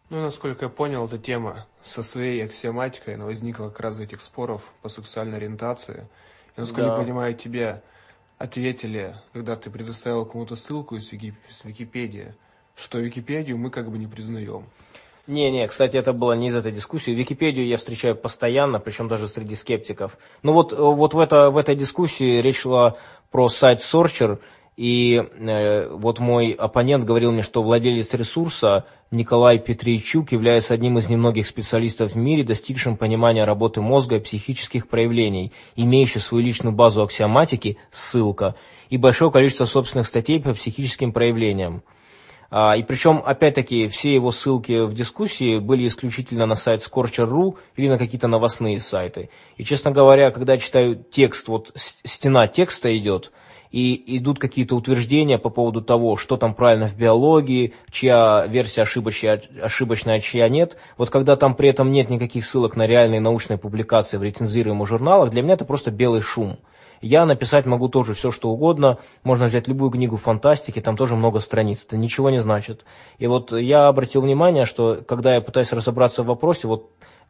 Ну, 0.09 0.21
насколько 0.21 0.65
я 0.65 0.69
понял, 0.69 1.05
эта 1.05 1.17
тема 1.17 1.67
со 1.81 2.03
своей 2.03 2.43
аксиоматикой, 2.43 3.15
она 3.15 3.25
возникла 3.25 3.69
как 3.69 3.79
раз 3.79 3.95
из 3.95 4.01
этих 4.01 4.21
споров 4.21 4.61
по 4.83 4.89
сексуальной 4.89 5.37
ориентации– 5.37 6.07
насколько 6.59 6.89
да. 6.89 6.97
я 6.97 7.03
понимаю, 7.03 7.35
тебе 7.35 7.81
ответили, 8.37 9.15
когда 9.33 9.55
ты 9.55 9.69
предоставил 9.69 10.25
кому-то 10.25 10.55
ссылку 10.55 10.95
из, 10.95 11.11
Вики, 11.11 11.35
из 11.49 11.63
Википедии, 11.63 12.33
что 12.75 12.99
Википедию 12.99 13.57
мы 13.57 13.69
как 13.69 13.89
бы 13.89 13.97
не 13.97 14.07
признаем. 14.07 14.65
Не-не, 15.27 15.67
кстати, 15.67 15.95
это 15.95 16.11
было 16.11 16.33
не 16.33 16.47
из 16.47 16.55
этой 16.55 16.71
дискуссии. 16.71 17.11
Википедию 17.11 17.67
я 17.67 17.77
встречаю 17.77 18.15
постоянно, 18.15 18.79
причем 18.79 19.07
даже 19.07 19.27
среди 19.27 19.55
скептиков. 19.55 20.17
Ну 20.41 20.53
вот, 20.53 20.73
вот 20.73 21.13
в, 21.13 21.19
это, 21.19 21.51
в 21.51 21.57
этой 21.57 21.75
дискуссии 21.75 22.41
речь 22.41 22.61
шла 22.61 22.95
про 23.29 23.47
сайт 23.49 23.79
Sorcher, 23.79 24.39
и 24.75 25.17
э, 25.17 25.89
вот 25.89 26.19
мой 26.19 26.51
оппонент 26.51 27.03
говорил 27.03 27.31
мне, 27.31 27.43
что 27.43 27.61
владелец 27.61 28.13
ресурса 28.13 28.85
Николай 29.11 29.57
Петричук 29.57 30.31
является 30.31 30.75
одним 30.75 30.99
из 30.99 31.09
немногих 31.09 31.47
специалистов 31.47 32.11
в 32.11 32.15
мире, 32.15 32.43
достигшим 32.43 32.95
понимания 32.95 33.43
работы 33.43 33.81
мозга 33.81 34.17
и 34.17 34.19
психических 34.19 34.87
проявлений, 34.87 35.51
имеющий 35.75 36.19
свою 36.19 36.43
личную 36.43 36.75
базу 36.75 37.01
аксиоматики, 37.01 37.79
ссылка, 37.89 38.53
и 38.91 38.97
большое 38.97 39.31
количество 39.31 39.65
собственных 39.65 40.05
статей 40.05 40.39
по 40.39 40.53
психическим 40.53 41.11
проявлениям. 41.11 41.81
А, 42.51 42.75
и 42.77 42.83
причем, 42.83 43.21
опять-таки, 43.25 43.87
все 43.87 44.13
его 44.13 44.29
ссылки 44.29 44.85
в 44.85 44.93
дискуссии 44.93 45.57
были 45.57 45.87
исключительно 45.87 46.45
на 46.45 46.55
сайт 46.55 46.81
Scorcher.ru 46.81 47.57
или 47.77 47.87
на 47.87 47.97
какие-то 47.97 48.27
новостные 48.27 48.79
сайты. 48.79 49.29
И, 49.57 49.63
честно 49.63 49.91
говоря, 49.91 50.29
когда 50.29 50.57
читаю 50.57 50.95
текст, 50.95 51.47
вот 51.47 51.71
стена 51.75 52.47
текста 52.47 52.95
идет, 52.95 53.31
и 53.71 54.17
идут 54.17 54.39
какие-то 54.39 54.75
утверждения 54.75 55.37
по 55.37 55.49
поводу 55.49 55.81
того, 55.81 56.17
что 56.17 56.37
там 56.37 56.55
правильно 56.55 56.87
в 56.87 56.97
биологии, 56.97 57.73
чья 57.91 58.45
версия 58.47 58.81
ошибочная, 58.81 59.41
ошибочная 59.61 60.17
а 60.17 60.19
чья 60.21 60.49
нет. 60.49 60.77
Вот 60.97 61.09
когда 61.09 61.35
там 61.35 61.55
при 61.55 61.69
этом 61.69 61.91
нет 61.91 62.09
никаких 62.09 62.45
ссылок 62.45 62.75
на 62.75 62.87
реальные 62.87 63.21
научные 63.21 63.57
публикации 63.57 64.17
в 64.17 64.23
рецензируемых 64.23 64.87
журналах, 64.87 65.29
для 65.29 65.43
меня 65.43 65.53
это 65.53 65.65
просто 65.65 65.91
белый 65.91 66.21
шум. 66.21 66.57
Я 67.01 67.25
написать 67.25 67.65
могу 67.65 67.87
тоже 67.87 68.13
все, 68.13 68.29
что 68.31 68.49
угодно. 68.49 68.97
Можно 69.23 69.45
взять 69.45 69.67
любую 69.67 69.89
книгу 69.91 70.17
фантастики, 70.17 70.81
там 70.81 70.97
тоже 70.97 71.15
много 71.15 71.39
страниц. 71.39 71.85
Это 71.85 71.95
ничего 71.95 72.29
не 72.29 72.39
значит. 72.39 72.83
И 73.19 73.27
вот 73.27 73.53
я 73.53 73.87
обратил 73.87 74.21
внимание, 74.21 74.65
что 74.65 75.01
когда 75.07 75.35
я 75.35 75.41
пытаюсь 75.41 75.71
разобраться 75.71 76.23
в 76.23 76.27
вопросе, 76.27 76.67
вот 76.67 76.89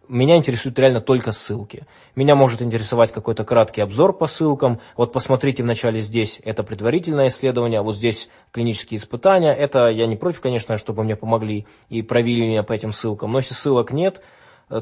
меня 0.10 0.38
интересуют 0.38 0.78
реально 0.80 1.02
только 1.02 1.32
ссылки. 1.32 1.86
Меня 2.16 2.36
может 2.36 2.62
интересовать 2.62 3.12
какой-то 3.12 3.46
краткий 3.46 3.82
обзор 3.82 4.18
по 4.18 4.26
ссылкам. 4.26 4.80
Вот 4.98 5.14
посмотрите 5.14 5.64
вначале 5.64 6.02
здесь, 6.02 6.42
это 6.44 6.64
предварительное 6.64 7.28
исследование, 7.28 7.82
вот 7.82 7.96
здесь 7.96 8.28
клинические 8.52 9.00
испытания. 9.00 9.54
Это 9.54 9.88
я 9.88 10.08
не 10.08 10.16
против, 10.16 10.42
конечно, 10.42 10.78
чтобы 10.78 11.04
мне 11.04 11.16
помогли 11.16 11.68
и 11.90 12.02
провели 12.02 12.48
меня 12.48 12.64
по 12.64 12.74
этим 12.74 12.92
ссылкам. 12.92 13.32
Но 13.32 13.38
если 13.38 13.54
ссылок 13.54 13.92
нет, 13.92 14.22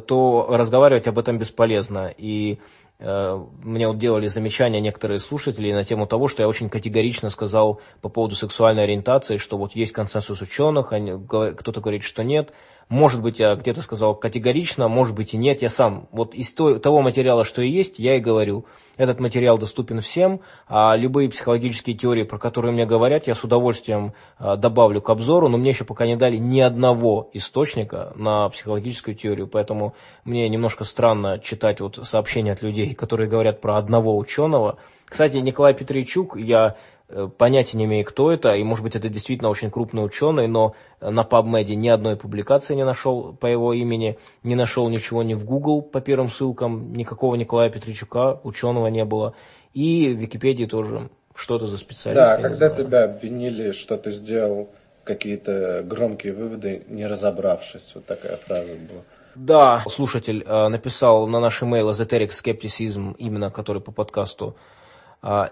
то 0.08 0.48
разговаривать 0.50 1.08
об 1.08 1.20
этом 1.20 1.38
бесполезно. 1.38 2.14
И 2.18 2.60
э, 3.00 3.46
мне 3.64 3.88
вот 3.88 3.98
делали 3.98 4.28
замечания 4.28 4.82
некоторые 4.82 5.20
слушатели 5.20 5.72
на 5.72 5.84
тему 5.84 6.08
того, 6.08 6.28
что 6.28 6.44
я 6.44 6.50
очень 6.50 6.70
категорично 6.70 7.30
сказал 7.30 7.82
по 8.02 8.10
поводу 8.10 8.36
сексуальной 8.36 8.84
ориентации, 8.84 9.38
что 9.38 9.58
вот 9.58 9.76
есть 9.76 9.92
консенсус 9.92 10.42
ученых, 10.42 10.88
кто-то 10.88 11.82
говорит, 11.82 12.04
что 12.04 12.24
нет. 12.24 12.54
Может 12.90 13.22
быть, 13.22 13.40
я 13.40 13.56
где-то 13.56 13.82
сказал 13.82 14.16
категорично, 14.16 14.88
может 14.88 15.14
быть 15.14 15.34
и 15.34 15.38
нет. 15.38 15.62
Я 15.62 15.70
сам, 15.70 16.08
вот 16.12 16.34
из 16.34 16.54
того 16.54 17.02
материала, 17.02 17.44
что 17.44 17.62
и 17.62 17.70
есть, 17.70 18.00
я 18.00 18.16
и 18.16 18.22
говорю. 18.22 18.66
Этот 18.96 19.20
материал 19.20 19.58
доступен 19.58 20.00
всем, 20.00 20.40
а 20.68 20.96
любые 20.96 21.30
психологические 21.30 21.98
теории, 21.98 22.24
про 22.24 22.40
которые 22.40 22.72
мне 22.72 22.86
говорят, 22.86 23.28
я 23.28 23.36
с 23.36 23.44
удовольствием 23.44 24.14
а, 24.38 24.56
добавлю 24.56 25.02
к 25.02 25.10
обзору, 25.10 25.50
но 25.50 25.58
мне 25.58 25.72
еще 25.72 25.84
пока 25.84 26.08
не 26.08 26.16
дали 26.16 26.38
ни 26.38 26.62
одного 26.62 27.30
источника 27.34 28.14
на 28.16 28.48
психологическую 28.50 29.16
теорию, 29.16 29.48
поэтому 29.48 29.94
мне 30.24 30.48
немножко 30.48 30.86
странно 30.86 31.40
читать 31.40 31.82
вот 31.82 32.00
сообщения 32.08 32.54
от 32.54 32.62
людей, 32.62 32.96
которые 32.96 33.30
говорят 33.30 33.60
про 33.60 33.78
одного 33.78 34.18
ученого. 34.18 34.78
Кстати, 35.06 35.38
Николай 35.38 35.74
Петричук, 35.74 36.38
я 36.38 36.78
Э, 36.97 36.97
понятия 37.38 37.78
не 37.78 37.86
имею, 37.86 38.06
кто 38.06 38.32
это, 38.32 38.54
и 38.54 38.64
может 38.64 38.84
быть 38.84 38.96
это 38.96 39.10
действительно 39.10 39.50
очень 39.50 39.72
крупный 39.72 40.04
ученый, 40.04 40.48
но 40.48 40.76
на 41.00 41.22
PubMed 41.22 41.66
ни 41.76 41.88
одной 41.88 42.18
публикации 42.18 42.76
не 42.76 42.84
нашел 42.84 43.34
по 43.34 43.48
его 43.48 43.74
имени, 43.74 44.18
не 44.44 44.56
нашел 44.56 44.90
ничего 44.90 45.24
ни 45.24 45.34
в 45.34 45.46
Google 45.46 45.82
по 45.82 46.02
первым 46.02 46.30
ссылкам, 46.30 46.94
никакого 46.94 47.36
Николая 47.36 47.70
Петричука, 47.70 48.40
ученого 48.44 48.88
не 48.88 49.06
было, 49.06 49.34
и 49.74 50.14
в 50.14 50.18
Википедии 50.18 50.66
тоже 50.66 51.10
что-то 51.36 51.68
за 51.68 51.78
специалист. 51.78 52.22
Да, 52.22 52.38
когда 52.38 52.70
тебя 52.70 53.04
обвинили, 53.06 53.72
что 53.72 53.98
ты 53.98 54.12
сделал 54.12 54.70
какие-то 55.04 55.84
громкие 55.86 56.34
выводы, 56.34 56.84
не 56.88 57.08
разобравшись, 57.08 57.92
вот 57.96 58.06
такая 58.06 58.38
фраза 58.38 58.74
была. 58.74 59.04
Да, 59.36 59.84
слушатель 59.88 60.44
э, 60.44 60.68
написал 60.68 61.28
на 61.28 61.40
наш 61.40 61.62
email 61.62 61.92
Esoteric 61.92 62.30
Skepticism, 62.30 63.16
именно 63.18 63.52
который 63.52 63.82
по 63.82 63.92
подкасту, 63.92 64.56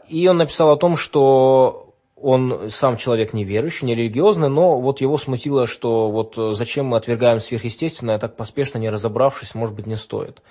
и 0.08 0.28
он 0.28 0.38
написал 0.38 0.72
о 0.72 0.78
том, 0.78 0.96
что 0.96 1.94
он 2.16 2.70
сам 2.70 2.98
человек 2.98 3.34
неверующий, 3.34 3.86
нерелигиозный, 3.86 4.50
но 4.50 4.80
вот 4.80 5.02
его 5.02 5.18
смутило, 5.18 5.68
что 5.68 6.10
вот 6.10 6.36
зачем 6.56 6.88
мы 6.88 6.98
отвергаем 6.98 7.40
сверхъестественное, 7.40 8.20
так 8.20 8.36
поспешно 8.36 8.78
не 8.78 8.90
разобравшись, 8.90 9.54
может 9.54 9.76
быть, 9.76 9.88
не 9.88 9.96
стоит. 9.96 10.42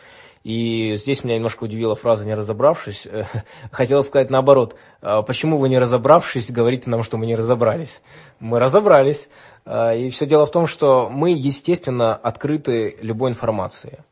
И 0.44 0.96
здесь 0.96 1.24
меня 1.24 1.36
немножко 1.36 1.64
удивила 1.64 1.94
фраза 1.94 2.26
«не 2.26 2.34
разобравшись». 2.34 3.08
Хотел 3.72 4.02
сказать 4.02 4.28
наоборот, 4.28 4.76
«А 5.00 5.22
почему 5.22 5.56
вы 5.56 5.70
не 5.70 5.78
разобравшись, 5.78 6.50
говорите 6.50 6.90
нам, 6.90 7.02
что 7.02 7.16
мы 7.16 7.24
не 7.26 7.34
разобрались? 7.34 8.02
Мы 8.40 8.58
разобрались. 8.58 9.30
А, 9.64 9.94
и 9.94 10.10
все 10.10 10.26
дело 10.26 10.44
в 10.44 10.50
том, 10.50 10.66
что 10.66 11.08
мы, 11.08 11.30
естественно, 11.30 12.14
открыты 12.14 12.96
любой 13.00 13.30
информации. 13.30 14.04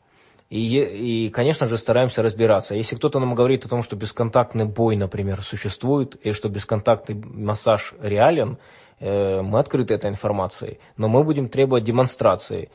И, 0.53 1.27
и, 1.27 1.31
конечно 1.31 1.67
же, 1.67 1.79
стараемся 1.79 2.21
разбираться. 2.21 2.75
Если 2.75 2.95
кто-то 2.95 3.19
нам 3.19 3.35
говорит 3.35 3.65
о 3.65 3.71
том, 3.71 3.83
что 3.83 3.97
бесконтактный 3.97 4.67
бой, 4.67 4.97
например, 4.97 5.41
существует, 5.41 6.15
и 6.17 6.33
что 6.33 6.51
бесконтактный 6.51 7.15
массаж 7.25 7.95
реален, 8.03 8.59
э, 9.01 9.41
мы 9.41 9.61
открыты 9.61 9.95
этой 9.95 10.11
информацией. 10.11 10.79
Но 10.99 11.09
мы 11.09 11.25
будем 11.25 11.49
требовать 11.49 11.85
демонстрации. 11.85 12.69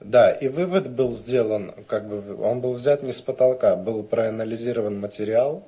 Да, 0.00 0.32
и 0.32 0.48
вывод 0.48 0.90
был 0.90 1.12
сделан, 1.12 1.72
как 1.86 2.06
бы 2.10 2.36
он 2.44 2.60
был 2.60 2.74
взят 2.74 3.02
не 3.02 3.12
с 3.12 3.22
потолка, 3.22 3.74
был 3.74 4.02
проанализирован 4.02 5.00
материал, 5.00 5.66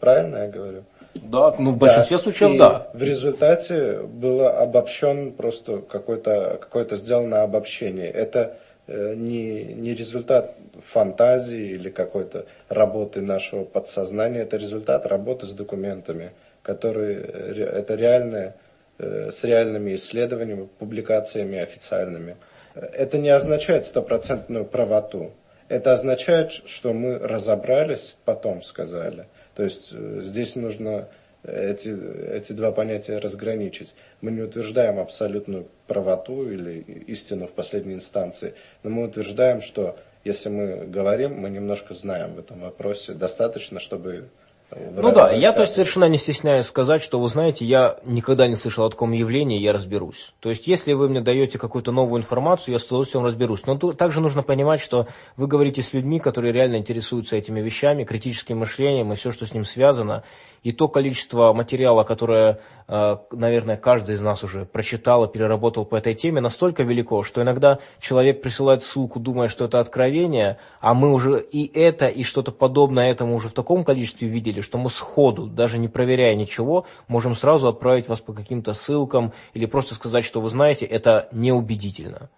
правильно 0.00 0.38
я 0.38 0.48
говорю? 0.48 0.82
Да, 1.14 1.54
ну 1.56 1.70
в 1.70 1.78
большинстве 1.78 2.16
да. 2.16 2.22
случаев 2.24 2.52
и 2.52 2.58
да. 2.58 2.90
В 2.92 3.02
результате 3.02 4.00
было 4.00 4.60
обобщен 4.60 5.34
просто 5.34 5.82
какое-то 5.82 6.58
какое 6.60 6.84
сделано 6.96 7.44
обобщение. 7.44 8.10
Это 8.10 8.56
не, 8.88 9.64
не 9.64 9.94
результат 9.94 10.56
фантазии 10.92 11.72
или 11.72 11.90
какой-то 11.90 12.46
работы 12.68 13.20
нашего 13.20 13.64
подсознания, 13.64 14.40
это 14.40 14.56
результат 14.56 15.06
работы 15.06 15.46
с 15.46 15.52
документами, 15.52 16.32
которые 16.62 17.20
это 17.20 17.94
реальные, 17.94 18.54
э, 18.98 19.30
с 19.32 19.42
реальными 19.44 19.94
исследованиями, 19.94 20.68
публикациями 20.78 21.58
официальными. 21.58 22.36
Это 22.74 23.18
не 23.18 23.30
означает 23.30 23.86
стопроцентную 23.86 24.64
правоту. 24.64 25.32
Это 25.68 25.92
означает, 25.92 26.52
что 26.52 26.92
мы 26.92 27.18
разобрались, 27.18 28.16
потом 28.24 28.62
сказали. 28.62 29.26
То 29.54 29.64
есть 29.64 29.90
э, 29.92 30.20
здесь 30.22 30.54
нужно 30.54 31.08
эти, 31.46 31.96
эти 32.32 32.52
два 32.52 32.72
понятия 32.72 33.18
разграничить. 33.18 33.94
Мы 34.20 34.32
не 34.32 34.42
утверждаем 34.42 34.98
абсолютную 34.98 35.68
правоту 35.86 36.48
или 36.48 36.80
истину 37.06 37.46
в 37.46 37.52
последней 37.52 37.94
инстанции, 37.94 38.54
но 38.82 38.90
мы 38.90 39.04
утверждаем, 39.04 39.60
что 39.60 39.96
если 40.24 40.48
мы 40.48 40.86
говорим, 40.86 41.34
мы 41.40 41.50
немножко 41.50 41.94
знаем 41.94 42.34
в 42.34 42.38
этом 42.40 42.60
вопросе, 42.60 43.12
достаточно, 43.14 43.78
чтобы 43.78 44.28
Ну 44.72 45.12
да, 45.12 45.30
я 45.30 45.52
то 45.52 45.60
есть 45.60 45.74
совершенно 45.74 46.06
не 46.06 46.18
стесняюсь 46.18 46.66
сказать, 46.66 47.00
что 47.00 47.20
вы 47.20 47.28
знаете, 47.28 47.64
я 47.64 48.00
никогда 48.04 48.48
не 48.48 48.56
слышал 48.56 48.84
о 48.84 48.90
таком 48.90 49.12
явлении, 49.12 49.60
я 49.60 49.72
разберусь. 49.72 50.34
То 50.40 50.48
есть 50.48 50.66
если 50.66 50.94
вы 50.94 51.08
мне 51.08 51.20
даете 51.20 51.58
какую-то 51.58 51.92
новую 51.92 52.20
информацию, 52.20 52.72
я 52.72 52.80
с 52.80 52.86
удовольствием 52.86 53.24
разберусь. 53.24 53.64
Но 53.66 53.76
также 53.76 54.20
нужно 54.20 54.42
понимать, 54.42 54.80
что 54.80 55.06
вы 55.36 55.46
говорите 55.46 55.82
с 55.82 55.92
людьми, 55.92 56.18
которые 56.18 56.52
реально 56.52 56.78
интересуются 56.78 57.36
этими 57.36 57.60
вещами, 57.60 58.02
критическим 58.02 58.58
мышлением 58.58 59.12
и 59.12 59.16
все, 59.16 59.30
что 59.30 59.46
с 59.46 59.54
ним 59.54 59.64
связано 59.64 60.24
и 60.66 60.72
то 60.72 60.88
количество 60.88 61.52
материала, 61.52 62.02
которое, 62.02 62.58
э, 62.88 63.16
наверное, 63.30 63.76
каждый 63.76 64.16
из 64.16 64.20
нас 64.20 64.42
уже 64.42 64.64
прочитал 64.64 65.24
и 65.24 65.32
переработал 65.32 65.84
по 65.84 65.94
этой 65.94 66.14
теме, 66.14 66.40
настолько 66.40 66.82
велико, 66.82 67.22
что 67.22 67.40
иногда 67.40 67.78
человек 68.00 68.42
присылает 68.42 68.82
ссылку, 68.82 69.20
думая, 69.20 69.46
что 69.46 69.66
это 69.66 69.78
откровение, 69.78 70.58
а 70.80 70.92
мы 70.92 71.12
уже 71.12 71.40
и 71.40 71.70
это, 71.72 72.06
и 72.06 72.24
что-то 72.24 72.50
подобное 72.50 73.12
этому 73.12 73.36
уже 73.36 73.48
в 73.48 73.52
таком 73.52 73.84
количестве 73.84 74.26
видели, 74.26 74.60
что 74.60 74.76
мы 74.76 74.90
сходу, 74.90 75.46
даже 75.46 75.78
не 75.78 75.86
проверяя 75.86 76.34
ничего, 76.34 76.84
можем 77.06 77.36
сразу 77.36 77.68
отправить 77.68 78.08
вас 78.08 78.20
по 78.20 78.32
каким-то 78.32 78.72
ссылкам 78.72 79.32
или 79.54 79.66
просто 79.66 79.94
сказать, 79.94 80.24
что 80.24 80.40
вы 80.40 80.48
знаете, 80.48 80.84
это 80.84 81.28
неубедительно. 81.30 82.28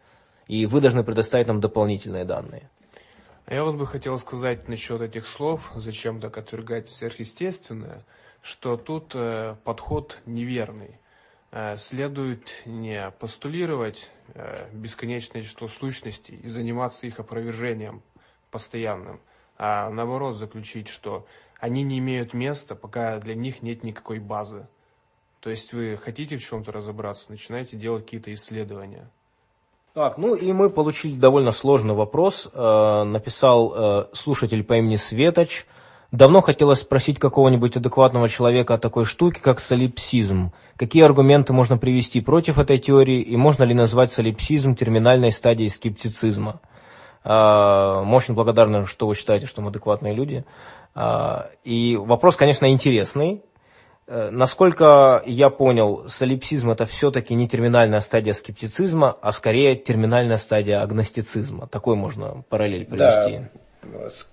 И 0.48 0.66
вы 0.66 0.82
должны 0.82 1.02
предоставить 1.02 1.46
нам 1.46 1.62
дополнительные 1.62 2.26
данные. 2.26 2.68
А 3.46 3.54
я 3.54 3.64
вот 3.64 3.76
бы 3.76 3.86
хотел 3.86 4.18
сказать 4.18 4.68
насчет 4.68 5.00
этих 5.00 5.26
слов, 5.26 5.72
зачем 5.76 6.20
так 6.20 6.36
отвергать 6.36 6.90
сверхъестественное– 6.90 8.04
что 8.42 8.76
тут 8.76 9.12
э, 9.14 9.56
подход 9.64 10.18
неверный. 10.26 10.98
Э, 11.50 11.76
следует 11.76 12.52
не 12.66 13.10
постулировать 13.18 14.10
э, 14.34 14.68
бесконечное 14.72 15.42
число 15.42 15.68
сущностей 15.68 16.36
и 16.36 16.48
заниматься 16.48 17.06
их 17.06 17.20
опровержением 17.20 18.02
постоянным, 18.50 19.20
а 19.58 19.90
наоборот 19.90 20.36
заключить, 20.36 20.88
что 20.88 21.26
они 21.60 21.82
не 21.82 21.98
имеют 21.98 22.32
места, 22.34 22.74
пока 22.74 23.18
для 23.18 23.34
них 23.34 23.62
нет 23.62 23.82
никакой 23.82 24.18
базы. 24.18 24.66
То 25.40 25.50
есть 25.50 25.72
вы 25.72 25.96
хотите 25.96 26.36
в 26.36 26.42
чем-то 26.42 26.72
разобраться, 26.72 27.30
начинаете 27.30 27.76
делать 27.76 28.04
какие-то 28.04 28.32
исследования. 28.32 29.10
Так, 29.94 30.18
ну 30.18 30.34
и 30.34 30.52
мы 30.52 30.70
получили 30.70 31.18
довольно 31.18 31.50
сложный 31.50 31.94
вопрос. 31.94 32.48
Написал 32.54 34.08
слушатель 34.12 34.62
по 34.62 34.74
имени 34.74 34.96
Светоч. 34.96 35.66
Давно 36.10 36.40
хотелось 36.40 36.80
спросить 36.80 37.18
какого-нибудь 37.18 37.76
адекватного 37.76 38.30
человека 38.30 38.74
о 38.74 38.78
такой 38.78 39.04
штуке, 39.04 39.42
как 39.42 39.60
солипсизм. 39.60 40.52
Какие 40.76 41.04
аргументы 41.04 41.52
можно 41.52 41.76
привести 41.76 42.22
против 42.22 42.58
этой 42.58 42.78
теории, 42.78 43.20
и 43.20 43.36
можно 43.36 43.64
ли 43.64 43.74
назвать 43.74 44.10
солипсизм 44.10 44.74
терминальной 44.74 45.30
стадией 45.30 45.68
скептицизма? 45.68 46.60
А, 47.24 48.02
очень 48.04 48.32
благодарны, 48.32 48.86
что 48.86 49.06
вы 49.06 49.14
считаете, 49.14 49.46
что 49.46 49.60
мы 49.60 49.68
адекватные 49.68 50.14
люди. 50.14 50.46
А, 50.94 51.50
и 51.62 51.96
вопрос, 51.96 52.36
конечно, 52.36 52.70
интересный. 52.72 53.42
Э, 54.06 54.30
насколько 54.30 55.22
я 55.26 55.50
понял, 55.50 56.08
солипсизм 56.08 56.70
это 56.70 56.86
все-таки 56.86 57.34
не 57.34 57.46
терминальная 57.46 58.00
стадия 58.00 58.32
скептицизма, 58.32 59.14
а 59.20 59.30
скорее 59.32 59.76
терминальная 59.76 60.38
стадия 60.38 60.80
агностицизма. 60.80 61.66
Такой 61.66 61.96
можно 61.96 62.44
параллель 62.48 62.86
привести. 62.86 63.50
Да 63.52 63.67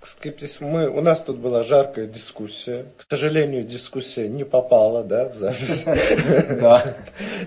скептицизм. 0.04 0.66
Мы, 0.66 0.90
у 0.90 1.02
нас 1.02 1.22
тут 1.22 1.38
была 1.38 1.64
жаркая 1.64 2.08
дискуссия. 2.08 2.86
К 2.98 3.06
сожалению, 3.10 3.64
дискуссия 3.64 4.28
не 4.28 4.44
попала 4.44 5.04
да, 5.04 5.30
в 5.30 5.36
запись. 5.36 5.84
Да. 5.86 6.96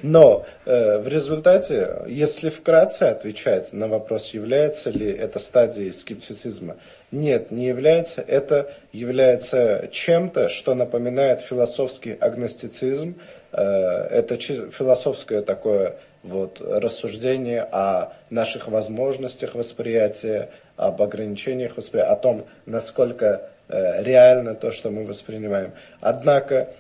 Но 0.03 0.47
э, 0.65 0.99
в 0.99 1.09
результате, 1.09 2.03
если 2.07 2.51
вкратце 2.51 3.05
отвечать 3.05 3.73
на 3.73 3.89
вопрос, 3.89 4.29
является 4.29 4.91
ли 4.91 5.11
это 5.11 5.39
стадией 5.39 5.93
скептицизма, 5.93 6.77
нет, 7.11 7.51
не 7.51 7.67
является. 7.67 8.21
Это 8.21 8.75
является 8.93 9.89
чем-то, 9.91 10.49
что 10.49 10.75
напоминает 10.75 11.41
философский 11.41 12.13
агностицизм. 12.13 13.17
Э, 13.53 13.61
это 13.61 14.37
философское 14.37 15.43
такое 15.43 15.97
вот, 16.23 16.61
рассуждение 16.61 17.63
о 17.63 18.13
наших 18.31 18.69
возможностях 18.69 19.55
восприятия, 19.55 20.51
об 20.79 21.03
ограничениях 21.03 21.77
восприятия, 21.77 22.13
о 22.13 22.17
том, 22.17 22.47
насколько 22.65 23.51
э, 23.69 24.03
реально 24.03 24.55
то, 24.55 24.71
что 24.71 24.91
мы 24.91 25.05
воспринимаем. 25.05 25.73
Однако 26.01 26.71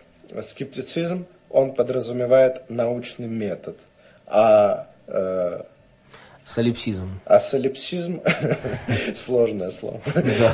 скептицизм, 0.41 1.27
он 1.51 1.75
подразумевает 1.75 2.63
научный 2.69 3.27
метод. 3.27 3.77
А 4.27 4.87
э, 5.09 5.63
Солипсизм. 6.45 7.21
А 7.27 7.41
солипсизм, 7.41 8.23
сложное 9.15 9.71
слово, 9.71 10.01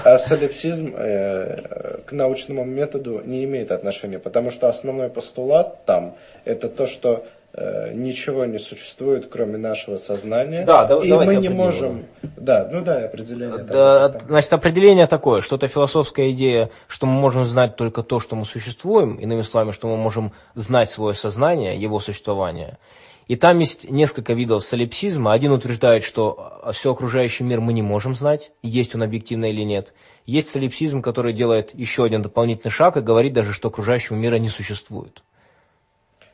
а 0.05 0.19
солипсизм 0.19 0.93
э, 0.97 2.01
к 2.05 2.11
научному 2.11 2.65
методу 2.65 3.23
не 3.25 3.45
имеет 3.45 3.71
отношения, 3.71 4.19
потому 4.19 4.51
что 4.51 4.69
основной 4.69 5.09
постулат 5.09 5.85
там, 5.85 6.17
это 6.45 6.69
то, 6.69 6.87
что 6.87 7.29
ничего 7.57 8.45
не 8.47 8.59
существует, 8.59 9.29
кроме 9.31 9.59
нашего 9.59 9.97
сознания. 9.97 10.65
Да, 10.65 10.87
да, 10.87 10.97
и 10.97 11.13
мы 11.13 11.37
не 11.37 11.49
можем. 11.49 12.05
Да, 12.37 12.69
ну 12.71 12.83
да, 12.83 13.05
определение. 13.05 13.59
Да, 13.59 14.09
такое. 14.09 14.27
значит, 14.27 14.53
определение 14.53 15.07
такое, 15.07 15.41
что 15.41 15.57
это 15.57 15.69
философская 15.69 16.31
идея, 16.33 16.71
что 16.89 17.07
мы 17.07 17.13
можем 17.13 17.45
знать 17.45 17.77
только 17.77 18.03
то, 18.03 18.19
что 18.19 18.35
мы 18.35 18.45
существуем, 18.45 19.17
иными 19.17 19.43
словами, 19.43 19.71
что 19.71 19.89
мы 19.89 19.97
можем 19.97 20.33
знать 20.55 20.91
свое 20.91 21.15
сознание, 21.15 21.81
его 21.81 22.01
существование. 22.01 22.79
И 23.27 23.37
там 23.37 23.59
есть 23.59 23.91
несколько 23.91 24.35
видов 24.35 24.65
солипсизма. 24.65 25.33
Один 25.33 25.53
утверждает, 25.53 26.05
что 26.05 26.61
все 26.73 26.93
окружающий 26.93 27.45
мир 27.45 27.61
мы 27.61 27.73
не 27.73 27.83
можем 27.83 28.15
знать, 28.15 28.53
есть 28.63 28.95
он 28.95 29.03
объективно 29.03 29.47
или 29.47 29.63
нет. 29.63 29.95
Есть 30.27 30.51
солипсизм, 30.51 31.03
который 31.03 31.33
делает 31.33 31.75
еще 31.75 32.05
один 32.05 32.23
дополнительный 32.23 32.71
шаг 32.71 32.97
и 32.97 33.01
говорит 33.01 33.33
даже, 33.33 33.53
что 33.53 33.69
окружающего 33.69 34.17
мира 34.17 34.37
не 34.37 34.49
существует. 34.49 35.23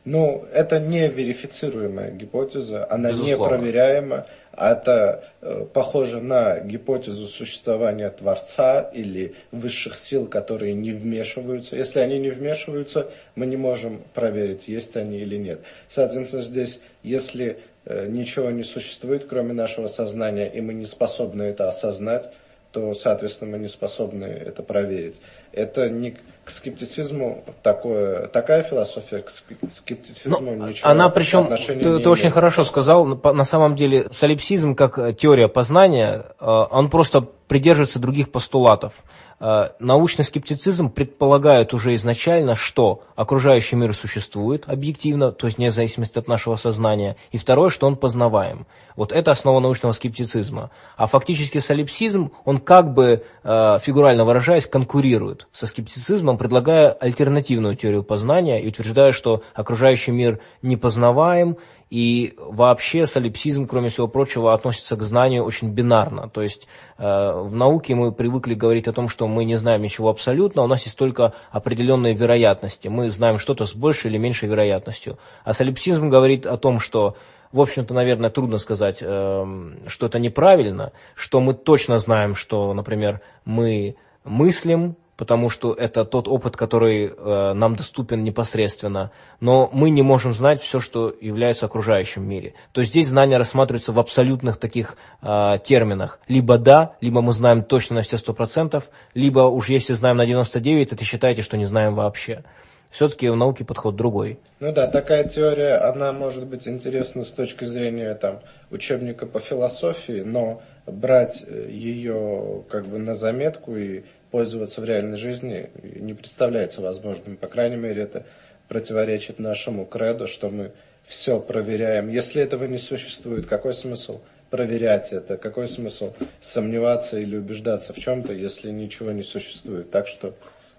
Ну, 0.05 0.46
это 0.53 0.80
не 0.80 1.09
верифицируемая 1.09 2.11
гипотеза, 2.11 2.86
она 2.90 3.11
Безусловно. 3.11 3.30
не 3.30 3.48
проверяема. 3.48 4.26
Это 4.57 5.24
э, 5.42 5.66
похоже 5.72 6.20
на 6.20 6.61
гипотезу 6.61 7.26
существования 7.26 8.09
Творца 8.11 8.80
или 8.80 9.34
высших 9.53 9.96
сил, 9.96 10.26
которые 10.26 10.72
не 10.72 10.92
вмешиваются. 10.92 11.76
Если 11.76 12.01
они 12.01 12.18
не 12.18 12.30
вмешиваются, 12.30 13.11
мы 13.34 13.46
не 13.46 13.57
можем 13.57 14.03
проверить, 14.14 14.68
есть 14.68 14.96
они 14.96 15.18
или 15.18 15.36
нет. 15.36 15.61
Соответственно, 15.88 16.42
здесь, 16.42 16.80
если 17.03 17.59
э, 17.84 18.07
ничего 18.09 18.51
не 18.51 18.64
существует, 18.64 19.26
кроме 19.26 19.53
нашего 19.53 19.86
сознания, 19.86 20.48
и 20.48 20.61
мы 20.62 20.72
не 20.72 20.86
способны 20.86 21.42
это 21.42 21.68
осознать, 21.68 22.30
то, 22.72 22.94
соответственно, 22.94 23.53
мы 23.53 23.59
не 23.59 23.68
способны 23.68 24.24
это 24.24 24.62
проверить. 24.62 25.20
Это 25.53 25.88
не 25.88 26.16
к 26.51 26.53
скептицизму 26.53 27.44
такое, 27.62 28.26
такая 28.26 28.64
философия, 28.64 29.22
к 29.22 29.30
скептицизму 29.30 30.40
Но 30.40 30.51
ну, 30.53 30.66
ничего 30.68 30.88
Она 30.88 31.09
причем, 31.09 31.46
ты, 31.46 31.57
ты 31.57 31.72
имеет. 31.74 32.07
очень 32.07 32.30
хорошо 32.30 32.64
сказал, 32.64 33.07
на 33.07 33.44
самом 33.44 33.76
деле 33.76 34.09
солипсизм 34.12 34.74
как 34.74 35.16
теория 35.16 35.46
познания, 35.46 36.26
э, 36.40 36.44
он 36.44 36.90
просто 36.90 37.20
придерживается 37.20 38.01
других 38.01 38.32
постулатов. 38.32 38.92
Э, 39.41 39.70
научный 39.78 40.22
скептицизм 40.24 40.91
предполагает 40.91 41.72
уже 41.72 41.95
изначально, 41.95 42.55
что 42.55 43.05
окружающий 43.16 43.74
мир 43.74 43.95
существует 43.95 44.68
объективно, 44.68 45.32
то 45.32 45.47
есть 45.47 45.57
вне 45.57 45.70
зависимости 45.70 46.18
от 46.18 46.28
нашего 46.28 46.57
сознания, 46.57 47.16
и 47.32 47.38
второе, 47.38 47.70
что 47.70 47.86
он 47.86 47.97
познаваем. 47.97 48.66
Вот 48.97 49.12
это 49.12 49.30
основа 49.30 49.61
научного 49.61 49.93
скептицизма. 49.93 50.70
А 50.99 51.07
фактически 51.07 51.57
солипсизм, 51.57 52.32
он 52.45 52.59
как 52.59 52.93
бы, 52.93 53.24
э, 53.43 53.78
фигурально 53.80 54.26
выражаясь, 54.26 54.66
конкурирует 54.66 55.49
со 55.53 55.66
скептицизмом, 55.66 56.36
предлагая 56.36 56.91
альтернативную 56.93 57.76
теорию 57.76 58.03
познания 58.03 58.62
и 58.62 58.68
утверждая, 58.68 59.12
что 59.12 59.43
окружающий 59.55 60.11
мир 60.11 60.41
непознаваем, 60.61 61.57
и 61.91 62.34
вообще 62.38 63.05
солипсизм, 63.05 63.66
кроме 63.66 63.88
всего 63.88 64.07
прочего, 64.07 64.55
относится 64.55 64.97
к 64.97 65.03
знанию 65.03 65.43
очень 65.43 65.70
бинарно. 65.70 66.28
То 66.28 66.41
есть 66.41 66.68
э, 66.97 67.03
в 67.03 67.53
науке 67.53 67.97
мы 67.97 68.12
привыкли 68.12 68.55
говорить 68.55 68.86
о 68.86 68.93
том, 68.93 69.09
что 69.09 69.26
мы 69.26 69.45
не 69.45 69.57
знаем 69.57 69.82
ничего 69.82 70.09
абсолютно, 70.09 70.62
у 70.62 70.68
нас 70.68 70.84
есть 70.84 70.97
только 70.97 71.34
определенные 71.51 72.14
вероятности. 72.14 72.86
Мы 72.86 73.11
знаем 73.11 73.38
что-то 73.38 73.66
с 73.66 73.74
большей 73.74 74.11
или 74.11 74.18
меньшей 74.18 74.49
вероятностью. 74.49 75.18
А 75.45 75.53
солипсизм 75.53 76.09
говорит 76.09 76.47
о 76.47 76.57
том, 76.57 76.78
что 76.78 77.16
в 77.53 77.61
общем-то, 77.61 77.93
наверное, 77.93 78.30
трудно 78.30 78.59
сказать, 78.59 79.03
э, 79.03 79.45
что 79.88 80.07
это 80.07 80.20
неправильно, 80.20 80.93
что 81.16 81.41
мы 81.41 81.55
точно 81.55 81.99
знаем, 81.99 82.36
что, 82.36 82.72
например, 82.72 83.20
мы 83.45 83.97
мыслим, 84.22 84.95
потому 85.21 85.51
что 85.51 85.75
это 85.75 86.07
тот 86.07 86.29
опыт, 86.29 86.57
который 86.57 87.09
э, 87.09 87.53
нам 87.53 87.77
доступен 87.77 88.25
непосредственно. 88.25 89.11
Но 89.39 89.68
мы 89.71 89.91
не 89.91 90.01
можем 90.01 90.33
знать 90.33 90.62
все, 90.62 90.81
что 90.81 91.14
является 91.21 91.66
окружающим 91.66 92.27
мире. 92.27 92.55
То 92.73 92.81
есть 92.81 92.93
здесь 92.93 93.09
знания 93.09 93.37
рассматриваются 93.37 93.93
в 93.93 93.99
абсолютных 93.99 94.57
таких 94.57 94.97
э, 95.21 95.59
терминах. 95.62 96.21
Либо 96.27 96.57
да, 96.57 96.97
либо 97.03 97.21
мы 97.21 97.35
знаем 97.35 97.64
точно 97.64 97.97
на 97.97 98.03
все 98.03 98.16
сто 98.16 98.33
процентов, 98.33 98.85
либо 99.12 99.41
уж 99.41 99.68
если 99.68 99.93
знаем 99.93 100.16
на 100.16 100.25
99, 100.25 100.95
это 100.95 101.05
считайте, 101.05 101.43
что 101.43 101.59
не 101.59 101.66
знаем 101.66 101.97
вообще. 101.97 102.43
Все-таки 102.89 103.29
в 103.29 103.37
науке 103.37 103.66
подход 103.66 103.97
другой. 103.97 104.39
Ну 104.59 104.73
да, 104.73 104.87
такая 104.87 105.25
теория, 105.25 105.77
она 105.77 106.14
может 106.14 106.47
быть 106.47 106.66
интересна 106.66 107.25
с 107.25 107.31
точки 107.31 107.66
зрения 107.66 108.14
там, 108.14 108.41
учебника 108.71 109.27
по 109.27 109.39
философии, 109.39 110.23
но 110.25 110.62
брать 110.87 111.45
э, 111.47 111.68
ее 111.68 112.64
как 112.71 112.87
бы 112.87 112.99
на 112.99 113.14
заметку 113.14 113.77
и 113.77 114.05
пользоваться 114.31 114.81
в 114.81 114.85
реальной 114.85 115.16
жизни 115.16 115.70
не 115.83 116.14
представляется 116.14 116.81
возможным. 116.81 117.37
По 117.37 117.49
крайней 117.49 117.76
мере, 117.76 118.03
это 118.03 118.24
противоречит 118.68 119.39
нашему 119.39 119.85
кредо, 119.85 120.26
что 120.26 120.49
мы 120.51 120.72
все 121.07 121.41
проверяем. 121.41 122.09
Если 122.09 122.41
этого 122.41 122.64
не 122.64 122.78
существует, 122.78 123.47
какой 123.47 123.74
смысл 123.74 124.20
проверять 124.51 125.12
это? 125.12 125.37
Какой 125.37 125.68
смысл 125.68 126.14
сомневаться 126.41 127.18
или 127.18 127.37
убеждаться 127.37 127.93
в 127.93 127.99
чем-то, 127.99 128.33
если 128.33 128.70
ничего 128.70 129.11
не 129.12 129.22
существует? 129.22 129.91
Так 129.91 130.07
что 130.07 130.35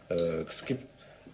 э, 0.09 0.45
к, 0.47 0.51
скеп, 0.51 0.79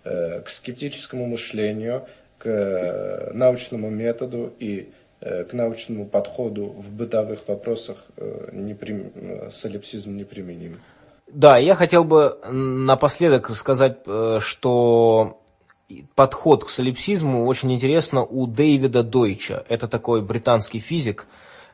э, 0.04 0.42
к 0.42 0.50
скептическому 0.50 1.26
мышлению, 1.28 2.08
к 2.38 2.48
э, 2.48 3.32
научному 3.34 3.90
методу 3.90 4.54
и 4.60 4.90
э, 5.20 5.44
к 5.44 5.54
научному 5.54 6.06
подходу 6.06 6.68
в 6.68 6.92
бытовых 6.92 7.48
вопросах 7.48 7.98
э, 8.18 8.50
неприм... 8.54 9.12
Э, 9.16 9.50
солипсизм 9.52 10.16
неприменим. 10.16 10.80
Да, 11.28 11.58
я 11.58 11.76
хотел 11.76 12.06
бы 12.06 12.38
напоследок 12.46 13.50
сказать, 13.52 14.00
э, 14.06 14.40
что 14.40 15.42
подход 16.16 16.64
к 16.64 16.70
солипсизму 16.70 17.46
очень 17.46 17.74
интересно 17.74 18.24
у 18.24 18.48
Дэвида 18.48 19.04
Дойча. 19.04 19.66
Это 19.68 19.88
такой 19.88 20.22
британский 20.22 20.80
физик, 20.80 21.28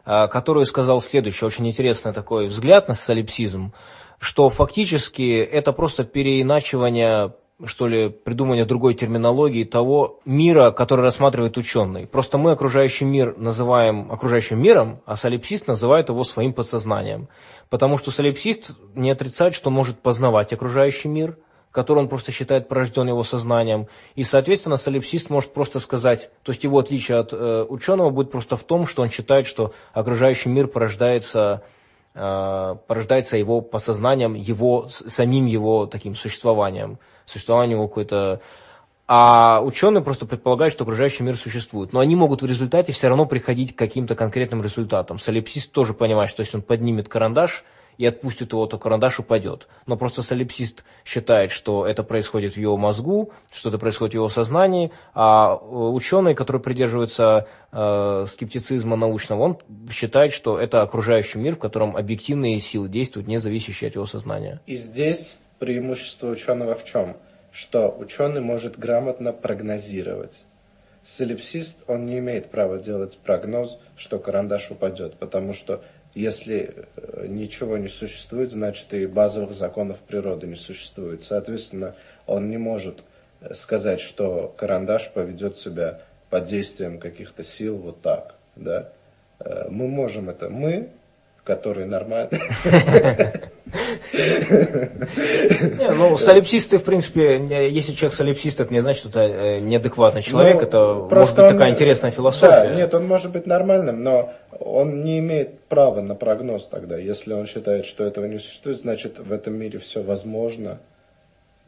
э, 0.05 0.27
который 0.27 0.65
сказал 0.65 1.01
следующее, 1.01 1.47
очень 1.47 1.67
интересный 1.67 2.13
такой 2.13 2.47
взгляд 2.47 2.87
на 2.87 2.95
солипсизм, 2.95 3.73
что 4.19 4.49
фактически 4.49 5.39
это 5.39 5.71
просто 5.71 6.03
переиначивание 6.03 7.33
что 7.65 7.87
ли, 7.87 8.09
придумывание 8.09 8.65
другой 8.65 8.93
терминологии 8.93 9.63
того 9.63 10.19
мира, 10.25 10.71
который 10.71 11.01
рассматривает 11.01 11.57
ученый. 11.57 12.07
Просто 12.07 12.37
мы 12.37 12.51
окружающий 12.51 13.05
мир 13.05 13.35
называем 13.37 14.11
окружающим 14.11 14.61
миром, 14.61 15.01
а 15.05 15.15
солипсист 15.15 15.67
называет 15.67 16.09
его 16.09 16.23
своим 16.23 16.53
подсознанием. 16.53 17.27
Потому 17.69 17.97
что 17.97 18.11
солипсист 18.11 18.71
не 18.93 19.11
отрицает, 19.11 19.55
что 19.55 19.69
может 19.69 19.99
познавать 19.99 20.53
окружающий 20.53 21.07
мир, 21.07 21.37
который 21.71 21.99
он 21.99 22.07
просто 22.07 22.31
считает 22.31 22.67
порожден 22.67 23.07
его 23.07 23.23
сознанием. 23.23 23.87
И, 24.15 24.23
соответственно, 24.23 24.77
солипсист 24.77 25.29
может 25.29 25.53
просто 25.53 25.79
сказать, 25.79 26.29
то 26.43 26.51
есть 26.51 26.63
его 26.63 26.77
отличие 26.77 27.17
от 27.17 27.33
э, 27.33 27.65
ученого 27.67 28.11
будет 28.11 28.31
просто 28.31 28.57
в 28.57 28.63
том, 28.63 28.85
что 28.85 29.01
он 29.01 29.09
считает, 29.09 29.47
что 29.47 29.73
окружающий 29.91 30.49
мир 30.49 30.67
порождается 30.67 31.63
порождается 32.13 33.37
его 33.37 33.61
подсознанием, 33.61 34.35
его, 34.35 34.87
самим 34.87 35.45
его 35.45 35.87
таким 35.87 36.15
существованием, 36.15 36.99
существованием 37.25 37.79
его 37.79 37.87
какой-то... 37.87 38.41
А 39.05 39.61
ученые 39.61 40.01
просто 40.01 40.25
предполагают, 40.25 40.73
что 40.73 40.85
окружающий 40.85 41.23
мир 41.23 41.35
существует. 41.35 41.91
Но 41.91 41.99
они 41.99 42.15
могут 42.15 42.41
в 42.41 42.45
результате 42.45 42.93
все 42.93 43.09
равно 43.09 43.25
приходить 43.25 43.75
к 43.75 43.77
каким-то 43.77 44.15
конкретным 44.15 44.61
результатам. 44.61 45.19
Солипсист 45.19 45.71
тоже 45.73 45.93
понимает, 45.93 46.29
что 46.29 46.41
если 46.41 46.57
он 46.57 46.63
поднимет 46.63 47.09
карандаш, 47.09 47.65
и 47.97 48.05
отпустит 48.05 48.51
его, 48.51 48.65
то 48.65 48.77
карандаш 48.77 49.19
упадет. 49.19 49.67
Но 49.85 49.97
просто 49.97 50.21
солипсист 50.21 50.83
считает, 51.05 51.51
что 51.51 51.85
это 51.85 52.03
происходит 52.03 52.53
в 52.53 52.57
его 52.57 52.77
мозгу, 52.77 53.31
что 53.51 53.69
это 53.69 53.77
происходит 53.77 54.13
в 54.13 54.15
его 54.15 54.29
сознании, 54.29 54.91
а 55.13 55.55
э, 55.55 55.57
ученый, 55.65 56.35
который 56.35 56.61
придерживается 56.61 57.47
э, 57.71 58.25
скептицизма 58.27 58.95
научного, 58.95 59.41
он 59.41 59.57
считает, 59.91 60.33
что 60.33 60.59
это 60.59 60.81
окружающий 60.81 61.39
мир, 61.39 61.55
в 61.55 61.59
котором 61.59 61.95
объективные 61.95 62.59
силы 62.59 62.89
действуют, 62.89 63.27
не 63.27 63.37
зависящие 63.37 63.89
от 63.89 63.95
его 63.95 64.05
сознания. 64.05 64.59
И 64.65 64.75
здесь 64.75 65.37
преимущество 65.59 66.29
ученого 66.29 66.75
в 66.75 66.85
чем? 66.85 67.17
Что 67.51 67.87
ученый 67.89 68.41
может 68.41 68.77
грамотно 68.77 69.31
прогнозировать. 69.31 70.43
Солипсист, 71.05 71.83
он 71.87 72.05
не 72.05 72.19
имеет 72.19 72.49
права 72.49 72.79
делать 72.79 73.17
прогноз, 73.17 73.77
что 73.97 74.19
карандаш 74.19 74.71
упадет, 74.71 75.15
потому 75.15 75.53
что 75.53 75.83
если 76.13 76.85
э, 76.95 77.25
ничего 77.27 77.77
не 77.77 77.89
существует, 77.89 78.51
значит 78.51 78.93
и 78.93 79.05
базовых 79.05 79.53
законов 79.53 79.97
природы 79.99 80.47
не 80.47 80.55
существует. 80.55 81.23
Соответственно, 81.23 81.95
он 82.27 82.49
не 82.49 82.57
может 82.57 83.03
э, 83.41 83.53
сказать, 83.55 84.01
что 84.01 84.53
карандаш 84.57 85.11
поведет 85.11 85.57
себя 85.57 86.01
под 86.29 86.47
действием 86.47 86.99
каких-то 86.99 87.43
сил 87.43 87.77
вот 87.77 88.01
так. 88.01 88.35
Да? 88.55 88.91
Э, 89.39 89.67
мы 89.69 89.87
можем 89.87 90.29
это, 90.29 90.49
мы, 90.49 90.89
которые 91.43 91.87
нормально. 91.87 92.29
Не, 94.13 95.91
ну, 95.91 96.17
солипсисты, 96.17 96.77
в 96.77 96.83
принципе, 96.83 97.69
если 97.69 97.93
человек 97.93 98.15
солипсист, 98.15 98.59
это 98.59 98.71
не 98.73 98.81
значит, 98.81 98.99
что 98.99 99.09
это 99.09 99.21
э, 99.21 99.59
неадекватный 99.59 100.21
человек, 100.21 100.57
ну, 100.57 100.67
это 100.67 100.93
может 101.15 101.35
быть 101.35 101.47
такая 101.47 101.71
интересная 101.71 102.11
философия. 102.11 102.69
Да, 102.69 102.75
нет, 102.75 102.93
он 102.93 103.07
может 103.07 103.31
быть 103.31 103.47
нормальным, 103.47 104.03
но 104.03 104.33
он 104.59 105.03
не 105.03 105.19
имеет 105.19 105.59
права 105.61 106.01
на 106.01 106.15
прогноз 106.15 106.67
тогда. 106.67 106.97
Если 106.97 107.33
он 107.33 107.47
считает, 107.47 107.85
что 107.85 108.03
этого 108.03 108.25
не 108.25 108.37
существует, 108.37 108.79
значит, 108.79 109.17
в 109.19 109.31
этом 109.31 109.55
мире 109.55 109.79
все 109.79 110.03
возможно, 110.03 110.79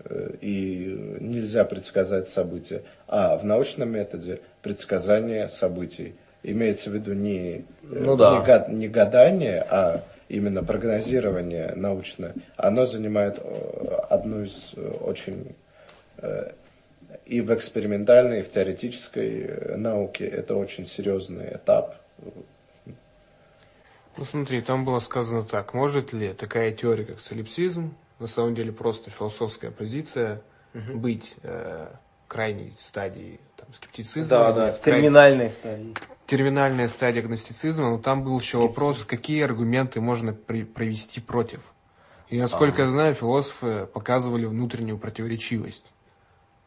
э, 0.04 0.32
и 0.42 1.18
нельзя 1.20 1.66
предсказать 1.66 2.30
события. 2.30 2.84
А 3.08 3.38
в 3.38 3.46
научном 3.46 3.90
методе 3.90 4.42
предсказание 4.62 5.50
событий 5.50 6.16
имеется 6.44 6.92
в 6.92 6.94
виду 6.94 7.14
не, 7.14 7.58
э, 7.58 7.64
ну, 7.82 8.16
да. 8.16 8.66
не, 8.68 8.76
не 8.76 8.88
гадание, 8.88 9.66
а 9.68 10.02
именно 10.30 10.64
прогнозирование 10.64 11.74
научное, 11.76 12.36
оно 12.58 12.86
занимает 12.86 13.40
э, 13.40 14.00
одну 14.10 14.44
из 14.44 14.74
э, 14.76 14.82
очень 15.02 15.56
э, 16.18 16.52
и 17.26 17.42
в 17.42 17.54
экспериментальной, 17.54 18.40
и 18.40 18.44
в 18.44 18.52
теоретической 18.52 19.78
науке 19.78 20.26
это 20.26 20.56
очень 20.56 20.86
серьезный 20.86 21.56
этап. 21.56 21.96
Ну 24.18 24.24
смотри, 24.24 24.62
там 24.62 24.86
было 24.86 25.00
сказано 25.00 25.44
так, 25.44 25.74
может 25.74 26.14
ли 26.14 26.34
такая 26.34 26.72
теория, 26.72 27.06
как 27.06 27.20
солипсизм, 27.20 27.96
на 28.20 28.28
самом 28.28 28.56
деле 28.56 28.72
просто 28.72 29.12
философская 29.12 29.72
позиция, 29.72 30.42
угу. 30.74 31.00
быть 31.00 31.36
э, 31.44 31.88
крайней 32.28 32.74
стадии 32.80 33.40
там, 33.58 33.74
скептицизма. 33.74 34.30
Да, 34.30 34.54
да, 34.54 34.72
терминальной 34.72 35.50
стадии 35.50 35.94
терминальная 36.26 36.88
стадия 36.88 37.22
агностицизма, 37.22 37.92
но 37.92 37.98
там 38.00 38.24
был 38.24 38.40
еще 38.40 38.58
вопрос, 38.58 39.04
какие 39.06 39.44
аргументы 39.44 40.02
можно 40.02 40.34
при, 40.34 40.64
провести 40.64 41.22
против. 41.22 41.62
И 42.30 42.40
насколько 42.40 42.82
а. 42.82 42.86
я 42.86 42.92
знаю, 42.92 43.14
философы 43.14 43.88
показывали 43.94 44.46
внутреннюю 44.46 44.98
противоречивость. 44.98 45.86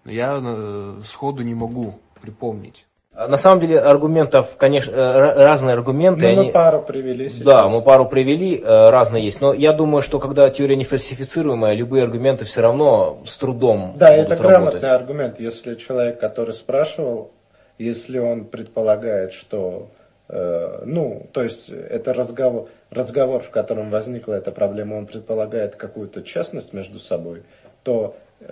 Но 0.04 0.12
я 0.12 0.38
э, 0.40 0.98
сходу 1.04 1.42
не 1.42 1.54
могу 1.54 1.96
припомнить. 2.20 2.86
А 3.12 3.26
на 3.26 3.36
самом 3.36 3.60
деле 3.60 3.80
аргументов, 3.80 4.56
конечно, 4.56 4.92
э, 4.92 5.44
разные 5.44 5.74
аргументы. 5.74 6.28
Ну, 6.28 6.34
мы 6.34 6.42
они... 6.42 6.52
пару 6.52 6.82
привели 6.82 7.28
сейчас. 7.28 7.42
Да, 7.42 7.68
мы 7.68 7.82
пару 7.82 8.08
привели, 8.08 8.60
э, 8.60 8.64
разные 8.64 9.24
есть. 9.24 9.40
Но 9.40 9.52
я 9.52 9.72
думаю, 9.72 10.02
что 10.02 10.20
когда 10.20 10.48
теория 10.50 10.76
не 10.76 10.84
фальсифицируемая, 10.84 11.74
любые 11.74 12.04
аргументы 12.04 12.44
все 12.44 12.60
равно 12.60 13.18
с 13.26 13.36
трудом 13.36 13.94
Да, 13.96 14.14
это 14.14 14.36
грамотный 14.36 14.88
аргумент. 14.88 15.40
Если 15.40 15.74
человек, 15.74 16.20
который 16.20 16.54
спрашивал, 16.54 17.32
если 17.78 18.18
он 18.18 18.44
предполагает, 18.44 19.32
что, 19.32 19.90
э, 20.28 20.82
ну, 20.84 21.28
то 21.32 21.42
есть 21.42 21.70
это 21.70 22.12
разговор, 22.12 22.68
разговор, 22.90 23.42
в 23.42 23.50
котором 23.50 23.90
возникла 23.90 24.34
эта 24.34 24.50
проблема, 24.50 24.94
он 24.94 25.06
предполагает 25.06 25.76
какую-то 25.76 26.22
честность 26.22 26.72
между 26.72 26.98
собой, 26.98 27.44
то 27.84 28.16
э, 28.40 28.46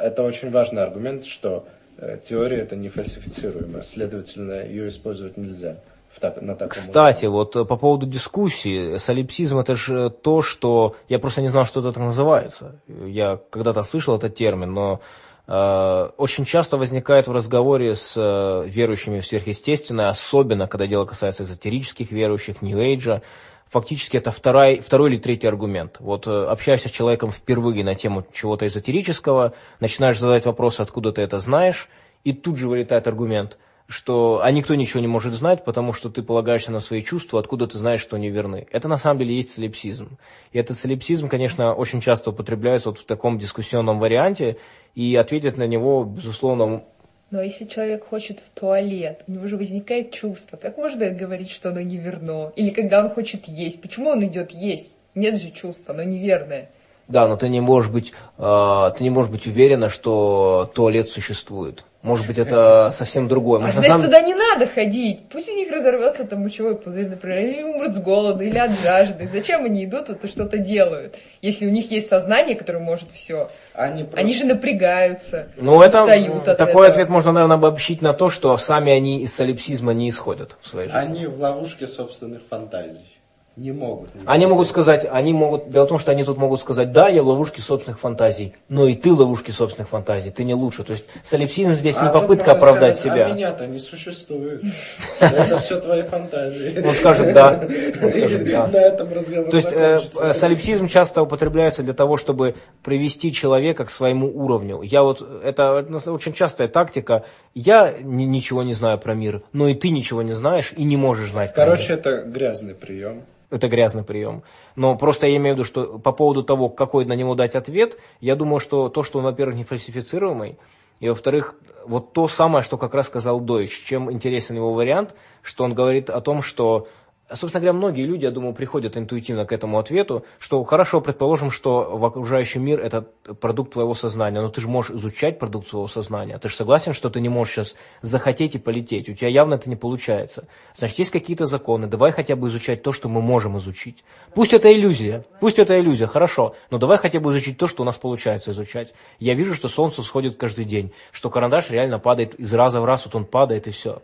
это 0.00 0.22
очень 0.22 0.50
важный 0.50 0.82
аргумент, 0.82 1.24
что 1.24 1.66
э, 1.96 2.18
теория 2.28 2.58
это 2.58 2.76
не 2.76 2.88
фальсифицируемая, 2.88 3.82
следовательно, 3.82 4.64
ее 4.64 4.88
использовать 4.88 5.36
нельзя. 5.36 5.76
На 6.20 6.54
таком 6.54 6.68
Кстати, 6.68 7.24
уровне. 7.24 7.54
вот 7.54 7.68
по 7.68 7.76
поводу 7.76 8.06
дискуссии, 8.06 8.98
солипсизм 8.98 9.58
это 9.58 9.74
же 9.74 10.10
то, 10.10 10.42
что 10.42 10.94
я 11.08 11.18
просто 11.18 11.40
не 11.40 11.48
знал, 11.48 11.64
что 11.64 11.80
это 11.80 11.90
так 11.90 12.02
называется. 12.02 12.82
Я 12.86 13.40
когда-то 13.48 13.82
слышал 13.82 14.16
этот 14.16 14.34
термин, 14.34 14.74
но 14.74 15.00
Э, 15.00 15.00
очень 15.46 16.44
часто 16.44 16.76
возникает 16.76 17.26
в 17.26 17.32
разговоре 17.32 17.96
с 17.96 18.14
э, 18.16 18.68
верующими 18.68 19.20
в 19.20 19.26
сверхъестественное, 19.26 20.08
особенно 20.08 20.68
когда 20.68 20.86
дело 20.86 21.04
касается 21.04 21.42
эзотерических 21.42 22.12
верующих, 22.12 22.62
Нью-Эйджа, 22.62 23.22
фактически 23.68 24.16
это 24.16 24.30
второй, 24.30 24.80
второй 24.80 25.10
или 25.10 25.18
третий 25.18 25.48
аргумент. 25.48 25.96
Вот 25.98 26.28
э, 26.28 26.30
общаешься 26.30 26.88
с 26.88 26.92
человеком 26.92 27.32
впервые 27.32 27.84
на 27.84 27.94
тему 27.94 28.24
чего-то 28.32 28.66
эзотерического, 28.66 29.54
начинаешь 29.80 30.18
задать 30.18 30.46
вопросы, 30.46 30.80
откуда 30.80 31.10
ты 31.12 31.22
это 31.22 31.38
знаешь, 31.38 31.88
и 32.22 32.32
тут 32.32 32.56
же 32.56 32.68
вылетает 32.68 33.06
аргумент– 33.08 33.58
что 33.92 34.40
а 34.42 34.50
никто 34.50 34.74
ничего 34.74 35.00
не 35.00 35.06
может 35.06 35.32
знать, 35.34 35.64
потому 35.64 35.92
что 35.92 36.08
ты 36.08 36.22
полагаешься 36.22 36.72
на 36.72 36.80
свои 36.80 37.02
чувства, 37.02 37.38
откуда 37.38 37.66
ты 37.66 37.78
знаешь, 37.78 38.00
что 38.00 38.16
они 38.16 38.30
верны. 38.30 38.66
Это 38.70 38.88
на 38.88 38.96
самом 38.96 39.20
деле 39.20 39.36
есть 39.36 39.54
солипсизм. 39.54 40.18
И 40.52 40.58
этот 40.58 40.78
солипсизм, 40.78 41.28
конечно, 41.28 41.74
очень 41.74 42.00
часто 42.00 42.30
употребляется 42.30 42.90
вот 42.90 42.98
в 42.98 43.04
таком 43.04 43.38
дискуссионном 43.38 43.98
варианте, 43.98 44.56
и 44.94 45.16
ответить 45.16 45.56
на 45.56 45.66
него, 45.66 46.04
безусловно... 46.04 46.84
Но 47.30 47.40
если 47.40 47.64
человек 47.64 48.04
хочет 48.04 48.40
в 48.40 48.50
туалет, 48.50 49.22
у 49.26 49.32
него 49.32 49.46
же 49.46 49.56
возникает 49.56 50.12
чувство. 50.12 50.58
Как 50.58 50.76
можно 50.76 51.08
говорить, 51.08 51.50
что 51.50 51.70
оно 51.70 51.80
неверно? 51.80 52.52
Или 52.56 52.68
когда 52.68 53.02
он 53.02 53.10
хочет 53.10 53.48
есть, 53.48 53.80
почему 53.80 54.10
он 54.10 54.22
идет 54.26 54.50
есть? 54.50 54.94
Нет 55.14 55.40
же 55.40 55.50
чувства, 55.50 55.94
оно 55.94 56.02
неверное. 56.02 56.68
Да, 57.12 57.28
но 57.28 57.36
ты 57.36 57.50
не 57.50 57.60
можешь 57.60 57.90
быть, 57.90 58.12
э, 58.38 58.90
ты 58.96 59.04
не 59.04 59.10
можешь 59.10 59.30
быть 59.30 59.46
уверена, 59.46 59.90
что 59.90 60.70
туалет 60.74 61.10
существует. 61.10 61.84
Может 62.00 62.26
быть, 62.26 62.38
это 62.38 62.90
совсем 62.92 63.28
другое. 63.28 63.58
А 63.58 63.60
Может, 63.60 63.74
значит, 63.76 63.92
там- 63.92 64.02
туда 64.02 64.20
не 64.22 64.34
надо 64.34 64.66
ходить. 64.66 65.28
Пусть 65.30 65.48
у 65.48 65.54
них 65.54 65.70
разорвется 65.70 66.24
там 66.24 66.40
мочевой 66.40 66.74
пузырь, 66.74 67.08
например, 67.08 67.38
или 67.40 67.62
умрут 67.62 67.92
с 67.92 67.98
голода, 67.98 68.42
или 68.42 68.58
от 68.58 68.72
жажды. 68.80 69.28
Зачем 69.30 69.66
они 69.66 69.84
идут 69.84 70.08
и 70.08 70.26
что-то 70.26 70.58
делают, 70.58 71.14
если 71.42 71.66
у 71.66 71.70
них 71.70 71.90
есть 71.92 72.08
сознание, 72.08 72.56
которое 72.56 72.80
может 72.80 73.08
все? 73.12 73.50
Они, 73.74 74.02
просто... 74.02 74.18
Они 74.18 74.34
же 74.34 74.46
напрягаются, 74.46 75.48
Ну, 75.58 75.80
это 75.80 76.02
от 76.02 76.56
такой 76.56 76.72
этого. 76.72 76.86
ответ 76.86 77.08
можно, 77.10 77.30
наверное, 77.32 77.56
обобщить 77.56 78.02
на 78.02 78.14
то, 78.14 78.30
что 78.30 78.56
сами 78.56 78.90
они 78.90 79.20
из 79.22 79.34
солипсизма 79.34 79.92
не 79.92 80.08
исходят 80.08 80.56
в 80.60 80.66
своей 80.66 80.88
жизни. 80.88 80.98
Они 81.00 81.26
в 81.26 81.38
ловушке 81.38 81.86
собственных 81.86 82.40
фантазий. 82.48 83.11
Не 83.54 83.70
могут. 83.70 84.14
не 84.14 84.22
Они 84.24 84.46
могут 84.46 84.68
сказать, 84.68 85.06
они 85.10 85.34
могут, 85.34 85.68
дело 85.68 85.84
в 85.84 85.88
том, 85.88 85.98
что 85.98 86.10
они 86.10 86.24
тут 86.24 86.38
могут 86.38 86.60
сказать, 86.60 86.90
да, 86.90 87.08
я 87.08 87.22
в 87.22 87.26
ловушке 87.26 87.60
собственных 87.60 88.00
фантазий, 88.00 88.54
но 88.70 88.86
и 88.86 88.94
ты 88.94 89.12
в 89.12 89.20
ловушке 89.20 89.52
собственных 89.52 89.90
фантазий, 89.90 90.30
ты 90.30 90.44
не 90.44 90.54
лучше. 90.54 90.84
То 90.84 90.92
есть 90.92 91.04
солипсизм 91.22 91.74
здесь 91.74 91.98
А 91.98 92.06
не 92.06 92.12
попытка 92.12 92.52
оправдать 92.52 92.98
сказать, 92.98 93.14
себя. 93.14 93.26
А 93.26 93.34
меня-то 93.34 93.66
не 93.66 93.76
существует. 93.76 94.62
Это 95.20 95.58
все 95.58 95.78
твои 95.80 96.02
фантазии. 96.02 96.82
Он 96.82 96.94
скажет 96.94 97.34
да. 97.34 97.60
Он 98.02 98.10
скажет 98.10 98.50
да. 98.50 98.66
На 98.68 98.78
этом 98.78 99.12
разговор 99.12 99.50
То 99.50 99.56
есть 99.56 99.68
э, 99.70 99.98
закончится. 99.98 100.24
э, 100.24 100.32
солипсизм 100.32 100.88
часто 100.88 101.22
употребляется 101.22 101.82
для 101.82 101.94
того, 101.94 102.16
чтобы 102.16 102.54
привести 102.82 103.32
человека 103.34 103.84
к 103.84 103.90
своему 103.90 104.28
уровню. 104.34 104.80
Я 104.80 105.02
вот 105.02 105.20
это, 105.20 105.84
очень 106.06 106.32
частая 106.32 106.68
тактика. 106.68 107.26
Я 107.54 107.92
ни- 108.00 108.24
ничего 108.24 108.62
не 108.62 108.72
знаю 108.72 108.98
про 108.98 109.12
мир, 109.12 109.42
но 109.52 109.68
и 109.68 109.74
ты 109.74 109.90
ничего 109.90 110.22
не 110.22 110.32
знаешь 110.32 110.72
и 110.74 110.84
не 110.84 110.96
можешь 110.96 111.32
знать. 111.32 111.52
Короче, 111.54 111.92
это 111.92 112.22
грязный 112.22 112.74
прием. 112.74 113.24
Это 113.52 113.68
грязный 113.68 114.02
прием. 114.02 114.44
Но 114.76 114.96
просто 114.96 115.26
я 115.26 115.36
имею 115.36 115.54
в 115.54 115.58
виду, 115.58 115.64
что 115.64 115.98
по 115.98 116.12
поводу 116.12 116.42
того, 116.42 116.70
какой 116.70 117.04
на 117.04 117.12
него 117.12 117.34
дать 117.34 117.54
ответ, 117.54 117.98
я 118.20 118.34
думаю, 118.34 118.60
что 118.60 118.88
то, 118.88 119.02
что 119.02 119.18
он, 119.18 119.26
во-первых, 119.26 119.56
не 119.56 119.64
фальсифицируемый, 119.64 120.58
и, 121.00 121.08
во-вторых, 121.08 121.54
вот 121.84 122.14
то 122.14 122.28
самое, 122.28 122.62
что 122.62 122.78
как 122.78 122.94
раз 122.94 123.08
сказал 123.08 123.40
Дойч, 123.40 123.84
чем 123.84 124.10
интересен 124.10 124.56
его 124.56 124.72
вариант, 124.72 125.14
что 125.42 125.64
он 125.64 125.74
говорит 125.74 126.08
о 126.08 126.22
том, 126.22 126.40
что, 126.40 126.86
собственно 127.34 127.60
говоря, 127.60 127.72
многие 127.72 128.04
люди, 128.06 128.24
я 128.24 128.30
думаю, 128.30 128.54
приходят 128.54 128.96
интуитивно 128.96 129.44
к 129.44 129.52
этому 129.52 129.78
ответу, 129.78 130.24
что 130.38 130.62
хорошо, 130.64 131.00
предположим, 131.00 131.50
что 131.50 131.96
в 131.96 132.04
окружающий 132.04 132.58
мир 132.58 132.80
это 132.80 133.06
продукт 133.40 133.72
твоего 133.72 133.94
сознания, 133.94 134.40
но 134.40 134.48
ты 134.48 134.60
же 134.60 134.68
можешь 134.68 134.92
изучать 134.92 135.38
продукт 135.38 135.68
своего 135.68 135.86
сознания. 135.86 136.38
Ты 136.38 136.48
же 136.48 136.56
согласен, 136.56 136.92
что 136.92 137.10
ты 137.10 137.20
не 137.20 137.28
можешь 137.28 137.54
сейчас 137.54 137.76
захотеть 138.00 138.54
и 138.54 138.58
полететь. 138.58 139.08
У 139.08 139.14
тебя 139.14 139.28
явно 139.28 139.54
это 139.54 139.68
не 139.68 139.76
получается. 139.76 140.48
Значит, 140.76 140.98
есть 140.98 141.10
какие-то 141.10 141.46
законы. 141.46 141.86
Давай 141.86 142.12
хотя 142.12 142.36
бы 142.36 142.48
изучать 142.48 142.82
то, 142.82 142.92
что 142.92 143.08
мы 143.08 143.20
можем 143.20 143.58
изучить. 143.58 144.04
Пусть 144.34 144.52
это 144.52 144.72
иллюзия. 144.72 145.24
Пусть 145.40 145.58
это 145.58 145.78
иллюзия, 145.78 146.06
хорошо. 146.06 146.54
Но 146.70 146.78
давай 146.78 146.98
хотя 146.98 147.20
бы 147.20 147.30
изучить 147.30 147.58
то, 147.58 147.66
что 147.66 147.82
у 147.82 147.86
нас 147.86 147.96
получается 147.96 148.52
изучать. 148.52 148.94
Я 149.18 149.34
вижу, 149.34 149.54
что 149.54 149.68
солнце 149.68 150.02
всходит 150.02 150.36
каждый 150.36 150.64
день. 150.64 150.92
Что 151.10 151.30
карандаш 151.30 151.70
реально 151.70 151.98
падает 151.98 152.34
из 152.34 152.52
раза 152.54 152.80
в 152.80 152.84
раз, 152.84 153.04
вот 153.04 153.14
он 153.14 153.24
падает 153.24 153.66
и 153.66 153.70
все. 153.70 154.02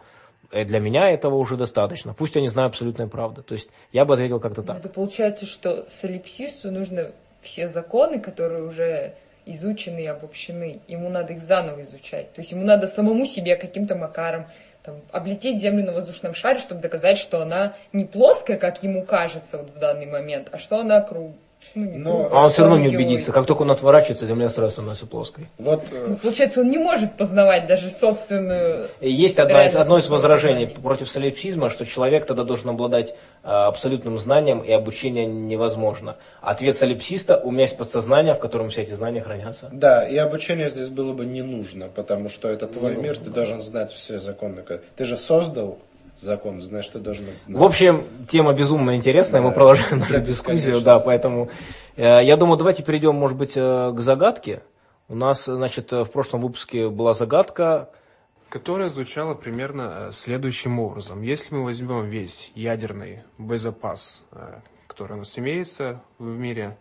Э, 0.50 0.64
Для 0.64 0.80
меня 0.80 1.10
этого 1.10 1.36
уже 1.36 1.56
достаточно. 1.56 2.14
Пусть 2.14 2.34
я 2.34 2.40
не 2.40 2.48
знаю 2.48 2.68
абсолютной 2.68 3.08
правды. 3.08 3.42
То 3.42 3.54
есть 3.54 3.68
я 3.92 4.04
бы 4.04 4.14
ответил 4.14 4.40
как-то 4.40 4.62
так. 4.62 4.78
Это 4.78 4.88
получается, 4.88 5.46
что 5.46 5.86
солипсисту 6.00 6.70
нужно 6.70 7.12
все 7.42 7.68
законы, 7.68 8.20
которые 8.20 8.64
уже 8.64 9.14
изучены 9.46 10.00
и 10.00 10.06
обобщены, 10.06 10.80
ему 10.88 11.08
надо 11.08 11.32
их 11.32 11.42
заново 11.42 11.82
изучать. 11.82 12.32
То 12.34 12.42
есть 12.42 12.52
ему 12.52 12.64
надо 12.64 12.86
самому 12.86 13.24
себе 13.24 13.56
каким-то 13.56 13.94
макаром 13.94 14.46
там, 14.82 14.96
облететь 15.10 15.60
Землю 15.60 15.84
на 15.84 15.92
воздушном 15.92 16.34
шаре, 16.34 16.58
чтобы 16.58 16.82
доказать, 16.82 17.18
что 17.18 17.40
она 17.40 17.74
не 17.92 18.04
плоская, 18.04 18.58
как 18.58 18.82
ему 18.82 19.04
кажется 19.04 19.58
вот 19.58 19.70
в 19.70 19.78
данный 19.78 20.06
момент, 20.06 20.48
а 20.52 20.58
что 20.58 20.80
она 20.80 21.00
круг. 21.00 21.34
Ну, 21.74 21.98
Но- 21.98 22.28
А 22.32 22.44
он 22.44 22.50
все 22.50 22.62
равно 22.62 22.78
не 22.78 22.88
убедится. 22.88 23.32
Как 23.32 23.46
только 23.46 23.62
он 23.62 23.70
отворачивается, 23.70 24.26
земля 24.26 24.48
сразу 24.48 24.72
становится 24.72 25.06
плоской. 25.06 25.48
Вот 25.58 25.84
э, 25.92 26.06
Ну, 26.08 26.16
Получается, 26.16 26.60
он 26.60 26.70
не 26.70 26.78
может 26.78 27.16
познавать 27.16 27.66
даже 27.66 27.90
собственную... 27.90 28.88
Есть 29.00 29.38
одна 29.38 29.66
из, 29.66 29.76
одно 29.76 29.98
из 29.98 30.08
возражений 30.08 30.66
сознание. 30.66 30.82
против 30.82 31.08
солипсизма, 31.08 31.68
что 31.68 31.84
человек 31.84 32.26
тогда 32.26 32.44
должен 32.44 32.70
обладать 32.70 33.14
а, 33.42 33.68
абсолютным 33.68 34.18
знанием, 34.18 34.60
и 34.60 34.72
обучение 34.72 35.26
невозможно. 35.26 36.16
Ответ 36.40 36.76
солипсиста– 36.76 37.36
у 37.44 37.50
меня 37.50 37.62
есть 37.62 37.76
подсознание, 37.76 38.34
в 38.34 38.38
котором 38.38 38.70
все 38.70 38.82
эти 38.82 38.92
знания 38.92 39.20
хранятся. 39.20 39.68
Да, 39.72 40.06
и 40.06 40.16
обучение 40.16 40.70
здесь 40.70 40.88
было 40.88 41.12
бы 41.12 41.24
не 41.26 41.42
нужно, 41.42 41.88
потому 41.88 42.28
что 42.28 42.48
это 42.48 42.66
твой 42.66 42.94
Не 42.96 43.02
мир, 43.02 43.08
нужно, 43.10 43.24
ты 43.24 43.30
да. 43.30 43.36
должен 43.36 43.62
знать 43.62 43.92
все 43.92 44.18
законы. 44.18 44.64
Ты 44.96 45.04
же 45.04 45.16
создал 45.16 45.78
закон, 46.20 46.60
значит, 46.60 46.92
ты 46.92 46.98
должен 46.98 47.28
их 47.28 47.36
знать. 47.38 47.58
В 47.60 47.64
общем, 47.64 48.04
тема 48.28 48.54
безумно 48.54 48.96
интересная, 48.96 49.40
мы 49.40 49.48
Да. 49.50 49.54
продолжаем 49.54 49.98
нашу 50.00 50.20
дискуссию, 50.20 50.80
да, 50.80 50.96
бесконечности. 50.96 51.06
поэтому 51.06 51.48
э, 51.96 52.24
я 52.24 52.36
думаю, 52.36 52.56
давайте 52.58 52.82
перейдем, 52.82 53.14
может 53.14 53.36
быть, 53.38 53.56
э, 53.56 53.92
к 53.92 54.00
загадке. 54.00 54.62
У 55.08 55.14
нас, 55.14 55.44
значит, 55.46 55.90
в 55.92 56.06
прошлом 56.06 56.42
выпуске 56.42 56.88
была 56.88 57.14
загадка, 57.14 57.88
которая 58.50 58.88
звучала 58.88 59.34
примерно 59.34 60.08
э, 60.08 60.12
следующим 60.12 60.78
образом. 60.80 61.22
Если 61.22 61.54
мы 61.54 61.64
возьмем 61.64 62.06
весь 62.08 62.50
ядерный 62.54 63.22
боезапас, 63.38 64.24
э, 64.32 64.60
который 64.86 65.14
у 65.14 65.18
нас 65.18 65.38
имеется 65.38 66.02
в 66.18 66.24
мире, 66.26 66.78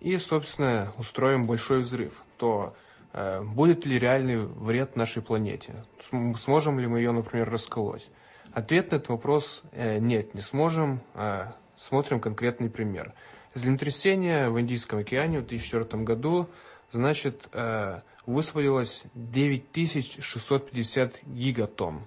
и, 0.00 0.16
собственно, 0.16 0.92
устроим 0.98 1.46
большой 1.46 1.80
взрыв, 1.80 2.12
то 2.36 2.74
э, 3.12 3.40
будет 3.42 3.86
ли 3.86 3.98
реальный 3.98 4.38
вред 4.38 4.96
нашей 4.96 5.22
планете? 5.22 5.84
См- 6.10 6.36
Сможем 6.38 6.78
ли 6.80 6.86
мы 6.86 6.98
ее, 6.98 7.12
например, 7.12 7.48
расколоть? 7.50 8.08
Ответ 8.54 8.90
на 8.90 8.96
этот 8.96 9.08
вопрос 9.08 9.62
э, 9.72 9.98
нет, 9.98 10.34
не 10.34 10.40
сможем. 10.40 11.00
Э, 11.14 11.52
Смотрим 11.76 12.20
конкретный 12.20 12.70
пример. 12.70 13.12
Землетрясение 13.54 14.50
в 14.50 14.60
Индийском 14.60 15.00
океане 15.00 15.40
в 15.40 15.46
2004 15.46 16.04
году, 16.04 16.48
значит, 16.90 17.48
э, 17.52 18.00
высвободилось 18.26 19.02
9650 19.14 21.24
гигатонн. 21.24 22.06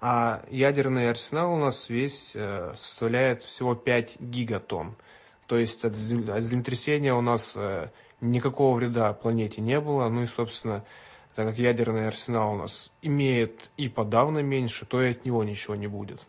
А 0.00 0.44
ядерный 0.48 1.10
арсенал 1.10 1.54
у 1.54 1.58
нас 1.58 1.88
весь 1.88 2.32
э, 2.34 2.72
составляет 2.76 3.42
всего 3.42 3.74
5 3.74 4.20
гигатонн. 4.20 4.94
То 5.46 5.58
есть 5.58 5.84
от 5.84 5.96
землетрясения 5.96 7.14
у 7.14 7.20
нас 7.20 7.56
э, 7.56 7.90
никакого 8.20 8.76
вреда 8.76 9.12
планете 9.12 9.60
не 9.60 9.80
было. 9.80 10.08
Ну 10.08 10.22
и, 10.22 10.26
собственно, 10.26 10.84
так 11.34 11.48
как 11.48 11.58
ядерный 11.58 12.06
арсенал 12.06 12.54
у 12.54 12.56
нас 12.56 12.92
имеет 13.02 13.70
и 13.76 13.88
подавно 13.88 14.38
меньше, 14.38 14.86
то 14.86 15.02
и 15.02 15.10
от 15.10 15.24
него 15.24 15.42
ничего 15.42 15.74
не 15.74 15.86
будет. 15.86 16.20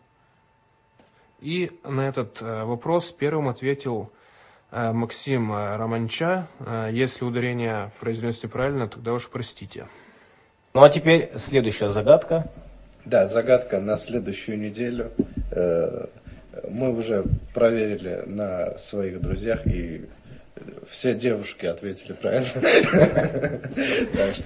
И 1.40 1.70
на 1.84 2.08
этот 2.08 2.40
э, 2.40 2.64
вопрос 2.64 3.10
первым 3.12 3.48
ответил 3.48 4.10
э, 4.70 4.92
Максим 4.92 5.52
э, 5.52 5.76
Романча. 5.76 6.48
Если 6.90 7.24
ударение 7.24 7.92
произнес 8.00 8.42
неправильно, 8.42 8.88
тогда 8.88 9.12
уж 9.12 9.28
простите. 9.28 9.86
Ну 10.74 10.82
а 10.82 10.90
теперь 10.90 11.30
следующая 11.36 11.90
загадка. 11.90 12.50
Да, 13.04 13.26
загадка 13.26 13.80
на 13.80 13.96
следующую 13.96 14.58
неделю. 14.58 15.12
Мы 16.68 16.92
уже 16.92 17.24
проверили 17.54 18.24
на 18.26 18.76
своих 18.78 19.20
друзьях, 19.20 19.66
и 19.66 20.06
все 20.90 21.14
девушки 21.14 21.66
ответили 21.66 22.12
правильно. 22.12 22.50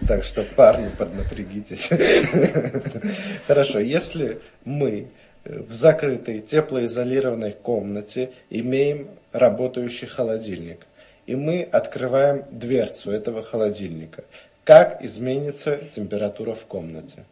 Так 0.09 0.25
что- 0.25 0.45
парни, 0.57 0.91
поднапрягитесь. 0.97 1.89
Хорошо, 3.47 3.81
если 3.81 4.41
мы 4.65 5.09
в 5.45 5.73
закрытой 5.73 6.41
теплоизолированной 6.41 7.53
комнате 7.53 8.31
имеем 8.51 9.09
работающий 9.33 10.09
холодильник, 10.09 10.87
и 11.27 11.37
мы 11.37 11.63
открываем 11.63 12.45
дверцу 12.51 13.11
этого 13.11 13.43
холодильника, 13.43 14.25
как 14.65 15.03
изменится 15.03 15.79
температура 15.95 16.55
в 16.55 16.65
комнате? 16.67 17.25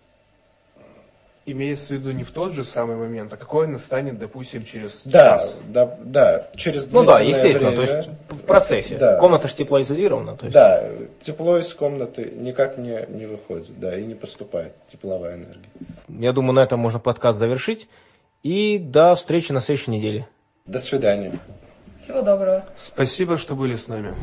Имеется 1.51 1.95
в 1.95 1.97
виду 1.97 2.11
не 2.13 2.25
в 2.25 2.31
тот 2.31 2.53
же 2.53 2.63
самый 2.63 2.97
момент, 2.97 3.33
а 3.33 3.39
какой 3.39 3.65
он 3.67 3.73
настанет, 3.73 4.19
допустим, 4.19 4.65
через 4.67 5.03
Да, 5.07 5.39
час. 5.39 5.57
да, 5.69 5.99
да, 6.05 6.49
через 6.55 6.93
Ну 6.93 7.05
да, 7.05 7.21
естественно, 7.21 7.71
то 7.73 7.81
время- 7.81 7.97
есть 7.97 8.09
в 8.29 8.43
процессе. 8.43 8.99
Да. 8.99 9.17
Комната 9.19 9.49
же 9.49 9.55
теплоизолирована. 9.55 10.37
То 10.37 10.45
есть. 10.47 10.55
Да, 10.55 10.85
тепло 11.21 11.57
из 11.57 11.73
комнаты 11.73 12.31
никак 12.37 12.77
не, 12.77 13.07
не 13.09 13.25
выходит, 13.25 13.81
да, 13.81 13.97
и 13.99 14.05
не 14.05 14.15
поступает 14.15 14.75
тепловая 14.93 15.37
энергия. 15.37 15.71
Я 16.09 16.35
думаю, 16.35 16.53
на 16.53 16.61
этом 16.65 16.81
можно 16.81 16.99
подкаст 16.99 17.39
завершить. 17.39 17.89
И 18.43 18.79
до 18.79 19.15
встречи 19.15 19.51
на 19.51 19.61
следующей 19.61 19.91
неделе. 19.91 20.29
До 20.67 20.79
свидания. 20.79 21.39
Всего 22.05 22.21
доброго. 22.21 22.65
Спасибо, 22.77 23.39
что 23.39 23.55
были 23.57 23.75
с 23.75 23.89
нами. 23.89 24.15